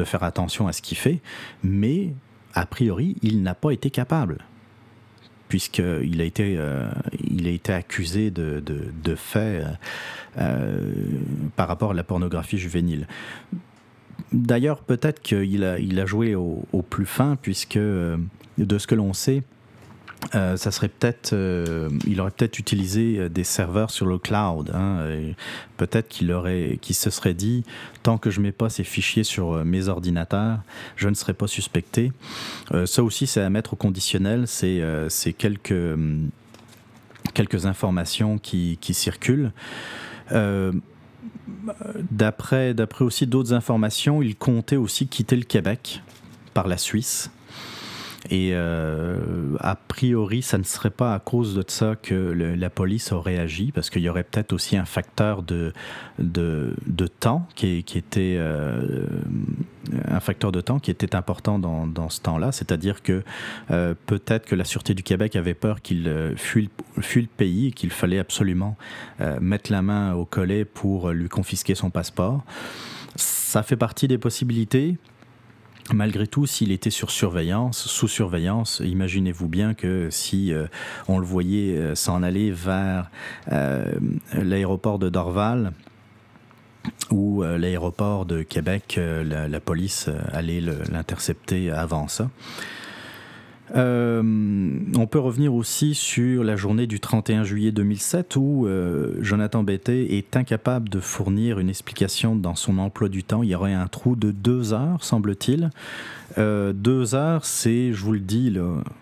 faire 0.04 0.22
attention 0.22 0.66
à 0.66 0.72
ce 0.72 0.80
qu'il 0.80 0.96
fait. 0.96 1.20
Mais, 1.62 2.14
a 2.54 2.66
priori, 2.66 3.16
il 3.22 3.42
n'a 3.42 3.54
pas 3.54 3.72
été 3.72 3.90
capable 3.90 4.38
puisqu'il 5.48 6.20
a, 6.20 6.24
été, 6.24 6.54
euh, 6.58 6.88
a 6.90 7.48
été 7.48 7.72
accusé 7.72 8.30
de 8.30 9.14
faits 9.16 9.66
euh, 10.38 10.92
par 11.56 11.66
rapport 11.66 11.90
à 11.90 11.94
la 11.94 12.04
pornographie 12.04 12.56
juvénile 12.56 13.08
D'ailleurs, 14.32 14.80
peut-être 14.82 15.20
qu'il 15.20 15.64
a, 15.64 16.06
joué 16.06 16.34
au, 16.34 16.84
plus 16.88 17.06
fin, 17.06 17.36
puisque 17.40 17.78
de 17.78 18.78
ce 18.78 18.86
que 18.86 18.94
l'on 18.94 19.12
sait, 19.12 19.42
euh, 20.34 20.56
ça 20.56 20.70
serait 20.70 20.88
peut-être, 20.88 21.32
euh, 21.32 21.88
il 22.06 22.20
aurait 22.20 22.30
peut-être 22.30 22.58
utilisé 22.58 23.18
euh, 23.18 23.28
des 23.28 23.42
serveurs 23.42 23.90
sur 23.90 24.06
le 24.06 24.18
cloud. 24.18 24.70
Hein, 24.74 24.98
peut-être 25.76 26.08
qu'il 26.08 26.30
aurait, 26.32 26.78
qu'il 26.80 26.94
se 26.94 27.10
serait 27.10 27.34
dit, 27.34 27.64
tant 28.02 28.18
que 28.18 28.30
je 28.30 28.40
mets 28.40 28.52
pas 28.52 28.68
ces 28.68 28.84
fichiers 28.84 29.24
sur 29.24 29.64
mes 29.64 29.88
ordinateurs, 29.88 30.58
je 30.96 31.08
ne 31.08 31.14
serai 31.14 31.32
pas 31.32 31.46
suspecté. 31.46 32.12
ça 32.84 33.02
aussi, 33.02 33.26
c'est 33.26 33.40
à 33.40 33.50
mettre 33.50 33.72
au 33.72 33.76
conditionnel. 33.76 34.46
C'est, 34.46 34.82
quelques 35.32 35.96
informations 37.64 38.38
qui, 38.38 38.78
circulent. 38.92 39.52
D'après 42.10 42.74
aussi 43.00 43.26
d'autres 43.26 43.52
informations, 43.52 44.22
il 44.22 44.36
comptait 44.36 44.76
aussi 44.76 45.06
quitter 45.06 45.36
le 45.36 45.44
Québec 45.44 46.02
par 46.54 46.66
la 46.66 46.76
Suisse. 46.76 47.30
Et 48.28 48.50
euh, 48.52 49.16
a 49.60 49.76
priori, 49.76 50.42
ça 50.42 50.58
ne 50.58 50.62
serait 50.62 50.90
pas 50.90 51.14
à 51.14 51.18
cause 51.18 51.54
de 51.54 51.64
ça 51.66 51.96
que 51.96 52.14
la 52.14 52.68
police 52.68 53.12
aurait 53.12 53.38
agi, 53.38 53.72
parce 53.72 53.88
qu'il 53.88 54.02
y 54.02 54.08
aurait 54.08 54.24
peut-être 54.24 54.52
aussi 54.52 54.76
un 54.76 54.84
facteur 54.84 55.42
de, 55.42 55.72
de, 56.18 56.74
de 56.86 57.06
temps 57.06 57.48
qui, 57.54 57.78
était 57.78 58.36
euh, 58.38 59.06
un 60.06 60.20
facteur 60.20 60.52
de 60.52 60.60
temps 60.60 60.78
qui 60.78 60.90
était 60.90 61.14
important 61.16 61.58
dans, 61.58 61.86
dans 61.86 62.10
ce 62.10 62.20
temps-là, 62.20 62.52
c'est-à-dire 62.52 63.02
que 63.02 63.22
euh, 63.70 63.94
peut-être 64.06 64.46
que 64.46 64.54
la 64.54 64.64
sûreté 64.64 64.92
du 64.92 65.02
Québec 65.02 65.34
avait 65.34 65.54
peur 65.54 65.80
qu'il 65.80 66.34
fuit, 66.36 66.68
fuit, 67.00 67.22
le 67.22 67.28
pays 67.28 67.68
et 67.68 67.72
qu'il 67.72 67.90
fallait 67.90 68.18
absolument 68.18 68.76
mettre 69.40 69.72
la 69.72 69.82
main 69.82 70.14
au 70.14 70.24
collet 70.24 70.64
pour 70.64 71.10
lui 71.10 71.28
confisquer 71.28 71.74
son 71.74 71.90
passeport. 71.90 72.44
Ça 73.16 73.62
fait 73.62 73.76
partie 73.76 74.08
des 74.08 74.18
possibilités. 74.18 74.98
Malgré 75.92 76.26
tout, 76.26 76.46
s'il 76.46 76.70
était 76.70 76.90
sur 76.90 77.10
surveillance, 77.10 77.86
sous 77.86 78.06
surveillance, 78.06 78.80
imaginez-vous 78.84 79.48
bien 79.48 79.74
que 79.74 80.08
si 80.10 80.52
euh, 80.52 80.66
on 81.08 81.18
le 81.18 81.26
voyait 81.26 81.76
euh, 81.76 81.94
s'en 81.94 82.22
aller 82.22 82.52
vers 82.52 83.10
euh, 83.50 83.84
l'aéroport 84.34 84.98
de 84.98 85.08
Dorval, 85.08 85.72
ou 87.10 87.42
l'aéroport 87.42 88.24
de 88.24 88.42
Québec, 88.42 88.98
la, 88.98 89.60
police 89.60 90.08
allait 90.32 90.60
l'intercepter 90.60 91.70
avant 91.70 92.08
ça. 92.08 92.30
Euh, 93.76 94.22
on 94.96 95.06
peut 95.06 95.18
revenir 95.18 95.54
aussi 95.54 95.94
sur 95.94 96.42
la 96.42 96.56
journée 96.56 96.86
du 96.86 97.00
31 97.00 97.44
juillet 97.44 97.72
2007 97.72 98.36
où 98.36 98.66
euh, 98.66 99.14
Jonathan 99.20 99.62
Betté 99.62 100.18
est 100.18 100.36
incapable 100.36 100.88
de 100.88 101.00
fournir 101.00 101.58
une 101.58 101.68
explication 101.68 102.34
dans 102.34 102.54
son 102.54 102.78
emploi 102.78 103.08
du 103.08 103.22
temps. 103.22 103.42
Il 103.42 103.50
y 103.50 103.54
aurait 103.54 103.74
un 103.74 103.86
trou 103.86 104.16
de 104.16 104.30
deux 104.30 104.72
heures, 104.72 105.04
semble-t-il. 105.04 105.70
Euh, 106.38 106.72
deux 106.72 107.14
heures, 107.14 107.44
c'est, 107.44 107.92
je 107.92 108.04
vous 108.04 108.12
le 108.12 108.20
dis, 108.20 108.56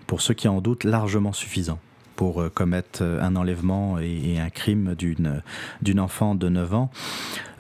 pour 0.06 0.20
ceux 0.20 0.34
qui 0.34 0.48
en 0.48 0.60
doutent, 0.60 0.84
largement 0.84 1.32
suffisant 1.32 1.78
pour 2.18 2.42
euh, 2.42 2.50
commettre 2.52 2.98
euh, 3.02 3.22
un 3.22 3.36
enlèvement 3.36 4.00
et, 4.00 4.40
un 4.40 4.50
crime 4.50 4.96
d'une 4.96 6.00
enfant 6.00 6.34
de 6.34 6.48
9 6.48 6.74
ans. 6.74 6.90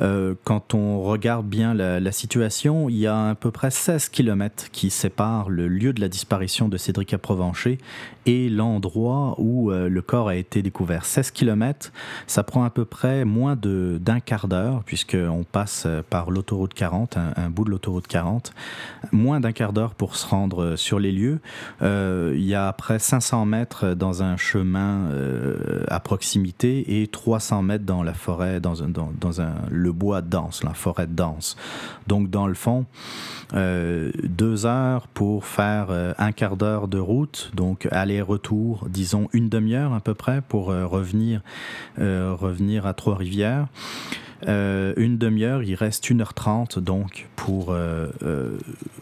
Euh, 0.00 0.34
quand 0.42 0.74
on 0.74 1.00
regarde 1.00 1.46
bien 1.46 1.74
la, 1.74 2.12
situation, 2.12 2.88
il 2.88 2.96
y 2.96 3.06
a 3.06 3.30
à 3.30 3.34
peu 3.36 3.52
près 3.52 3.70
16 3.70 4.08
km 4.08 4.70
qui 4.72 4.90
séparent 4.90 5.48
le 5.48 5.68
lieu 5.68 5.92
de 5.92 6.00
la 6.00 6.08
disparition 6.08 6.68
de 6.68 6.76
Cédric 6.76 7.16
Provencher 7.18 7.78
et 8.28 8.48
l'endroit 8.48 9.34
où 9.38 9.70
le 9.70 10.02
corps 10.02 10.28
a 10.28 10.36
été 10.36 10.62
découvert. 10.62 11.04
16 11.04 11.30
km, 11.30 11.92
ça 12.26 12.42
prend 12.42 12.64
à 12.64 12.70
peu 12.70 12.84
près 12.84 13.24
moins 13.24 13.56
d'un 13.56 14.20
quart 14.20 14.48
d'heure, 14.48 14.82
puisqu'on 14.84 15.44
passe 15.50 15.86
par 16.10 16.30
l'autoroute 16.30 16.74
40, 16.74 17.16
un, 17.16 17.50
bout 17.50 17.64
de 17.64 17.70
l'autoroute 17.70 18.06
40, 18.06 18.52
moins 19.12 19.40
d'un 19.40 19.52
quart 19.52 19.72
d'heure 19.72 19.94
pour 19.94 20.16
se 20.16 20.26
rendre 20.26 20.76
sur 20.76 20.98
les 20.98 21.12
lieux. 21.12 21.40
il 21.82 22.44
y 22.44 22.54
a 22.54 22.68
après 22.68 22.98
500 22.98 23.46
mètres 23.46 23.94
dans 23.94 24.22
un 24.22 24.36
chemin 24.36 25.08
euh, 25.10 25.84
à 25.88 26.00
proximité 26.00 27.00
et 27.00 27.06
300 27.06 27.62
mètres 27.62 27.84
dans 27.84 28.02
la 28.02 28.14
forêt, 28.14 28.60
dans, 28.60 28.74
dans, 28.74 29.40
un, 29.40 29.54
le 29.70 29.92
bois 29.92 30.22
dense, 30.22 30.62
la 30.62 30.74
forêt 30.74 31.06
dense. 31.06 31.56
Donc, 32.06 32.30
dans 32.30 32.46
le 32.46 32.54
fond, 32.54 32.86
euh, 33.54 34.10
deux 34.24 34.66
heures 34.66 35.08
pour 35.08 35.46
faire 35.46 35.86
euh, 35.90 36.12
un 36.18 36.32
quart 36.32 36.56
d'heure 36.56 36.88
de 36.88 36.98
route, 36.98 37.50
donc 37.54 37.88
aller-retour, 38.18 38.86
disons 38.88 39.28
une 39.32 39.48
demi-heure 39.48 39.92
à 39.92 40.00
peu 40.00 40.14
près 40.14 40.40
pour 40.40 40.66
revenir, 40.66 41.40
revenir 41.96 42.86
à 42.86 42.94
Trois-Rivières. 42.94 43.66
une 44.46 45.18
demi-heure, 45.18 45.62
il 45.62 45.74
reste 45.74 46.04
1h30 46.04 46.80
donc 46.80 47.28
pour 47.36 47.74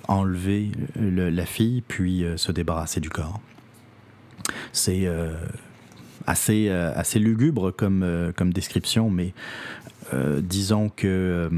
enlever 0.08 0.70
la 0.96 1.46
fille 1.46 1.82
puis 1.86 2.24
se 2.36 2.52
débarrasser 2.52 3.00
du 3.00 3.10
corps. 3.10 3.40
C'est 4.72 5.06
euh, 5.06 5.32
assez, 6.26 6.68
euh, 6.68 6.92
assez 6.94 7.18
lugubre 7.18 7.74
comme, 7.74 8.02
euh, 8.02 8.32
comme 8.32 8.52
description, 8.52 9.10
mais 9.10 9.32
disons 10.38 10.88
que 10.88 11.50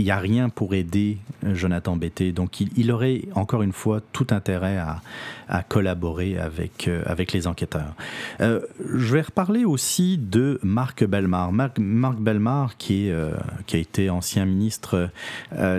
il 0.00 0.04
n'y 0.04 0.10
a 0.10 0.18
rien 0.18 0.48
pour 0.48 0.74
aider 0.74 1.18
Jonathan 1.46 1.96
Betté. 1.96 2.32
Donc 2.32 2.60
il, 2.60 2.90
aurait 2.90 3.22
encore 3.34 3.62
une 3.62 3.72
fois 3.72 4.00
tout 4.12 4.26
intérêt 4.30 4.78
à, 4.78 5.62
collaborer 5.68 6.38
avec, 6.38 6.86
euh, 6.86 7.02
avec 7.06 7.32
les 7.32 7.46
enquêteurs. 7.46 7.94
Euh, 8.40 8.60
je 8.78 9.14
vais 9.14 9.20
reparler 9.20 9.64
aussi 9.64 10.16
de 10.16 10.60
Marc 10.62 11.04
Belmar. 11.04 11.52
Marc, 11.52 11.78
Marc 11.78 12.18
Belmar, 12.18 12.76
qui, 12.76 13.10
euh, 13.10 13.32
a 13.72 13.76
été 13.76 14.10
ancien 14.10 14.44
ministre 14.44 15.10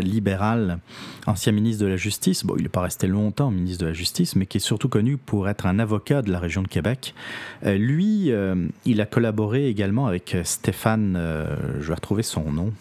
libéral, 0.02 0.80
ancien 1.26 1.52
ministre 1.52 1.84
de 1.84 1.90
la 1.90 1.98
Justice. 1.98 2.44
Il 2.58 2.64
n'est 2.64 2.70
pas 2.70 2.82
resté 2.82 3.08
longtemps 3.08 3.50
ministre 3.50 3.84
de 3.84 3.88
la 3.88 3.94
Justice, 3.94 4.36
mais 4.36 4.46
qui 4.46 4.58
est 4.58 4.62
surtout 4.62 4.90
connu 4.90 5.18
pour 5.18 5.50
être 5.50 5.66
un 5.66 5.80
avocat 5.80 6.22
de 6.22 6.32
la 6.32 6.40
région 6.40 6.62
de 6.62 6.68
Québec. 6.68 7.14
lui, 7.64 8.32
il 8.86 9.02
a 9.02 9.06
collaboré 9.06 9.68
également 9.68 10.08
avec 10.08 10.38
Stéphane, 10.44 11.18
je 11.80 11.88
vais 11.88 11.96
retrouver 11.96 12.24
son 12.24 12.52
nom 12.52 12.72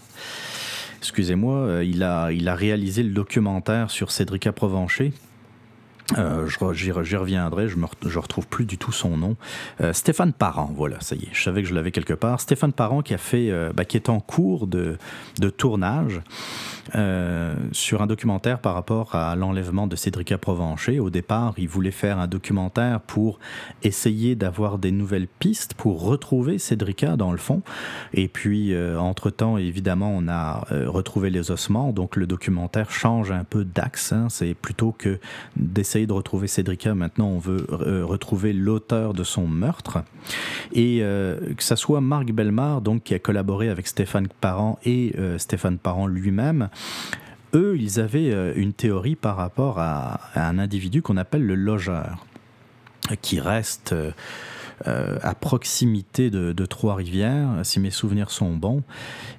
excusez-moi, 1.00 1.56
euh, 1.56 1.84
il 1.84 2.02
a, 2.02 2.30
il 2.30 2.46
a 2.46 2.54
réalisé 2.54 3.02
le 3.02 3.10
documentaire 3.10 3.90
sur 3.90 4.10
Cédric 4.10 4.50
Provencher. 4.50 5.14
Euh, 6.18 6.48
j'y 6.72 6.90
reviendrai, 6.92 7.68
je 7.68 7.76
ne 7.76 8.18
retrouve 8.18 8.46
plus 8.46 8.64
du 8.64 8.78
tout 8.78 8.92
son 8.92 9.16
nom. 9.16 9.36
Euh, 9.80 9.92
Stéphane 9.92 10.32
Parent, 10.32 10.72
voilà, 10.74 11.00
ça 11.00 11.14
y 11.14 11.24
est, 11.24 11.28
je 11.32 11.42
savais 11.42 11.62
que 11.62 11.68
je 11.68 11.74
l'avais 11.74 11.92
quelque 11.92 12.14
part. 12.14 12.40
Stéphane 12.40 12.72
Parent 12.72 13.02
qui 13.02 13.16
fait, 13.18 13.52
bah, 13.74 13.84
est 13.88 14.08
en 14.08 14.20
cours 14.20 14.66
de, 14.66 14.96
tournage 15.56 16.22
euh, 16.96 17.54
sur 17.72 18.02
un 18.02 18.06
documentaire 18.06 18.58
par 18.58 18.74
rapport 18.74 19.14
à 19.14 19.36
l'enlèvement 19.36 19.86
de 19.86 19.94
Cédric 19.94 20.36
Provencher. 20.36 20.98
Au 20.98 21.10
départ, 21.10 21.54
il 21.56 21.68
voulait 21.68 21.90
faire 21.90 22.18
un 22.18 22.26
documentaire 22.26 23.00
pour 23.00 23.38
essayer 23.82 24.34
d'avoir 24.34 24.78
des 24.78 24.90
nouvelles 24.90 25.28
pistes 25.28 25.74
pour 25.74 26.02
retrouver 26.02 26.58
Cédrica 26.58 27.16
dans 27.16 27.30
le 27.30 27.38
fond. 27.38 27.62
Et 28.12 28.28
puis, 28.28 28.74
euh, 28.74 28.98
entre-temps, 28.98 29.56
évidemment, 29.56 30.12
on 30.16 30.26
a 30.28 30.66
euh, 30.72 30.88
retrouvé 30.88 31.30
les 31.30 31.50
ossements. 31.50 31.92
Donc, 31.92 32.16
le 32.16 32.26
documentaire 32.26 32.90
change 32.90 33.30
un 33.30 33.44
peu 33.44 33.64
d'axe. 33.64 34.12
Hein. 34.12 34.26
C'est 34.28 34.54
plutôt 34.54 34.92
que 34.96 35.20
d'essayer 35.56 35.99
de 36.06 36.12
retrouver 36.12 36.46
Cédrica, 36.46 36.94
maintenant, 36.94 37.28
on 37.28 37.38
veut 37.38 37.66
retrouver 37.70 38.52
l'auteur 38.52 39.14
de 39.14 39.24
son 39.24 39.46
meurtre. 39.46 39.98
Et 40.72 40.98
que 41.00 41.62
ce 41.62 41.76
soit 41.76 42.00
Marc 42.00 42.32
Belmar, 42.32 42.80
donc, 42.80 43.04
qui 43.04 43.14
a 43.14 43.18
collaboré 43.18 43.68
avec 43.68 43.86
Stéphane 43.86 44.28
Parent 44.40 44.78
et 44.84 45.14
Stéphane 45.38 45.78
Parent 45.78 46.06
lui-même, 46.06 46.68
eux, 47.54 47.76
ils 47.78 48.00
avaient 48.00 48.32
euh, 48.32 48.52
une 48.56 48.72
théorie 48.72 49.16
par 49.16 49.36
rapport 49.36 49.78
à, 49.78 50.20
un 50.34 50.58
individu 50.58 51.02
qu'on 51.02 51.16
appelle 51.16 51.44
le 51.44 51.54
logeur, 51.54 52.26
qui 53.22 53.40
reste 53.40 53.92
euh, 53.92 54.12
euh, 54.86 55.18
à 55.22 55.34
proximité 55.34 56.30
de, 56.30 56.66
Trois-Rivières, 56.66 57.48
si 57.64 57.80
mes 57.80 57.90
souvenirs 57.90 58.30
sont 58.30 58.54
bons. 58.54 58.82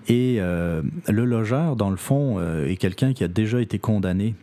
Et 0.07 0.39
le 0.39 1.25
logeur, 1.25 1.75
dans 1.75 1.89
le 1.89 1.95
fond, 1.95 2.39
est 2.65 2.75
quelqu'un 2.75 3.13
qui 3.13 3.23
a 3.23 3.27
déjà 3.27 3.61
été 3.61 3.79
condamné 3.79 4.35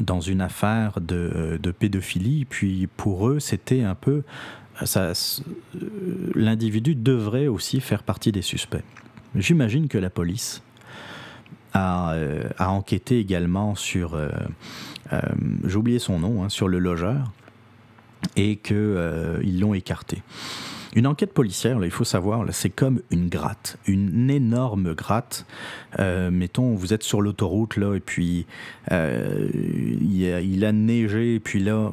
dans 0.00 0.20
une 0.20 0.40
affaire 0.40 1.00
de, 1.00 1.58
de 1.62 1.70
pédophilie. 1.70 2.44
Puis 2.44 2.88
pour 2.96 3.28
eux, 3.28 3.40
c'était 3.40 3.82
un 3.82 3.94
peu... 3.94 4.22
L'individu 6.34 6.94
devrait 6.94 7.48
aussi 7.48 7.80
faire 7.80 8.04
partie 8.04 8.30
des 8.30 8.42
suspects. 8.42 8.84
J'imagine 9.34 9.88
que 9.88 9.98
la 9.98 10.10
police 10.10 10.62
euh, 11.76 12.48
a, 12.58 12.70
enquêté 12.70 13.20
également 13.20 13.74
sur, 13.74 14.14
euh, 14.14 14.30
euh, 15.12 15.98
son 15.98 16.18
nom, 16.18 16.42
hein, 16.42 16.48
sur 16.48 16.66
le 16.66 16.78
logeur, 16.78 17.30
et 18.36 18.56
qu'ils 18.56 19.60
l'ont 19.60 19.74
écarté. 19.74 20.22
Une 20.94 21.06
enquête 21.06 21.32
policière, 21.32 21.84
il 21.84 21.90
faut 21.90 22.04
savoir, 22.04 22.44
c'est 22.52 22.70
comme 22.70 23.00
une 23.10 23.28
gratte, 23.28 23.78
une 23.86 24.30
énorme 24.30 24.94
gratte. 24.94 25.46
mettons, 25.98 26.74
vous 26.74 26.94
êtes 26.94 27.02
sur 27.02 27.20
l'autoroute, 27.20 27.76
là, 27.76 27.94
et 27.94 28.00
puis 28.00 28.46
il, 28.90 30.64
a, 30.64 30.72
neigé, 30.72 31.34
et 31.34 31.40
puis 31.40 31.60
là, 31.60 31.90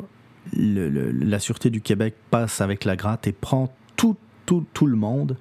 la 0.54 1.40
Sûreté 1.40 1.70
du 1.70 1.82
Québec 1.82 2.16
passe 2.32 2.62
avec 2.62 2.86
la 2.86 2.96
gratte 2.96 3.28
et 3.28 3.32
prend 3.32 3.74
tout, 3.96 4.16
tout, 4.46 4.66
tout 4.74 4.86
le 4.86 4.96
monde. 4.96 5.38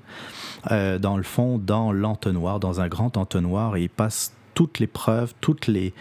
Euh, 0.71 0.99
dans 0.99 1.17
le 1.17 1.23
fond, 1.23 1.59
dans 1.59 1.93
l'entonnoir, 1.93 2.61
dans 2.61 2.81
un 2.81 2.89
grand 2.89 3.17
entonnoir, 3.17 3.77
et 3.77 3.89
passe 3.89 4.35
toutes 4.55 4.79
les 4.79 4.87
preuves, 4.87 5.35
les, 5.67 5.93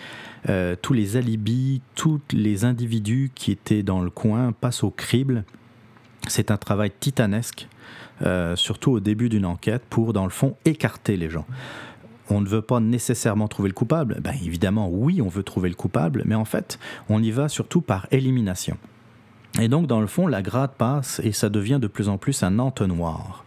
euh, 0.50 0.76
tous 0.82 0.94
les 0.94 1.18
alibis, 1.18 1.82
tous 1.96 2.22
les 2.32 2.66
individus 2.66 3.32
qui 3.34 3.52
étaient 3.52 3.84
dans 3.84 4.02
le 4.02 4.10
coin 4.10 4.52
passent 4.52 4.84
au 4.84 4.92
crible. 4.92 5.44
C'est 6.28 6.52
un 6.52 6.58
travail 6.58 6.92
titanesque, 7.00 7.68
euh, 8.22 8.56
surtout 8.56 8.92
au 8.92 9.00
début 9.00 9.30
d'une 9.30 9.46
enquête, 9.46 9.84
pour, 9.90 10.14
dans 10.14 10.24
le 10.24 10.30
fond, 10.30 10.56
écarter 10.66 11.18
les 11.18 11.30
gens. 11.30 11.46
On 12.30 12.40
ne 12.40 12.48
veut 12.48 12.62
pas 12.62 12.80
nécessairement 12.80 13.48
trouver 13.48 13.70
le 13.70 13.74
coupable. 13.74 14.20
Ben, 14.22 14.34
évidemment, 14.44 14.90
oui, 14.90 15.22
on 15.22 15.28
veut 15.28 15.44
trouver 15.44 15.70
le 15.70 15.76
coupable, 15.76 16.24
mais 16.26 16.36
en 16.36 16.46
fait, 16.46 16.80
on 17.10 17.22
y 17.22 17.32
va 17.32 17.50
surtout 17.50 17.82
par 17.82 18.08
élimination. 18.12 18.78
Et 19.62 19.68
donc, 19.68 19.86
dans 19.86 20.02
le 20.02 20.08
fond, 20.08 20.26
la 20.26 20.42
grade 20.42 20.72
passe 20.78 21.22
et 21.24 21.32
ça 21.32 21.50
devient 21.50 21.78
de 21.80 21.86
plus 21.88 22.10
en 22.10 22.18
plus 22.18 22.42
un 22.42 22.58
entonnoir. 22.58 23.44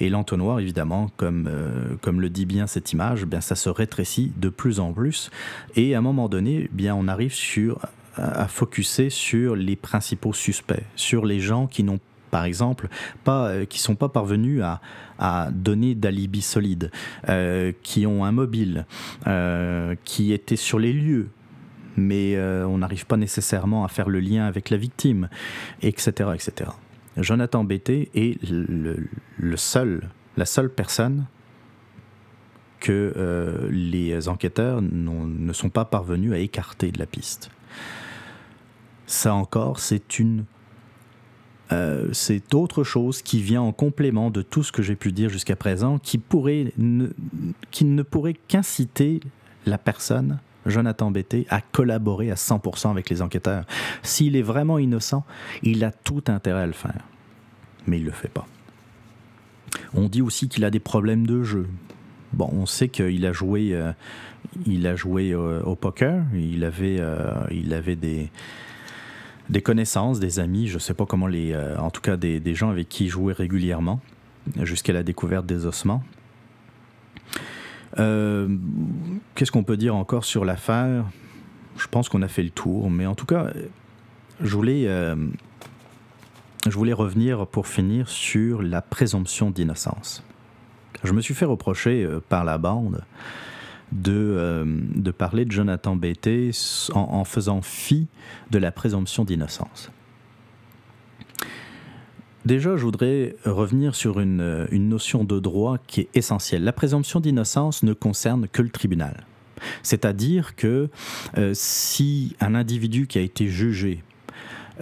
Et 0.00 0.10
l'entonnoir, 0.10 0.60
évidemment, 0.60 1.10
comme, 1.16 1.48
euh, 1.50 1.94
comme 2.02 2.20
le 2.20 2.28
dit 2.28 2.44
bien 2.44 2.66
cette 2.66 2.92
image, 2.92 3.24
bien, 3.24 3.40
ça 3.40 3.54
se 3.54 3.70
rétrécit 3.70 4.32
de 4.36 4.50
plus 4.50 4.80
en 4.80 4.92
plus. 4.92 5.30
Et 5.74 5.94
à 5.94 5.98
un 5.98 6.02
moment 6.02 6.28
donné, 6.28 6.68
bien, 6.72 6.94
on 6.94 7.08
arrive 7.08 7.32
sur, 7.32 7.78
à 8.16 8.48
focuser 8.48 9.08
sur 9.08 9.56
les 9.56 9.76
principaux 9.76 10.34
suspects, 10.34 10.84
sur 10.94 11.24
les 11.24 11.40
gens 11.40 11.66
qui 11.66 11.84
n'ont 11.84 12.00
par 12.36 12.44
exemple, 12.44 12.90
pas, 13.24 13.48
euh, 13.48 13.64
qui 13.64 13.78
sont 13.78 13.94
pas 13.94 14.10
parvenus 14.10 14.60
à, 14.62 14.82
à 15.18 15.48
donner 15.50 15.94
d'alibi 15.94 16.42
solide, 16.42 16.90
euh, 17.30 17.72
qui 17.82 18.06
ont 18.06 18.26
un 18.26 18.32
mobile, 18.32 18.84
qui 20.04 20.34
étaient 20.34 20.56
sur 20.56 20.78
les 20.78 20.92
lieux, 20.92 21.30
mais 21.96 22.36
euh, 22.36 22.66
on 22.66 22.76
n'arrive 22.76 23.06
pas 23.06 23.16
nécessairement 23.16 23.86
à 23.86 23.88
faire 23.88 24.10
le 24.10 24.20
lien 24.20 24.44
avec 24.44 24.68
la 24.68 24.76
victime, 24.76 25.30
etc. 25.80 26.30
etc. 26.34 26.72
Jonathan 27.16 27.64
Betté 27.64 28.10
est 28.14 28.38
le, 28.50 29.56
seul, 29.56 30.10
la 30.36 30.44
seule 30.44 30.68
personne 30.68 31.24
que 32.80 33.14
euh, 33.16 33.66
les 33.70 34.28
enquêteurs 34.28 34.82
ne 34.82 35.52
sont 35.54 35.70
pas 35.70 35.86
parvenus 35.86 36.34
à 36.34 36.38
écarter 36.38 36.92
de 36.92 36.98
la 36.98 37.06
piste. 37.06 37.50
Ça 39.06 39.32
encore, 39.32 39.80
c'est 39.80 40.18
une 40.18 40.44
euh, 41.72 42.08
c'est 42.12 42.54
autre 42.54 42.84
chose 42.84 43.22
qui 43.22 43.40
vient 43.40 43.62
en 43.62 43.72
complément 43.72 44.30
de 44.30 44.42
tout 44.42 44.62
ce 44.62 44.72
que 44.72 44.82
j'ai 44.82 44.96
pu 44.96 45.12
dire 45.12 45.30
jusqu'à 45.30 45.56
présent, 45.56 45.98
qui, 45.98 46.18
pourrait 46.18 46.72
qui 47.70 47.84
ne 47.84 48.02
pourrait 48.02 48.36
qu'inciter 48.48 49.20
la 49.66 49.78
personne 49.78 50.38
Jonathan 50.64 51.10
Betté 51.10 51.46
a 51.48 51.60
collaboré 51.60 52.30
à 52.30 52.34
100% 52.34 52.90
avec 52.90 53.08
les 53.10 53.22
enquêteurs. 53.22 53.64
S'il 54.02 54.36
est 54.36 54.42
vraiment 54.42 54.78
innocent, 54.78 55.24
il 55.62 55.84
a 55.84 55.92
tout 55.92 56.24
intérêt 56.26 56.62
à 56.62 56.66
le 56.66 56.72
faire. 56.72 57.04
Mais 57.86 57.98
il 57.98 58.02
ne 58.02 58.06
le 58.06 58.12
fait 58.12 58.28
pas. 58.28 58.46
On 59.94 60.08
dit 60.08 60.22
aussi 60.22 60.48
qu'il 60.48 60.64
a 60.64 60.70
des 60.70 60.80
problèmes 60.80 61.26
de 61.26 61.42
jeu. 61.42 61.68
Bon, 62.32 62.48
on 62.52 62.66
sait 62.66 62.88
qu'il 62.88 63.24
a 63.26 63.32
joué, 63.32 63.70
euh, 63.72 63.92
il 64.66 64.86
a 64.86 64.96
joué 64.96 65.32
euh, 65.32 65.62
au 65.62 65.76
poker. 65.76 66.24
Il 66.34 66.64
avait, 66.64 67.00
il 67.52 67.72
avait 67.72 67.96
des, 67.96 68.30
des 69.50 69.62
connaissances, 69.62 70.20
des 70.20 70.38
amis, 70.40 70.66
je 70.68 70.74
ne 70.74 70.78
sais 70.80 70.94
pas 70.94 71.06
comment 71.06 71.26
les, 71.26 71.56
en 71.78 71.90
tout 71.90 72.00
cas 72.00 72.16
des, 72.16 72.40
des 72.40 72.54
gens 72.54 72.70
avec 72.70 72.88
qui 72.88 73.04
il 73.04 73.08
jouait 73.08 73.32
régulièrement 73.32 74.00
jusqu'à 74.62 74.92
la 74.92 75.02
découverte 75.02 75.46
des 75.46 75.66
ossements. 75.66 76.02
Euh, 77.98 78.48
qu'est-ce 79.34 79.52
qu'on 79.52 79.64
peut 79.64 79.76
dire 79.76 79.94
encore 79.94 80.24
sur 80.24 80.44
l'affaire? 80.44 81.04
Je 81.76 81.86
pense 81.88 82.08
qu'on 82.08 82.22
a 82.22 82.28
fait 82.28 82.42
le 82.42 82.50
tour, 82.50 82.90
mais 82.90 83.06
en 83.06 83.14
tout 83.14 83.26
cas, 83.26 83.50
je 84.40 84.54
voulais, 84.54 84.86
euh, 84.86 85.14
je 86.66 86.76
voulais 86.76 86.92
revenir 86.92 87.46
pour 87.46 87.66
finir 87.66 88.08
sur 88.08 88.62
la 88.62 88.82
présomption 88.82 89.50
d'innocence. 89.50 90.22
Je 91.04 91.12
me 91.12 91.20
suis 91.20 91.34
fait 91.34 91.44
reprocher 91.44 92.04
euh, 92.04 92.20
par 92.26 92.44
la 92.44 92.58
bande 92.58 93.02
de, 93.92 94.64
de 94.94 95.10
parler 95.10 95.44
de 95.44 95.52
Jonathan 95.52 95.96
Betté 95.96 96.50
en 96.92 97.24
faisant 97.24 97.62
fi 97.62 98.06
de 98.50 98.58
la 98.58 98.72
présomption 98.72 99.24
d'innocence. 99.24 99.90
Déjà, 102.46 102.76
je 102.76 102.82
voudrais 102.84 103.34
revenir 103.44 103.96
sur 103.96 104.20
une, 104.20 104.68
notion 104.70 105.24
de 105.24 105.40
droit 105.40 105.78
qui 105.88 106.02
est 106.02 106.08
essentielle. 106.14 106.62
La 106.62 106.72
présomption 106.72 107.18
d'innocence 107.18 107.82
ne 107.82 107.92
concerne 107.92 108.46
que 108.46 108.62
le 108.62 108.70
tribunal. 108.70 109.26
C'est-à-dire 109.82 110.54
que 110.54 110.88
euh, 111.38 111.50
si 111.54 112.36
un 112.38 112.54
individu 112.54 113.08
qui 113.08 113.18
a 113.18 113.22
été 113.22 113.48
jugé 113.48 114.04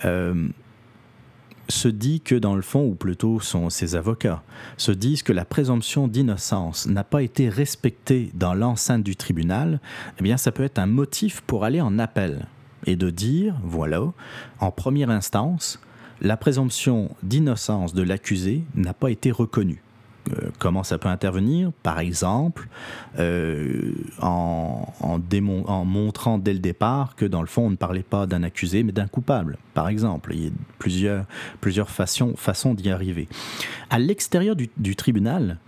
euh, 0.04 0.48
se 1.68 1.88
dit 1.88 2.20
que 2.20 2.34
dans 2.34 2.56
le 2.56 2.62
fond, 2.62 2.84
ou 2.84 2.94
plutôt 2.94 3.40
sont 3.40 3.70
ses 3.70 3.96
avocats, 3.96 4.42
se 4.76 4.92
disent 4.92 5.22
que 5.22 5.32
la 5.32 5.44
présomption 5.44 6.08
d'innocence 6.08 6.86
n'a 6.86 7.04
pas 7.04 7.22
été 7.22 7.48
respectée 7.48 8.30
dans 8.34 8.54
l'enceinte 8.54 9.02
du 9.02 9.16
tribunal, 9.16 9.80
eh 10.18 10.22
bien 10.22 10.36
ça 10.36 10.52
peut 10.52 10.64
être 10.64 10.78
un 10.78 10.86
motif 10.86 11.40
pour 11.42 11.64
aller 11.64 11.80
en 11.80 11.98
appel 11.98 12.46
et 12.86 12.96
de 12.96 13.10
dire, 13.10 13.56
voilà, 13.62 14.12
en 14.60 14.70
première 14.70 15.10
instance, 15.10 15.80
la 16.20 16.36
présomption 16.36 17.10
d'innocence 17.22 17.94
de 17.94 18.02
l'accusé 18.02 18.64
n'a 18.74 18.94
pas 18.94 19.10
été 19.10 19.30
reconnue. 19.30 19.82
Euh, 20.32 20.50
comment 20.58 20.82
ça 20.82 20.98
peut 20.98 21.08
intervenir 21.08 21.72
Par 21.82 21.98
exemple, 21.98 22.68
euh, 23.18 23.92
en, 24.20 24.86
montrant 25.84 26.38
dès 26.38 26.52
le 26.52 26.58
départ 26.58 27.14
que 27.14 27.24
dans 27.24 27.40
le 27.40 27.46
fond, 27.46 27.66
on 27.66 27.70
ne 27.70 27.76
parlait 27.76 28.02
pas 28.02 28.26
d'un 28.26 28.42
accusé, 28.42 28.82
mais 28.82 28.92
d'un 28.92 29.06
coupable, 29.06 29.58
par 29.74 29.88
exemple. 29.88 30.34
Il 30.34 30.44
y 31.00 31.08
a 31.08 31.26
plusieurs, 31.58 31.90
façons, 31.90 32.74
d'y 32.74 32.90
arriver. 32.90 33.28
À 33.90 33.98
l'extérieur 33.98 34.56
du, 34.56 34.96
tribunal, 34.96 35.58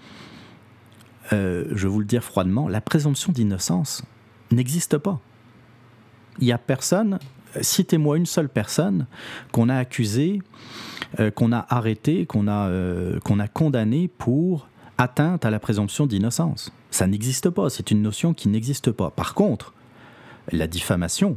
euh, 1.32 1.64
je 1.72 1.88
vous 1.88 2.00
le 2.00 2.06
dire 2.06 2.24
froidement, 2.24 2.68
la 2.68 2.80
présomption 2.80 3.32
d'innocence 3.32 4.04
n'existe 4.50 4.98
pas. 4.98 5.20
Il 6.38 6.44
n'y 6.44 6.52
a 6.52 6.58
personne 6.58 7.18
citez-moi 7.60 8.16
une 8.16 8.26
seule 8.26 8.48
personne 8.48 9.06
qu'on 9.52 9.68
a 9.68 9.76
accusée, 9.76 10.40
euh, 11.20 11.30
qu'on 11.30 11.52
a 11.52 11.66
arrêtée, 11.68 12.26
qu'on 12.26 12.48
a, 12.48 12.68
euh, 12.68 13.18
qu'on 13.20 13.38
a 13.38 13.48
condamnée 13.48 14.08
pour 14.08 14.68
atteinte 14.98 15.44
à 15.44 15.50
la 15.50 15.58
présomption 15.58 16.06
d'innocence. 16.06 16.72
Ça 16.90 17.06
n'existe 17.06 17.50
pas, 17.50 17.68
c'est 17.68 17.90
une 17.90 18.02
notion 18.02 18.34
qui 18.34 18.48
n'existe 18.48 18.90
pas. 18.90 19.10
Par 19.10 19.34
contre, 19.34 19.74
la 20.52 20.66
diffamation, 20.66 21.36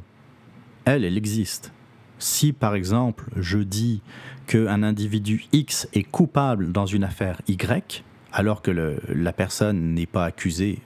elle, 0.86 1.04
elle 1.04 1.18
existe. 1.18 1.74
Si 2.20 2.52
par 2.52 2.76
exemple 2.76 3.26
je 3.38 3.60
dis 3.60 4.02
qu'un 4.48 4.84
individu 4.84 5.46
X 5.54 5.88
est 5.94 6.04
coupable 6.04 6.72
dans 6.72 6.86
une 6.86 7.04
affaire 7.04 7.42
Y, 7.48 8.04
alors 8.32 8.62
que 8.62 8.72
la 8.72 9.34
personne 9.34 9.94
n'est 9.94 10.06
pas 10.06 10.26
accusée 10.26 10.80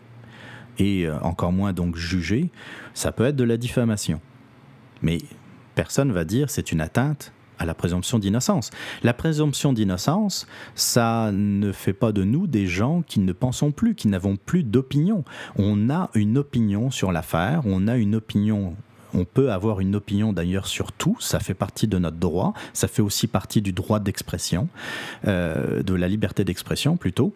et 0.80 1.06
euh, 1.06 1.20
encore 1.22 1.52
moins 1.52 1.74
donc 1.74 1.96
jugée, 1.96 2.50
ça 2.94 3.12
peut 3.12 3.26
être 3.26 3.36
de 3.36 3.44
la 3.44 3.58
diffamation. 3.58 4.22
Mais 5.04 5.20
personne 5.76 6.12
va 6.12 6.26
dire 6.26 6.50
c'est 6.50 6.72
une 6.72 6.82
atteinte 6.82 7.32
à 7.60 7.66
la 7.66 7.76
présomption 7.76 8.18
d'innocence. 8.18 8.72
La 9.04 9.14
présomption 9.14 9.74
d'innocence, 9.74 10.48
ça 10.76 11.32
ne 11.32 11.72
fait 11.72 11.94
pas 11.94 12.12
de 12.12 12.24
nous 12.24 12.48
des 12.48 12.66
gens 12.66 13.04
qui 13.04 13.20
ne 13.20 13.32
pensons 13.32 13.72
plus, 13.72 13.94
qui 13.94 14.08
n'avons 14.08 14.38
plus 14.38 14.64
d'opinion. 14.64 15.24
On 15.56 15.90
a 15.92 16.10
une 16.16 16.38
opinion 16.38 16.90
sur 16.90 17.12
l'affaire, 17.12 17.62
on 17.66 17.88
a 17.88 17.96
une 17.96 18.16
opinion 18.16 18.76
on 19.16 19.26
peut 19.26 19.52
avoir 19.52 19.80
une 19.80 19.96
opinion 19.96 20.34
d'ailleurs 20.34 20.66
sur 20.66 20.92
tout, 20.92 21.16
ça 21.20 21.40
fait 21.40 21.54
partie 21.54 21.88
de 21.88 22.00
notre 22.00 22.18
droit, 22.18 22.54
ça 22.74 22.88
fait 22.88 23.04
aussi 23.04 23.28
partie 23.28 23.62
du 23.62 23.72
droit 23.72 24.00
d'expression, 24.00 24.70
euh, 25.28 25.84
de 25.84 25.94
la 25.94 26.08
liberté 26.08 26.44
d'expression 26.44 26.98
plutôt. 26.98 27.32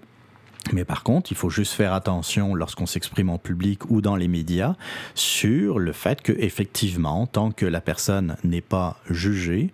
Mais 0.73 0.85
par 0.85 1.03
contre, 1.03 1.31
il 1.31 1.37
faut 1.37 1.49
juste 1.49 1.73
faire 1.73 1.93
attention 1.93 2.53
lorsqu'on 2.53 2.85
s'exprime 2.85 3.29
en 3.29 3.37
public 3.37 3.89
ou 3.89 4.01
dans 4.01 4.15
les 4.15 4.27
médias 4.27 4.75
sur 5.15 5.79
le 5.79 5.91
fait 5.93 6.21
que 6.21 6.33
effectivement, 6.33 7.25
tant 7.27 7.51
que 7.51 7.65
la 7.65 7.81
personne 7.81 8.35
n'est 8.43 8.61
pas 8.61 8.97
jugée, 9.09 9.73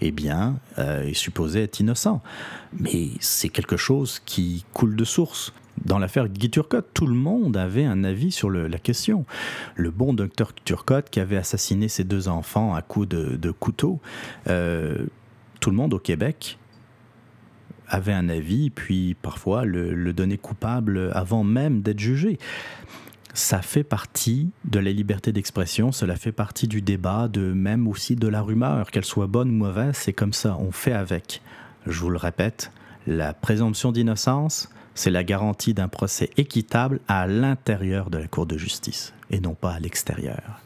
eh 0.00 0.10
bien, 0.10 0.58
euh, 0.78 1.02
est 1.02 1.14
supposé 1.14 1.62
être 1.62 1.80
innocent. 1.80 2.22
Mais 2.78 3.08
c'est 3.20 3.48
quelque 3.48 3.76
chose 3.76 4.20
qui 4.24 4.64
coule 4.72 4.96
de 4.96 5.04
source. 5.04 5.52
Dans 5.84 5.98
l'affaire 5.98 6.28
Guy 6.28 6.50
Turcotte, 6.50 6.88
tout 6.92 7.06
le 7.06 7.14
monde 7.14 7.56
avait 7.56 7.84
un 7.84 8.02
avis 8.04 8.32
sur 8.32 8.50
la 8.50 8.78
question. 8.78 9.24
Le 9.76 9.90
bon 9.90 10.12
docteur 10.12 10.52
Turcotte 10.64 11.08
qui 11.08 11.20
avait 11.20 11.36
assassiné 11.36 11.88
ses 11.88 12.04
deux 12.04 12.28
enfants 12.28 12.74
à 12.74 12.82
coups 12.82 13.08
de, 13.08 13.50
couteau, 13.52 14.00
euh, 14.48 15.06
tout 15.60 15.70
le 15.70 15.76
monde 15.76 15.94
au 15.94 15.98
Québec 15.98 16.58
avait 17.88 18.12
un 18.12 18.28
avis, 18.28 18.70
puis 18.70 19.16
parfois 19.20 19.64
le, 19.64 19.94
le 19.94 20.12
donner 20.12 20.38
coupable 20.38 21.10
avant 21.14 21.44
même 21.44 21.82
d'être 21.82 22.00
jugé. 22.00 22.38
Ça 23.34 23.62
fait 23.62 23.84
partie 23.84 24.50
de 24.64 24.78
la 24.78 24.90
liberté 24.90 25.32
d'expression, 25.32 25.92
cela 25.92 26.16
fait 26.16 26.32
partie 26.32 26.66
du 26.66 26.82
débat, 26.82 27.28
de 27.28 27.52
même 27.52 27.86
aussi 27.86 28.16
de 28.16 28.26
la 28.26 28.42
rumeur, 28.42 28.90
qu'elle 28.90 29.04
soit 29.04 29.28
bonne 29.28 29.50
ou 29.50 29.54
mauvaise, 29.54 29.94
c'est 29.94 30.12
comme 30.12 30.32
ça, 30.32 30.56
on 30.58 30.72
fait 30.72 30.92
avec. 30.92 31.40
Je 31.86 32.00
vous 32.00 32.10
le 32.10 32.18
répète, 32.18 32.72
la 33.06 33.32
présomption 33.34 33.92
d'innocence, 33.92 34.68
c'est 34.94 35.10
la 35.10 35.22
garantie 35.22 35.74
d'un 35.74 35.88
procès 35.88 36.30
équitable 36.36 37.00
à 37.06 37.26
l'intérieur 37.28 38.10
de 38.10 38.18
la 38.18 38.26
Cour 38.26 38.46
de 38.46 38.58
justice 38.58 39.14
et 39.30 39.38
non 39.38 39.54
pas 39.54 39.72
à 39.72 39.78
l'extérieur. 39.78 40.60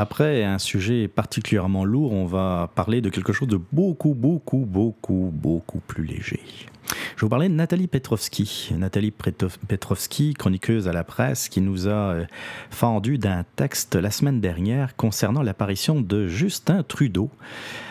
Après 0.00 0.44
un 0.44 0.58
sujet 0.58 1.08
particulièrement 1.08 1.84
lourd, 1.84 2.12
on 2.12 2.24
va 2.24 2.70
parler 2.76 3.00
de 3.00 3.10
quelque 3.10 3.32
chose 3.32 3.48
de 3.48 3.58
beaucoup, 3.72 4.14
beaucoup, 4.14 4.64
beaucoup, 4.64 5.32
beaucoup 5.34 5.80
plus 5.80 6.04
léger. 6.04 6.40
Je 6.86 6.92
vais 6.94 7.22
vous 7.22 7.28
parler 7.28 7.48
de 7.48 7.54
Nathalie 7.54 7.88
Petrovski. 7.88 8.70
Nathalie 8.78 9.10
Petrovski, 9.10 10.34
chroniqueuse 10.34 10.86
à 10.86 10.92
la 10.92 11.02
presse, 11.02 11.48
qui 11.48 11.60
nous 11.60 11.88
a 11.88 12.12
euh, 12.12 12.24
fendu 12.70 13.18
d'un 13.18 13.44
texte 13.56 13.96
la 13.96 14.12
semaine 14.12 14.40
dernière 14.40 14.94
concernant 14.94 15.42
l'apparition 15.42 16.00
de 16.00 16.28
Justin 16.28 16.84
Trudeau 16.84 17.28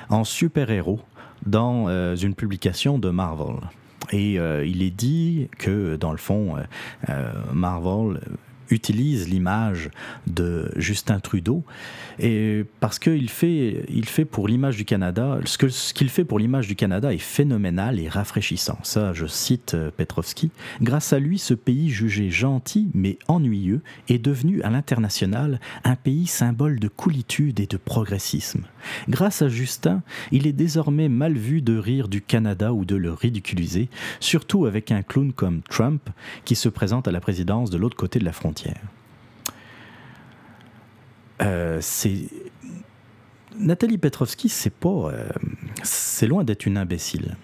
en 0.08 0.24
super-héros 0.24 1.02
dans 1.46 1.90
euh, 1.90 2.16
une 2.16 2.36
publication 2.36 3.00
de 3.00 3.10
Marvel. 3.10 3.58
Et 4.14 4.40
euh, 4.40 4.66
il 4.66 4.82
est 4.82 4.92
dit 4.92 5.50
que, 5.58 5.98
dans 5.98 6.14
le 6.14 6.18
fond, 6.18 6.56
Marvel 7.52 8.22
utilise 8.70 9.28
l'image 9.28 9.90
de 10.28 10.72
Justin 10.76 11.20
Trudeau 11.20 11.64
et 12.20 12.66
parce 12.80 13.00
qu'il 13.00 13.30
fait, 13.30 13.86
il 13.90 14.06
fait 14.06 14.26
pour 14.26 14.48
l'image 14.48 14.78
du 14.78 14.86
Canada, 14.86 15.40
ce 15.46 15.58
qu'il 15.58 15.72
ce 15.72 16.14
fait 16.14 16.26
pour 16.26 16.40
l'image 16.40 16.68
du 16.68 16.76
Canada 16.76 17.14
est 17.14 17.18
phénoménal 17.18 18.00
et 18.00 18.10
rafraîchissant. 18.10 18.80
Ça, 18.84 19.14
je 19.14 19.26
cite 19.28 19.74
euh, 19.76 19.92
Petrovski. 19.96 20.52
Grâce 20.82 21.14
à 21.14 21.20
lui, 21.20 21.38
ce 21.38 21.54
pays 21.54 21.90
jugé 21.90 22.30
gentil 22.30 22.90
mais 22.94 23.18
ennuyeux 23.28 23.82
est 24.10 24.18
devenu 24.18 24.62
à 24.64 24.70
l'international 24.70 25.60
un 25.84 25.96
pays 25.96 26.28
symbole 26.28 26.80
de 26.80 26.88
coolitude 26.88 27.60
et 27.60 27.68
de 27.68 27.78
progressisme. 27.78 28.64
Grâce 29.10 29.42
à 29.42 29.50
Justin, 29.50 30.02
il 30.32 30.48
est 30.48 30.54
désormais 30.54 31.10
mal 31.10 31.34
vu 31.34 31.62
de 31.62 31.78
rire 31.78 32.08
du 32.08 32.22
Canada 32.22 32.74
ou 32.74 32.86
de 32.86 32.96
le 32.96 33.14
ridiculiser, 33.14 33.90
surtout 34.20 34.66
avec 34.66 34.92
un 34.92 35.04
clown 35.04 35.34
comme 35.34 35.62
Trump 35.70 36.10
qui 36.46 36.56
se 36.56 36.70
présente 36.70 37.08
à 37.08 37.12
la 37.12 37.20
présidence 37.20 37.70
de 37.70 37.78
l'autre 37.78 37.98
côté 37.98 38.20
de 38.20 38.26
la 38.26 38.34
frontière. 38.34 38.82
Euh, 41.42 41.80
c'est 41.82 42.30
Nathalie 43.58 43.98
Petrovski, 43.98 44.50
c'est 44.50 44.74
pas, 44.74 44.90
euh, 44.90 45.30
c'est 45.84 46.28
loin 46.28 46.44
d'être 46.44 46.66
une 46.66 46.78
imbécile. 46.78 47.36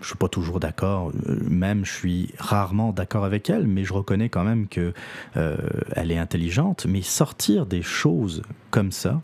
Je 0.00 0.08
suis 0.08 0.16
pas 0.16 0.28
toujours 0.28 0.60
d'accord, 0.60 1.10
euh, 1.28 1.38
même 1.48 1.84
je 1.84 1.92
suis 1.92 2.34
rarement 2.38 2.92
d'accord 2.92 3.24
avec 3.24 3.50
elle, 3.50 3.66
mais 3.66 3.84
je 3.84 3.92
reconnais 3.92 4.28
quand 4.28 4.44
même 4.44 4.68
que 4.68 4.92
elle 5.34 6.12
est 6.12 6.18
intelligente. 6.18 6.86
Mais 6.88 7.02
sortir 7.02 7.66
des 7.66 7.82
choses 7.82 8.42
comme 8.70 8.92
ça, 8.92 9.20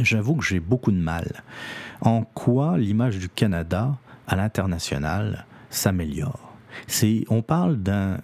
j'avoue 0.00 0.36
que 0.36 0.44
j'ai 0.44 0.60
beaucoup 0.60 0.92
de 0.92 1.00
mal. 1.00 1.42
En 2.00 2.22
quoi 2.22 2.78
l'image 2.78 3.18
du 3.18 3.28
Canada 3.28 3.96
à 4.26 4.36
l'international 4.36 5.46
s'améliore? 5.70 6.54
C'est, 6.86 7.24
on 7.28 7.42
parle 7.42 7.76
d'un 7.76 8.18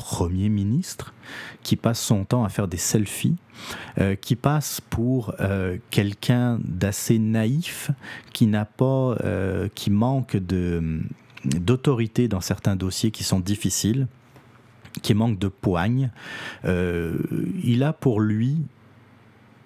Premier 0.00 0.48
ministre 0.48 1.12
qui 1.62 1.76
passe 1.76 2.00
son 2.00 2.24
temps 2.24 2.42
à 2.42 2.48
faire 2.48 2.68
des 2.68 2.78
selfies, 2.78 3.36
euh, 3.98 4.14
qui 4.14 4.34
passe 4.34 4.80
pour 4.80 5.34
euh, 5.40 5.76
quelqu'un 5.90 6.58
d'assez 6.64 7.18
naïf, 7.18 7.90
qui 8.32 8.46
n'a 8.46 8.64
pas, 8.64 9.18
euh, 9.22 9.68
qui 9.74 9.90
manque 9.90 10.38
de 10.38 11.02
d'autorité 11.44 12.28
dans 12.28 12.40
certains 12.40 12.76
dossiers 12.76 13.10
qui 13.10 13.24
sont 13.24 13.40
difficiles, 13.40 14.08
qui 15.02 15.12
manque 15.12 15.38
de 15.38 15.48
poigne. 15.48 16.10
il 16.64 17.82
a 17.82 17.92
pour 17.92 18.20
lui 18.20 18.56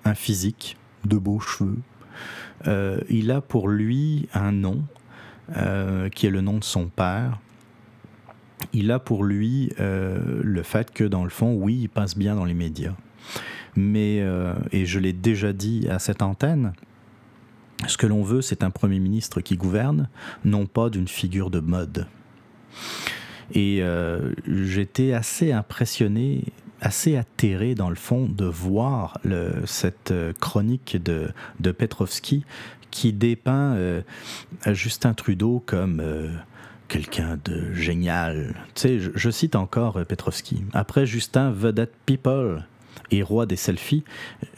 un 0.05 0.15
physique, 0.15 0.77
de 1.05 1.17
beaux 1.17 1.41
cheveux. 1.41 1.79
il 3.09 3.31
a 3.31 3.41
pour 3.41 3.69
lui 3.69 4.29
un 4.35 4.51
nom, 4.51 4.83
qui 6.13 6.27
est 6.27 6.31
le 6.31 6.41
nom 6.41 6.59
de 6.59 6.65
son 6.65 6.87
père 6.87 7.39
il 8.73 8.91
a 8.91 8.99
pour 8.99 9.25
lui 9.25 9.73
euh, 9.81 10.41
le 10.43 10.63
fait 10.63 10.93
que, 10.93 11.05
dans 11.05 11.25
le 11.25 11.31
fond, 11.31 11.55
oui, 11.55 11.81
il 11.83 11.89
passe 11.89 12.17
bien 12.17 12.35
dans 12.35 12.45
les 12.45 12.55
médias. 12.55 12.95
Mais, 13.77 14.21
euh, 14.21 14.55
et 14.73 14.87
je 14.87 14.99
l'ai 14.99 15.13
déjà 15.13 15.53
dit 15.53 15.89
à 15.89 15.99
cette 15.99 16.23
antenne, 16.23 16.73
ce 17.87 17.97
que 17.97 18.07
l'on 18.07 18.23
veut, 18.23 18.41
c'est 18.41 18.63
un 18.63 18.71
Premier 18.71 19.01
ministre 19.01 19.41
qui 19.41 19.57
gouverne, 19.57 20.09
non 20.45 20.67
pas 20.67 20.91
d'une 20.91 21.09
figure 21.09 21.51
de 21.51 21.61
mode. 21.61 22.07
Et 23.53 23.83
euh, 23.83 24.33
j'étais 24.47 25.13
assez 25.13 25.53
impressionné, 25.53 26.45
assez 26.81 27.17
atterré 27.17 27.75
dans 27.75 27.91
le 27.91 27.97
fond 27.97 28.29
de 28.29 28.47
voir 28.47 29.19
cette 29.65 30.15
chronique 30.41 31.03
de, 31.03 31.31
de 31.61 31.73
Petrovski 31.73 32.45
qui 32.91 33.13
dépeint 33.13 33.77
Justin 34.67 35.15
Trudeau 35.15 35.63
comme 35.67 36.01
quelqu'un 36.95 37.41
de 37.45 37.75
génial. 37.75 38.55
Tu 38.77 38.83
sais, 38.83 38.99
je, 39.01 39.31
cite 39.31 39.57
encore 39.57 39.97
euh, 39.97 40.05
Petrovski. 40.05 40.63
Après 40.75 41.07
Justin 41.07 41.51
Vedette 41.51 41.93
People 42.07 42.63
et 43.11 43.25
roi 43.25 43.47
des 43.47 43.57
selfies, 43.57 44.05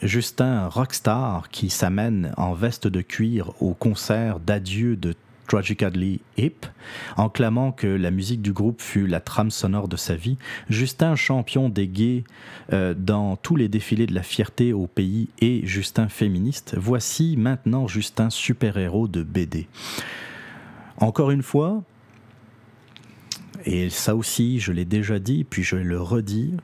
Justin 0.03 0.67
rockstar 0.67 1.49
qui 1.49 1.71
s'amène 1.71 2.35
en 2.37 2.53
veste 2.53 2.87
de 2.87 3.01
cuir 3.01 3.53
au 3.59 3.73
concert 3.73 4.39
d'adieu 4.39 4.95
de 4.95 5.15
Tragically 5.47 6.21
Hip, 6.37 6.67
en 7.15 7.29
clamant 7.29 7.71
que 7.71 7.87
la 7.87 8.11
musique 8.11 8.43
du 8.43 8.53
groupe 8.53 8.83
fut 8.83 9.07
la 9.07 9.19
trame 9.19 9.49
sonore 9.49 9.87
de 9.87 9.97
sa 9.97 10.13
vie, 10.13 10.37
Justin 10.69 11.15
champion 11.15 11.69
des 11.69 11.87
gays 11.87 12.23
euh, 12.71 12.93
dans 12.93 13.35
tous 13.35 13.55
les 13.55 13.67
défilés 13.67 14.05
de 14.05 14.13
la 14.13 14.21
fierté 14.21 14.73
au 14.73 14.85
pays 14.85 15.29
et 15.39 15.65
Justin 15.65 16.07
féministe, 16.07 16.75
voici 16.77 17.35
maintenant 17.35 17.87
Justin 17.87 18.29
super-héros 18.29 19.07
de 19.07 19.23
BD. 19.23 19.67
Encore 20.99 21.31
une 21.31 21.43
fois, 21.43 21.83
et 23.65 23.89
ça 23.89 24.15
aussi, 24.15 24.59
je 24.59 24.71
l'ai 24.71 24.85
déjà 24.85 25.19
dit, 25.19 25.43
puis 25.43 25.63
je 25.63 25.75
le 25.75 26.01
redire, 26.01 26.59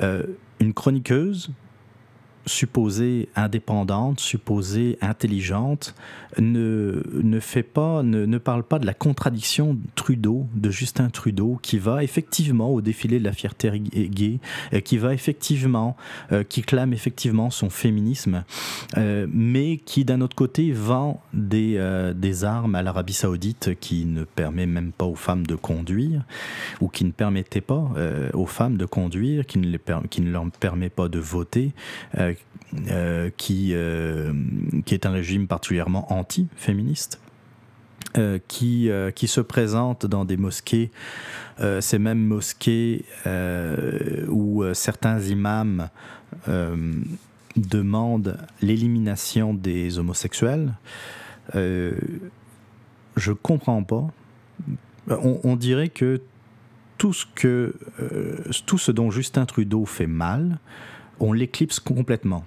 euh, 0.00 0.22
une 0.60 0.74
chroniqueuse 0.74 1.50
supposée 2.46 3.28
indépendante, 3.36 4.20
supposée 4.20 4.98
intelligente, 5.00 5.94
ne, 6.38 7.02
ne 7.12 7.40
fait 7.40 7.62
pas, 7.62 8.02
ne, 8.02 8.24
ne, 8.26 8.38
parle 8.38 8.62
pas 8.62 8.78
de 8.78 8.86
la 8.86 8.94
contradiction 8.94 9.76
Trudeau, 9.94 10.46
de 10.54 10.70
Justin 10.70 11.08
Trudeau, 11.10 11.58
qui 11.62 11.78
va 11.78 12.04
effectivement 12.04 12.70
au 12.70 12.80
défilé 12.80 13.18
de 13.18 13.24
la 13.24 13.32
fierté 13.32 13.70
gay, 13.80 14.38
euh, 14.72 14.80
qui 14.80 14.98
va 14.98 15.14
effectivement, 15.14 15.96
euh, 16.32 16.44
qui 16.44 16.62
clame 16.62 16.92
effectivement 16.92 17.50
son 17.50 17.70
féminisme, 17.70 18.44
euh, 18.96 19.26
mais 19.32 19.78
qui 19.78 20.04
d'un 20.04 20.20
autre 20.20 20.36
côté 20.36 20.72
vend 20.72 21.20
des, 21.32 21.80
des 22.14 22.44
armes 22.44 22.74
à 22.74 22.82
l'Arabie 22.82 23.12
Saoudite 23.12 23.78
qui 23.80 24.04
ne 24.04 24.24
permet 24.24 24.66
même 24.66 24.92
pas 24.92 25.04
aux 25.04 25.14
femmes 25.14 25.46
de 25.46 25.54
conduire, 25.54 26.22
ou 26.80 26.88
qui 26.88 27.04
ne 27.04 27.12
permettait 27.12 27.60
pas 27.60 27.90
aux 28.34 28.46
femmes 28.46 28.76
de 28.76 28.84
conduire, 28.84 29.46
qui 29.46 29.58
ne, 29.58 29.66
les 29.66 29.80
qui 30.10 30.20
ne 30.20 30.30
leur 30.30 30.44
permet 30.60 30.90
pas 30.90 31.08
de 31.08 31.18
voter, 31.18 31.72
qui, 33.36 33.70
euh, 33.74 34.32
qui 34.84 34.94
est 34.94 35.06
un 35.06 35.10
régime 35.10 35.46
particulièrement 35.46 36.12
anti-féministe. 36.12 37.20
Euh, 38.18 38.40
qui, 38.48 38.90
qui 39.14 39.28
se 39.28 39.40
présente 39.40 40.04
dans 40.04 40.24
des 40.24 40.36
mosquées, 40.36 40.90
ces 41.78 41.98
mêmes 42.00 42.24
mosquées 42.26 43.04
où 44.26 44.64
certains 44.74 45.20
imams 45.20 45.88
demandent 47.56 48.36
l'élimination 48.62 49.54
des 49.54 50.00
homosexuels. 50.00 50.72
je 51.54 53.32
comprends 53.42 53.84
pas. 53.84 54.08
On, 55.08 55.38
on, 55.44 55.54
dirait 55.54 55.90
que 55.90 56.20
tout 56.98 57.12
ce, 57.12 57.26
que, 57.32 57.74
tout 58.66 58.78
ce 58.78 58.90
dont 58.90 59.12
Justin 59.12 59.46
Trudeau 59.46 59.84
fait 59.84 60.08
mal, 60.08 60.58
on 61.20 61.32
l'éclipse 61.32 61.78
complètement 61.80 62.44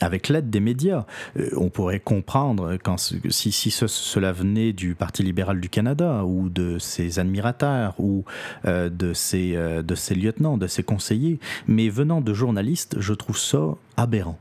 avec 0.00 0.28
l'aide 0.28 0.50
des 0.50 0.60
médias. 0.60 1.04
Euh, 1.38 1.50
on 1.56 1.68
pourrait 1.68 2.00
comprendre 2.00 2.76
quand, 2.82 2.96
si, 2.98 3.70
cela 3.70 4.32
venait 4.32 4.72
du 4.72 4.94
Parti 4.94 5.22
libéral 5.22 5.60
du 5.60 5.68
Canada 5.68 6.24
ou 6.24 6.48
de 6.48 6.78
ses 6.78 7.18
admirateurs 7.18 7.94
ou 7.98 8.24
euh, 8.66 8.88
de, 8.88 9.12
ses, 9.12 9.56
euh, 9.56 9.82
de 9.82 9.94
ses 9.94 10.14
lieutenants, 10.14 10.56
de 10.56 10.66
ses 10.66 10.82
conseillers, 10.82 11.38
mais 11.66 11.88
venant 11.88 12.20
de 12.20 12.32
journalistes, 12.32 12.96
je 12.98 13.12
trouve 13.12 13.38
ça 13.38 13.74
aberrant 13.96 14.38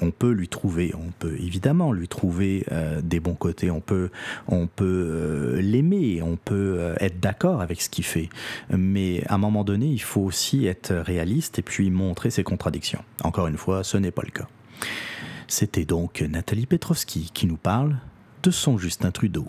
on 0.00 0.10
peut 0.10 0.30
lui 0.30 0.48
trouver, 0.48 0.94
on 0.94 1.10
peut 1.18 1.36
évidemment 1.40 1.92
lui 1.92 2.08
trouver 2.08 2.64
euh, 2.70 3.00
des 3.02 3.20
bons 3.20 3.34
côtés, 3.34 3.70
on 3.70 3.80
peut, 3.80 4.10
euh, 4.80 5.60
l'aimer, 5.60 6.22
on 6.22 6.36
peut 6.36 6.76
euh, 6.78 6.94
être 7.00 7.20
d'accord 7.20 7.60
avec 7.60 7.80
ce 7.80 7.88
qu'il 7.88 8.04
fait, 8.04 8.28
mais 8.70 9.24
à 9.26 9.34
un 9.34 9.38
moment 9.38 9.64
donné, 9.64 9.86
il 9.86 10.02
faut 10.02 10.20
aussi 10.20 10.66
être 10.66 10.94
réaliste 10.94 11.58
et 11.58 11.62
puis 11.62 11.90
montrer 11.90 12.30
ses 12.30 12.44
contradictions. 12.44 13.02
Encore 13.24 13.46
une 13.46 13.56
fois, 13.56 13.82
ce 13.84 13.96
n'est 13.96 14.10
pas 14.10 14.22
le 14.24 14.30
cas. 14.30 14.48
C'était 15.46 15.84
donc 15.84 16.20
Nathalie 16.20 16.66
Petrovski 16.66 17.30
qui 17.32 17.46
nous 17.46 17.56
parle 17.56 17.96
de 18.42 18.50
son 18.50 18.78
Justin 18.78 19.10
Trudeau. 19.10 19.46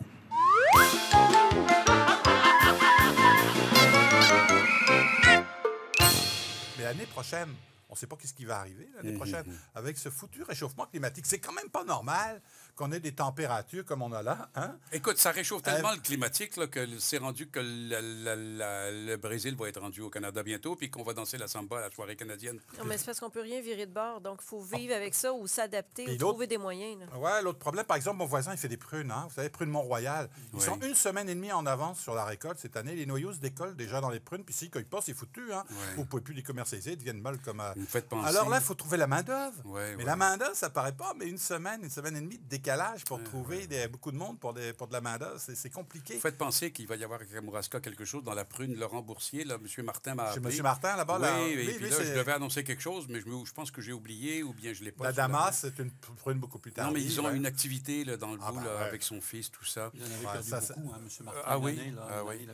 Mais 6.78 6.84
l'année 6.84 7.06
prochaine, 7.12 7.50
On 7.90 7.94
ne 7.94 7.98
sait 7.98 8.08
pas 8.08 8.18
ce 8.24 8.34
qui 8.34 8.46
va 8.46 8.60
arriver 8.60 8.88
l'année 8.96 9.14
prochaine 9.14 9.46
avec 9.74 9.98
ce 9.98 10.10
foutu 10.10 10.44
réchauffement 10.44 10.86
climatique. 10.86 11.26
C'est 11.26 11.40
quand 11.40 11.54
même 11.54 11.70
pas 11.70 11.84
normal 11.84 12.42
qu'on 12.80 12.94
ait 12.94 13.02
des 13.02 13.12
températures 13.12 13.84
comme 13.84 14.02
on 14.02 14.14
a 14.14 14.24
là. 14.24 14.48
Hein? 14.56 14.78
Écoute, 14.94 15.18
ça 15.18 15.32
réchauffe 15.32 15.64
tellement 15.64 15.92
le 15.92 16.00
climatique 16.00 16.56
là, 16.56 16.66
que 16.66 16.88
c'est 16.98 17.18
rendu 17.18 17.50
que 17.50 17.60
le, 17.62 19.16
Brésil 19.18 19.54
va 19.58 19.68
être 19.68 19.82
rendu 19.82 20.00
au 20.00 20.10
Canada 20.10 20.42
bientôt, 20.44 20.78
puis 20.78 20.90
qu'on 20.90 21.04
va 21.04 21.14
danser 21.14 21.38
la 21.38 21.50
samba 21.50 21.80
à 21.80 21.82
la 21.82 21.92
soirée 21.92 22.16
canadienne. 22.16 22.58
Non, 22.78 22.86
mais 22.86 22.98
c'est 22.98 23.08
parce 23.08 23.20
qu'on 23.20 23.30
peut 23.30 23.42
rien 23.42 23.60
virer 23.60 23.86
de 23.86 23.92
bord. 23.92 24.22
Donc, 24.22 24.40
il 24.42 24.48
faut 24.48 24.62
vivre 24.62 24.96
avec 24.96 25.14
ça 25.14 25.34
ou 25.34 25.46
s'adapter 25.46 26.10
ou 26.10 26.16
trouver 26.16 26.48
des 26.48 26.58
moyens. 26.58 27.04
Oui, 27.18 27.32
l'autre 27.44 27.60
problème, 27.60 27.84
par 27.84 27.98
exemple, 27.98 28.16
mon 28.16 28.26
voisin, 28.26 28.54
il 28.54 28.58
fait 28.58 28.70
des 28.70 28.78
prunes. 28.78 29.12
Hein? 29.12 29.26
Vous 29.28 29.36
savez, 29.36 29.50
prunes 29.50 29.72
Mont-Royal. 29.72 30.30
Ils 30.54 30.62
sont 30.62 30.80
une 30.80 30.96
semaine 30.96 31.28
et 31.28 31.36
demie 31.36 31.52
en 31.52 31.66
avance 31.66 32.00
sur 32.00 32.16
la 32.16 32.24
récolte 32.24 32.60
cette 32.60 32.78
année. 32.78 32.96
Les 32.96 33.06
noyaux 33.06 33.34
se 33.34 33.40
décollent 33.40 33.76
déjà 33.76 34.00
dans 34.00 34.10
les 34.10 34.22
prunes, 34.22 34.46
puis 34.46 34.56
s'ils 34.56 34.70
ne 34.70 34.72
cueillent 34.72 34.86
pas, 34.86 35.02
c'est 35.02 35.14
foutu. 35.14 35.52
Hein? 35.52 35.66
Vous 35.98 36.04
ne 36.04 36.08
pouvez 36.08 36.24
plus 36.24 36.34
les 36.34 36.44
commercialiser, 36.44 36.94
ils 36.94 36.98
deviennent 36.98 37.22
molles 37.22 37.40
comme. 37.40 37.62
Vous 37.76 37.86
faites 37.86 38.08
penser. 38.08 38.30
Alors 38.30 38.48
là, 38.48 38.60
il 38.62 38.64
faut 38.64 38.74
trouver 38.74 38.96
la 38.96 39.08
main-d'œuvre. 39.08 39.62
mais 39.98 40.06
la 40.06 40.16
main-d'œuvre, 40.16 40.56
ça 40.56 40.70
paraît 40.70 40.96
pas, 40.96 41.14
mais 41.18 41.28
une 41.28 41.38
semaine, 41.38 41.82
une 41.84 41.90
semaine 41.90 42.16
et 42.16 42.22
demie 42.22 42.38
de 42.38 42.48
décalage 42.48 42.69
pour 43.06 43.24
trouver 43.24 43.68
beaucoup 43.92 44.12
de 44.12 44.18
monde 44.18 44.40
pour, 44.40 44.54
des, 44.54 44.74
pour 44.74 44.88
de 44.88 44.94
la 44.94 45.02
main-d'œuvre, 45.02 45.38
c'est 45.38 45.70
compliqué. 45.70 46.16
Vous 46.16 46.22
faites 46.22 46.38
penser 46.38 46.72
qu'il 46.72 46.88
va 46.88 46.96
y 46.96 47.04
avoir 47.04 47.22
à 47.22 47.26
Kamouraska 47.26 47.80
quelque 47.80 48.06
chose 48.06 48.24
dans 48.24 48.34
la 48.34 48.46
prune 48.46 48.76
Laurent 48.76 49.02
Boursier. 49.02 49.44
Là, 49.44 49.56
M. 49.56 49.86
Martin 49.86 50.16
m'a 50.16 50.24
appelé. 50.26 50.58
M. 50.58 50.64
Martin, 50.64 50.96
là-bas, 50.96 51.16
oui, 51.16 51.22
là. 51.22 51.38
Oui, 51.44 51.74
puis 51.78 51.90
là, 51.90 51.96
je 52.00 52.14
devais 52.14 52.32
annoncer 52.32 52.64
quelque 52.64 52.82
chose, 52.82 53.08
mais 53.10 53.20
je, 53.20 53.26
je 53.26 53.54
pense 53.54 53.72
que 53.72 53.82
j'ai 53.82 53.94
oublié 53.94 54.44
ou 54.44 54.54
bien 54.54 54.74
je 54.74 54.84
l'ai 54.84 54.92
pas. 54.92 55.06
La 55.06 55.12
Damas, 55.12 55.60
c'est 55.62 55.80
une 55.80 55.92
prune 56.18 56.38
beaucoup 56.38 56.60
plus 56.60 56.72
tard. 56.72 56.88
Non, 56.88 56.94
mais 56.94 57.02
ils 57.02 57.20
ont 57.22 57.32
une 57.32 57.46
activité 57.46 58.04
là, 58.04 58.18
dans 58.18 58.34
le 58.34 58.40
ah, 58.44 58.52
bout 58.52 58.60
bah, 58.60 58.86
avec 58.88 59.04
son 59.04 59.22
fils, 59.22 59.52
tout 59.52 59.66
ça. 59.66 59.92
Il 59.94 60.02
en 60.02 60.06
avait 60.06 60.40
perdu 60.42 60.50
ça, 60.50 60.60
beaucoup, 60.76 60.94
hein, 60.94 61.00
M. 61.02 61.26
Martin. 61.26 61.42
Ah 61.46 61.60
oui, 61.60 61.80
ah, 61.98 62.24
oui. 62.28 62.48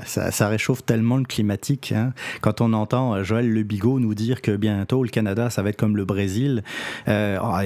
ça, 0.06 0.30
ça, 0.30 0.48
réchauffe 0.48 0.84
tellement 0.84 1.16
le 1.16 1.24
climatique. 1.24 1.92
Hein. 1.92 2.12
Quand 2.40 2.60
on 2.60 2.72
entend 2.72 3.14
euh, 3.14 3.24
Joël 3.24 3.50
Le 3.50 3.62
Bigot 3.62 4.00
nous 4.00 4.14
dire 4.14 4.42
que 4.42 4.56
bientôt 4.56 5.02
le 5.02 5.10
Canada, 5.10 5.50
ça 5.50 5.62
va 5.62 5.70
être 5.70 5.78
comme 5.78 5.96
le 5.96 6.04
Brésil, 6.04 6.62
euh, 7.08 7.38
ah, 7.40 7.62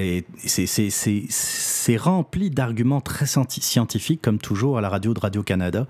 c'est 1.28 1.96
rempli 1.96 2.50
d'arguments 2.50 3.00
très 3.00 3.26
scientifiques, 3.26 4.22
comme 4.22 4.38
toujours 4.38 4.78
à 4.78 4.80
la 4.80 4.88
radio 4.88 5.14
de 5.14 5.20
Radio-Canada, 5.20 5.86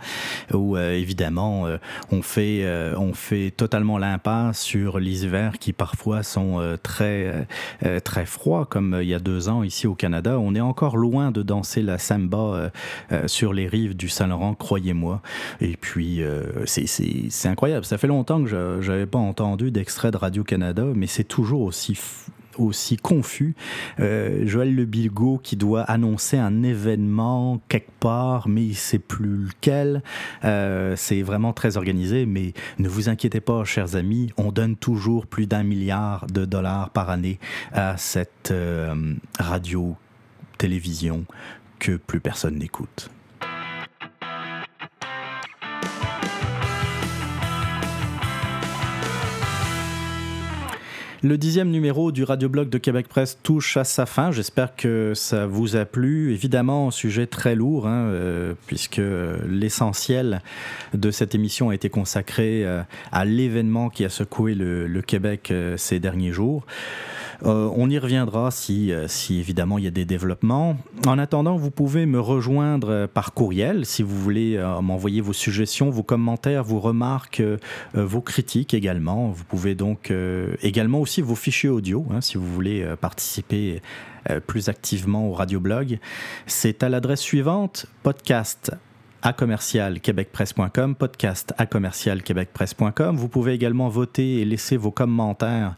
où 0.53 0.77
euh, 0.77 0.93
évidemment 0.93 1.67
on, 2.11 2.23
fait, 2.23 2.67
on 2.97 3.15
fait 3.15 3.51
totalement 3.51 3.99
l'impasse 3.99 4.61
sur 4.61 4.99
les 4.99 5.25
hivers 5.25 5.59
qui 5.59 5.73
parfois 5.73 6.23
sont 6.23 6.77
très, 6.83 7.47
très 8.05 8.27
froids, 8.27 8.67
comme 8.69 8.99
il 9.01 9.09
y 9.09 9.15
a 9.15 9.19
deux 9.19 9.49
ans 9.49 9.63
ici 9.63 9.87
au 9.87 9.95
Canada. 9.95 10.39
On 10.39 10.55
est 10.55 10.61
encore 10.61 10.97
loin 10.97 11.31
de 11.31 11.43
danser 11.43 11.83
la 11.83 11.99
samba 11.99 12.71
sur 13.27 13.53
les 13.53 13.67
rives 13.67 13.97
du 13.97 14.09
Saint-Laurent, 14.09 14.55
croyez-moi. 14.55 15.23
Et 15.61 15.77
puis, 15.77 16.21
c'est 16.67 17.49
incroyable. 17.49 17.85
Ça 17.85 17.99
fait 17.99 18.07
longtemps 18.07 18.43
que 18.43 18.49
je 18.49 18.91
n'avais 18.91 19.07
pas 19.07 19.19
entendu 19.19 19.71
d'extrait 19.71 20.11
de 20.11 20.17
Radio-Canada, 20.17 20.85
mais 20.95 21.07
c'est 21.07 21.25
toujours 21.25 21.63
aussi 21.63 21.99
aussi 22.59 22.97
confus. 22.97 23.55
Euh, 24.01 24.47
Joël 24.47 24.75
Le 24.75 24.85
Bilgo 24.85 25.39
qui 25.43 25.57
doit 25.57 25.83
annoncer 25.83 26.37
un 26.39 26.63
événement 26.63 27.61
quelque 27.69 27.91
part, 28.01 28.49
mais 28.49 28.65
il 28.65 28.75
sait 28.75 28.99
plus 28.99 29.47
lequel. 29.47 30.03
Euh, 30.45 30.95
c'est 30.97 31.23
vraiment 31.23 31.53
très 31.53 31.77
organisé, 31.77 32.27
mais 32.27 32.53
ne 32.79 32.89
vous 32.89 33.09
inquiétez 33.09 33.41
pas, 33.41 33.65
chers 33.65 33.97
amis, 33.97 34.33
on 34.37 34.53
donne 34.53 34.77
toujours 34.77 35.27
plus 35.27 35.47
d'un 35.47 35.63
milliard 35.63 36.27
de 36.27 36.45
dollars 36.45 36.91
par 36.91 37.11
année 37.11 37.39
à 37.73 37.97
cette 37.97 38.51
euh, 38.51 39.15
radio-télévision 39.39 41.25
que 41.79 41.97
plus 41.97 42.21
personne 42.21 42.57
n'écoute. 42.57 43.11
Le 51.27 51.39
dixième 51.39 51.71
numéro 51.71 52.13
du 52.13 52.23
radioblog 52.23 52.69
de 52.69 52.79
Québec 52.79 53.09
Presse 53.09 53.37
touche 53.43 53.77
à 53.77 53.83
sa 53.83 54.07
fin. 54.07 54.31
J'espère 54.31 54.77
que 54.77 55.11
ça 55.13 55.45
vous 55.45 55.75
a 55.75 55.85
plu. 55.85 56.33
Évidemment, 56.33 56.87
un 56.87 56.91
sujet 56.93 57.27
très 57.27 57.57
lourd, 57.57 57.89
hein, 57.89 58.07
euh, 58.11 58.55
puisque 58.69 59.03
l'essentiel 59.49 60.41
de 60.95 61.11
cette 61.11 61.35
émission 61.35 61.71
a 61.71 61.75
été 61.75 61.89
consacré 61.89 62.65
euh, 62.65 62.83
à 63.11 63.25
l'événement 63.25 63.91
qui 63.91 64.05
a 64.05 64.09
secoué 64.09 64.55
le, 64.55 65.03
Québec 65.03 65.51
euh, 65.51 65.77
ces 65.77 65.99
derniers 65.99 66.31
jours. 66.31 66.65
Euh, 67.45 67.71
on 67.75 67.91
y 67.91 67.99
reviendra 67.99 68.51
si, 68.51 68.93
euh, 68.93 69.09
si 69.09 69.39
évidemment 69.39 69.79
il 69.79 69.85
y 69.85 69.87
a 69.87 69.91
des 69.91 70.05
développements. 70.05 70.77
En 71.07 71.19
attendant, 71.19 71.57
vous 71.57 71.71
pouvez 71.71 72.07
me 72.07 72.21
rejoindre 72.21 72.89
euh, 72.91 73.07
par 73.07 73.35
courriel 73.35 73.85
si 73.85 74.03
vous 74.03 74.17
voulez 74.17 74.59
m'envoyer 74.83 75.21
vos 75.21 75.33
suggestions, 75.33 75.91
vos 75.91 76.03
commentaires, 76.03 76.65
vos 76.65 76.81
remarques, 76.81 77.43
vos 77.95 78.21
critiques 78.21 78.75
également. 78.75 79.29
Vous 79.29 79.45
pouvez 79.45 79.75
donc 79.75 80.13
également 80.63 81.01
aussi 81.01 81.16
vos 81.23 81.35
fichiers 81.35 81.71
audio 81.71 82.07
hein, 82.11 82.21
si 82.21 82.37
vous 82.39 82.53
voulez 82.53 82.87
participer 83.01 83.83
plus 84.47 84.69
activement 84.69 85.29
au 85.29 85.33
radioblog. 85.33 85.99
C'est 86.47 86.83
à 86.83 86.89
l'adresse 86.89 87.21
suivante 87.21 87.87
podcast 88.03 88.73
à 89.23 89.33
commercial 89.33 90.01
québecpresse.com, 90.01 90.95
podcast 90.95 91.55
à 91.59 91.67
commercial 91.67 92.23
québecpresse.com. 92.23 93.17
Vous 93.17 93.29
pouvez 93.29 93.53
également 93.53 93.89
voter 93.89 94.41
et 94.41 94.45
laisser 94.45 94.77
vos 94.77 94.91
commentaires 94.91 95.75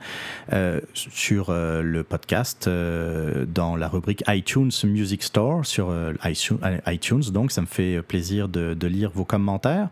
euh, 0.52 0.80
sur 0.94 1.50
euh, 1.50 1.82
le 1.82 2.04
podcast 2.04 2.66
euh, 2.66 3.46
dans 3.46 3.76
la 3.76 3.88
rubrique 3.88 4.22
iTunes 4.28 4.70
Music 4.84 5.22
Store 5.22 5.64
sur 5.64 5.94
iTunes. 6.24 7.22
Donc, 7.32 7.52
ça 7.52 7.60
me 7.60 7.66
fait 7.66 8.02
plaisir 8.02 8.48
de, 8.48 8.86
lire 8.86 9.10
vos 9.14 9.24
commentaires. 9.24 9.88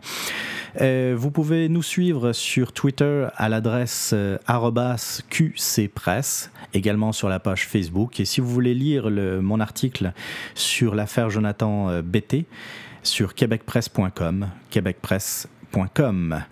vous 0.79 1.31
pouvez 1.31 1.69
nous 1.69 1.83
suivre 1.83 2.33
sur 2.33 2.71
Twitter 2.71 3.27
à 3.35 3.49
l'adresse 3.49 4.13
QCPresse, 5.29 6.51
également 6.73 7.11
sur 7.11 7.29
la 7.29 7.39
page 7.39 7.67
Facebook. 7.67 8.19
Et 8.19 8.25
si 8.25 8.41
vous 8.41 8.49
voulez 8.49 8.73
lire 8.73 9.09
mon 9.09 9.59
article 9.59 10.13
sur 10.55 10.95
l'affaire 10.95 11.29
Jonathan 11.29 12.01
BT, 12.01 12.45
sur 13.07 13.33
québecpresse.com, 13.33 14.47
québecpresse.com. 14.69 16.43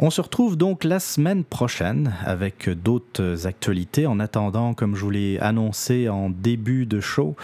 On 0.00 0.10
se 0.10 0.20
retrouve 0.20 0.56
donc 0.56 0.84
la 0.84 1.00
semaine 1.00 1.44
prochaine 1.44 2.14
avec 2.24 2.68
d'autres 2.68 3.46
actualités. 3.46 4.06
En 4.06 4.20
attendant, 4.20 4.74
comme 4.74 4.94
je 4.94 5.04
vous 5.04 5.10
l'ai 5.10 5.38
annoncé 5.38 6.08
en 6.08 6.30
début 6.30 6.86
de 6.86 7.00
show, 7.00 7.36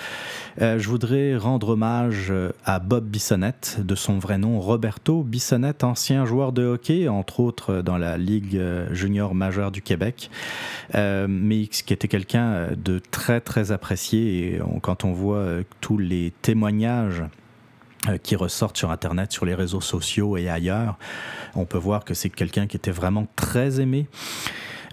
euh, 0.61 0.78
je 0.78 0.88
voudrais 0.88 1.36
rendre 1.36 1.70
hommage 1.70 2.32
à 2.64 2.78
Bob 2.78 3.07
Bissonnette, 3.07 3.78
de 3.84 3.94
son 3.94 4.18
vrai 4.18 4.38
nom 4.38 4.61
Roberto 4.61 5.22
Bissonnette, 5.22 5.84
ancien 5.84 6.24
joueur 6.24 6.53
de 6.53 6.64
hockey, 6.64 7.09
entre 7.09 7.40
autres 7.40 7.82
dans 7.82 7.99
la 7.99 8.18
Ligue 8.18 8.61
junior 8.92 9.34
majeure 9.34 9.70
du 9.70 9.82
Québec, 9.82 10.30
euh, 10.94 11.26
mais 11.28 11.66
qui 11.66 11.92
était 11.92 12.09
quelqu'un 12.09 12.68
de 12.76 13.01
très 13.11 13.40
très 13.40 13.72
apprécié. 13.72 14.55
Et 14.55 14.61
quand 14.82 15.05
on 15.05 15.12
voit 15.12 15.46
tous 15.80 15.99
les 15.99 16.32
témoignages 16.42 17.22
euh, 17.22 17.26
qui 18.22 18.36
ressortent 18.36 18.76
sur 18.76 18.90
Internet, 18.90 19.32
sur 19.32 19.44
les 19.44 19.55
réseaux 19.55 19.80
sociaux 19.80 20.36
et 20.36 20.49
ailleurs. 20.49 20.99
On 21.55 21.64
peut 21.64 21.78
voir 21.78 22.05
que 22.05 22.14
c'est 22.14 22.30
quelqu'un 22.30 22.66
qui 22.66 22.76
était 22.76 22.90
vraiment 22.90 23.26
très 23.36 23.80
aimé. 23.80 24.07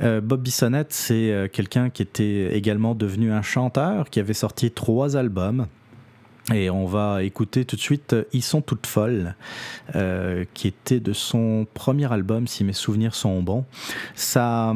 Euh, 0.01 0.21
Bob 0.21 0.41
Bissonnette, 0.41 0.91
c'est 0.91 1.31
euh, 1.31 1.47
quelqu'un 1.47 1.89
qui 1.89 2.01
était 2.01 2.55
également 2.55 2.95
devenu 2.95 3.31
un 3.31 3.41
chanteur, 3.41 4.09
qui 4.09 4.19
avait 4.19 4.33
sorti 4.33 4.71
trois 4.71 5.15
albums. 5.15 5.67
Et 6.53 6.69
on 6.69 6.85
va 6.85 7.23
écouter 7.23 7.65
tout 7.65 7.75
de 7.75 7.81
suite 7.81 8.15
Ils 8.31 8.43
sont 8.43 8.61
toutes 8.61 8.85
folles, 8.85 9.33
qui 10.53 10.67
était 10.67 10.99
de 10.99 11.11
son 11.11 11.65
premier 11.73 12.11
album, 12.13 12.45
si 12.45 12.63
mes 12.63 12.73
souvenirs 12.73 13.15
sont 13.15 13.41
bons. 13.41 13.65
Ça, 14.13 14.75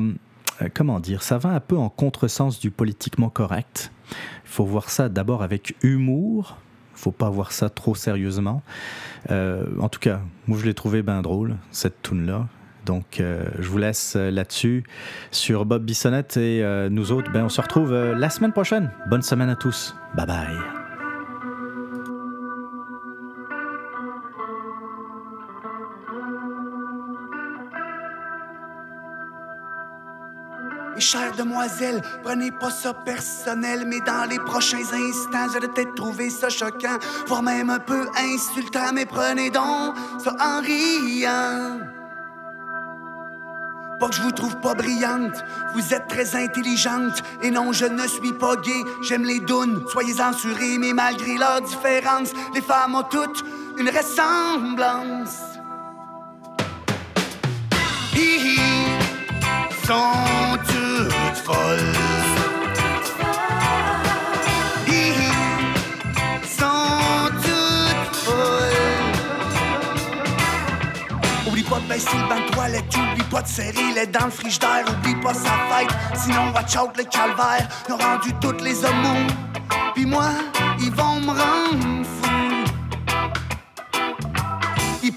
comment 0.74 1.00
dire, 1.00 1.22
ça 1.22 1.38
va 1.38 1.50
un 1.50 1.60
peu 1.60 1.78
en 1.78 1.90
contresens 1.90 2.60
du 2.60 2.72
politiquement 2.72 3.30
correct. 3.30 3.92
Il 4.10 4.50
faut 4.50 4.66
voir 4.66 4.90
ça 4.90 5.10
d'abord 5.10 5.44
avec 5.44 5.76
humour, 5.84 6.58
faut 7.00 7.12
pas 7.12 7.30
voir 7.30 7.52
ça 7.52 7.70
trop 7.70 7.96
sérieusement. 7.96 8.62
Euh, 9.32 9.64
en 9.80 9.90
tout 9.90 10.00
cas, 10.00 10.20
moi 10.48 10.58
je 10.60 10.66
l'ai 10.66 10.74
trouvé 10.74 11.02
bien 11.02 11.22
drôle, 11.22 11.56
cette 11.72 12.02
tune-là. 12.02 12.48
Donc 12.86 13.20
euh, 13.20 13.44
je 13.60 13.68
vous 13.70 13.78
laisse 13.78 14.16
euh, 14.16 14.32
là-dessus 14.32 14.84
sur 15.32 15.66
Bob 15.66 15.84
Bissonnette 15.84 16.38
et 16.38 16.64
nous 16.90 17.12
autres, 17.12 17.32
ben, 17.32 17.46
on 17.46 17.50
se 17.50 17.62
retrouve 17.62 17.94
la 17.94 18.30
semaine 18.30 18.54
prochaine. 18.54 18.92
Bonne 19.10 19.22
semaine 19.22 19.50
à 19.50 19.56
tous. 19.56 19.96
Bye 20.16 20.28
bye. 20.28 20.79
Chère 31.10 31.36
demoiselle, 31.36 32.04
prenez 32.24 32.52
pas 32.52 32.70
ça 32.70 32.94
personnel, 32.94 33.86
mais 33.88 34.00
dans 34.02 34.30
les 34.30 34.38
prochains 34.38 34.78
instants, 34.78 35.48
j'allais 35.52 35.68
peut-être 35.68 35.96
trouver 35.96 36.30
ça 36.30 36.50
choquant, 36.50 37.00
voire 37.26 37.42
même 37.42 37.72
un 37.72 37.80
peu 37.80 38.08
insultant, 38.16 38.92
mais 38.94 39.08
prenez 39.08 39.50
donc 39.50 39.96
ça 40.24 40.36
en 40.40 40.62
riant. 40.62 41.80
Pas 44.00 44.08
que 44.08 44.16
je 44.16 44.22
vous 44.22 44.32
trouve 44.32 44.56
pas 44.58 44.76
brillante, 44.76 45.44
vous 45.74 45.94
êtes 45.96 46.08
très 46.08 46.36
intelligente. 46.36 47.24
Et 47.42 47.50
non, 47.50 47.74
je 47.74 47.86
ne 47.86 48.08
suis 48.08 48.34
pas 48.34 48.56
gay, 48.58 48.84
j'aime 49.02 49.24
les 49.24 49.40
dounes, 49.40 49.84
soyez 49.92 50.14
censurés, 50.14 50.78
mais 50.78 50.94
malgré 50.94 51.38
leur 51.40 51.62
différence, 51.62 52.34
les 52.54 52.62
femmes 52.62 52.94
ont 52.94 53.04
toutes 53.04 53.44
une 53.80 53.90
ressemblance. 53.90 55.50
Sont 59.90 60.58
toutes 60.68 61.38
folles. 61.38 61.80
Oublie 71.48 71.64
pas 71.64 71.80
de 71.80 71.88
baisser 71.88 72.18
le 72.18 72.30
banc 72.30 72.36
de 72.36 72.52
toilette, 72.52 72.84
oublie 72.96 73.24
pas 73.32 73.42
de 73.42 73.48
serrer 73.48 73.94
les 73.96 74.06
dents 74.06 74.26
le 74.26 74.32
frigidaire, 74.32 74.86
oublie 74.88 75.16
pas 75.24 75.34
sa 75.34 75.56
fête, 75.70 75.90
sinon 76.14 76.52
watch 76.54 76.76
out 76.78 76.96
le 76.96 77.06
calvaire, 77.06 77.68
ont 77.90 77.98
rendu 77.98 78.32
toutes 78.40 78.62
les 78.62 78.86
homos, 78.86 79.26
puis 79.96 80.06
moi, 80.06 80.30
ils 80.80 80.92
vont 80.92 81.20
me 81.20 81.30
rendre 81.30 81.99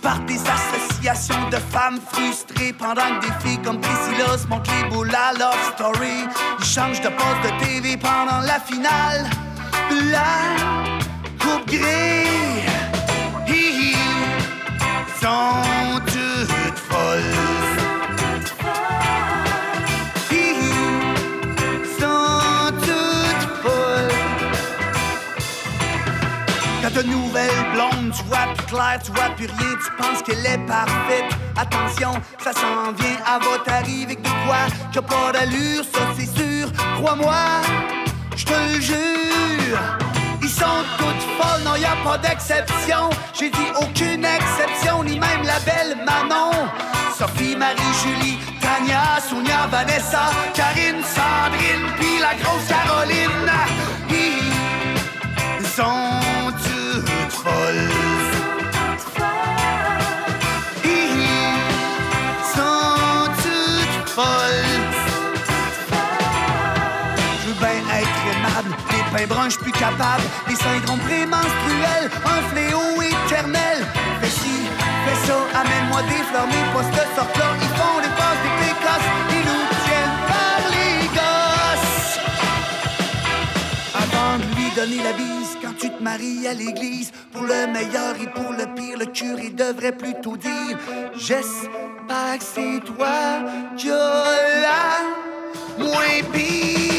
Ils 0.02 0.08
partent 0.08 0.26
des 0.26 0.40
associations 0.40 1.48
de 1.48 1.58
femmes 1.58 2.00
frustrées 2.10 2.72
pendant 2.72 3.20
que 3.20 3.26
des 3.26 3.32
filles 3.48 3.62
comme 3.62 3.80
Priscilla 3.80 4.36
se 4.36 4.48
montrent 4.48 4.72
les 4.72 5.38
Love 5.38 5.72
Story. 5.76 6.26
Ils 6.58 6.64
changent 6.64 7.00
de 7.00 7.08
poste 7.08 7.42
de 7.44 7.64
TV 7.64 7.96
pendant 7.96 8.40
la 8.40 8.58
finale 8.58 9.30
la 10.10 10.56
Coupe. 11.38 11.70
Hi, 11.70 12.24
hi, 13.46 13.94
sont 15.20 16.00
toutes 16.06 16.78
folles. 16.78 17.61
De 26.94 27.02
nouvelles 27.02 27.50
blondes, 27.74 28.12
tu 28.14 28.22
vois 28.24 28.46
plus 28.54 28.66
clair, 28.66 28.98
tu 29.04 29.12
vois 29.12 29.30
plus 29.36 29.46
rien, 29.46 29.76
tu 29.84 30.02
penses 30.02 30.22
qu'elle 30.22 30.44
est 30.44 30.66
parfaite. 30.66 31.24
Attention, 31.56 32.12
ça 32.42 32.52
s'en 32.52 32.92
vient, 32.92 33.16
elle 33.26 33.42
va 33.42 33.58
t'arriver 33.64 34.16
que 34.16 34.22
de 34.22 34.46
quoi 34.46 34.66
qui 34.92 34.98
a 34.98 35.02
pas 35.02 35.32
d'allure, 35.32 35.84
ça 35.84 36.00
c'est 36.16 36.26
sûr. 36.26 36.70
Crois-moi, 36.96 37.34
je 38.36 38.44
te 38.44 38.52
le 38.52 38.80
jure. 38.80 39.78
Ils 40.42 40.48
sont 40.48 40.84
toutes 40.98 41.24
folles, 41.38 41.62
non 41.64 41.76
y 41.76 41.84
a 41.84 41.96
pas 42.04 42.18
d'exception. 42.18 43.10
J'ai 43.38 43.50
dit 43.50 43.68
aucune 43.80 44.24
exception, 44.24 45.04
ni 45.04 45.18
même 45.18 45.44
la 45.44 45.60
belle 45.60 45.96
Manon. 46.04 46.68
Sophie, 47.16 47.56
Marie, 47.56 47.76
Julie, 48.02 48.38
Tania, 48.60 49.20
Sonia, 49.28 49.66
Vanessa, 49.70 50.30
Karine, 50.54 51.02
Sandrine, 51.02 51.86
puis 51.98 52.18
la 52.20 52.34
grosse 52.34 52.66
Caroline. 52.68 53.50
Ils 55.60 55.66
sont 55.66 56.31
les 69.18 69.26
je 69.44 69.50
suis 69.50 69.58
plus 69.58 69.72
capable. 69.72 70.22
Les 70.48 70.56
syndromes 70.56 71.00
prémenstruels, 71.00 72.10
un 72.24 72.42
fléau 72.50 73.02
éternel. 73.02 73.78
Fais 74.20 74.30
ci, 74.30 74.56
fais 75.04 75.26
ça, 75.26 75.36
amène-moi 75.60 76.02
des 76.02 76.22
fleurs, 76.28 76.46
mais 76.46 76.64
pas 76.72 76.84
cette 76.92 77.14
sorte-là. 77.16 77.48
Ils 77.60 77.74
font 77.78 78.00
des 78.00 78.14
passes, 78.16 78.42
des 78.42 78.54
précoces, 78.60 79.08
ils 79.30 79.44
nous 79.48 79.64
tiennent 79.84 80.18
par 80.32 80.60
les 80.74 80.96
gosses. 81.18 82.18
Avant 83.94 84.38
de 84.38 84.46
lui 84.56 84.70
donner 84.74 85.02
la 85.02 85.12
bise, 85.12 85.58
quand 85.62 85.76
tu 85.78 85.90
te 85.90 86.02
maries 86.02 86.46
à 86.48 86.54
l'église, 86.54 87.12
pour 87.32 87.42
le 87.42 87.66
meilleur 87.66 88.14
et 88.20 88.28
pour 88.28 88.52
le 88.52 88.66
pire, 88.74 88.98
le 88.98 89.06
curé 89.06 89.50
devrait 89.50 89.96
plutôt 89.96 90.36
dire 90.36 90.78
J'espère 91.16 92.38
que 92.38 92.44
c'est 92.44 92.80
toi 92.84 93.44
qui 93.76 93.90
as 93.90 94.24
la 94.62 95.84
moins 95.84 96.22
pire 96.32 96.91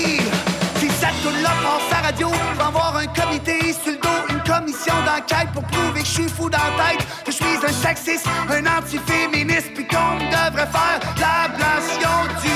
radio, 2.04 2.30
va 2.58 2.66
avoir 2.68 2.98
un 2.98 3.08
comité 3.08 3.72
sur 3.72 3.94
le 3.94 3.98
dos, 3.98 4.10
une 4.30 4.44
commission 4.44 4.94
d'enquête 5.06 5.50
pour 5.54 5.64
prouver 5.64 6.02
que 6.02 6.06
je 6.06 6.12
suis 6.12 6.30
fou 6.30 6.50
dans 6.50 6.58
la 6.58 6.84
tête, 6.84 7.08
que 7.26 7.32
je 7.32 7.38
suis 7.38 7.66
un 7.66 7.72
sexiste, 7.72 8.28
un 8.50 8.66
antiféministe, 8.78 9.74
puis 9.74 9.88
qu'on 9.88 10.18
devrait 10.30 10.68
faire 10.68 11.00
l'ablation 11.18 12.18
du 12.42 12.53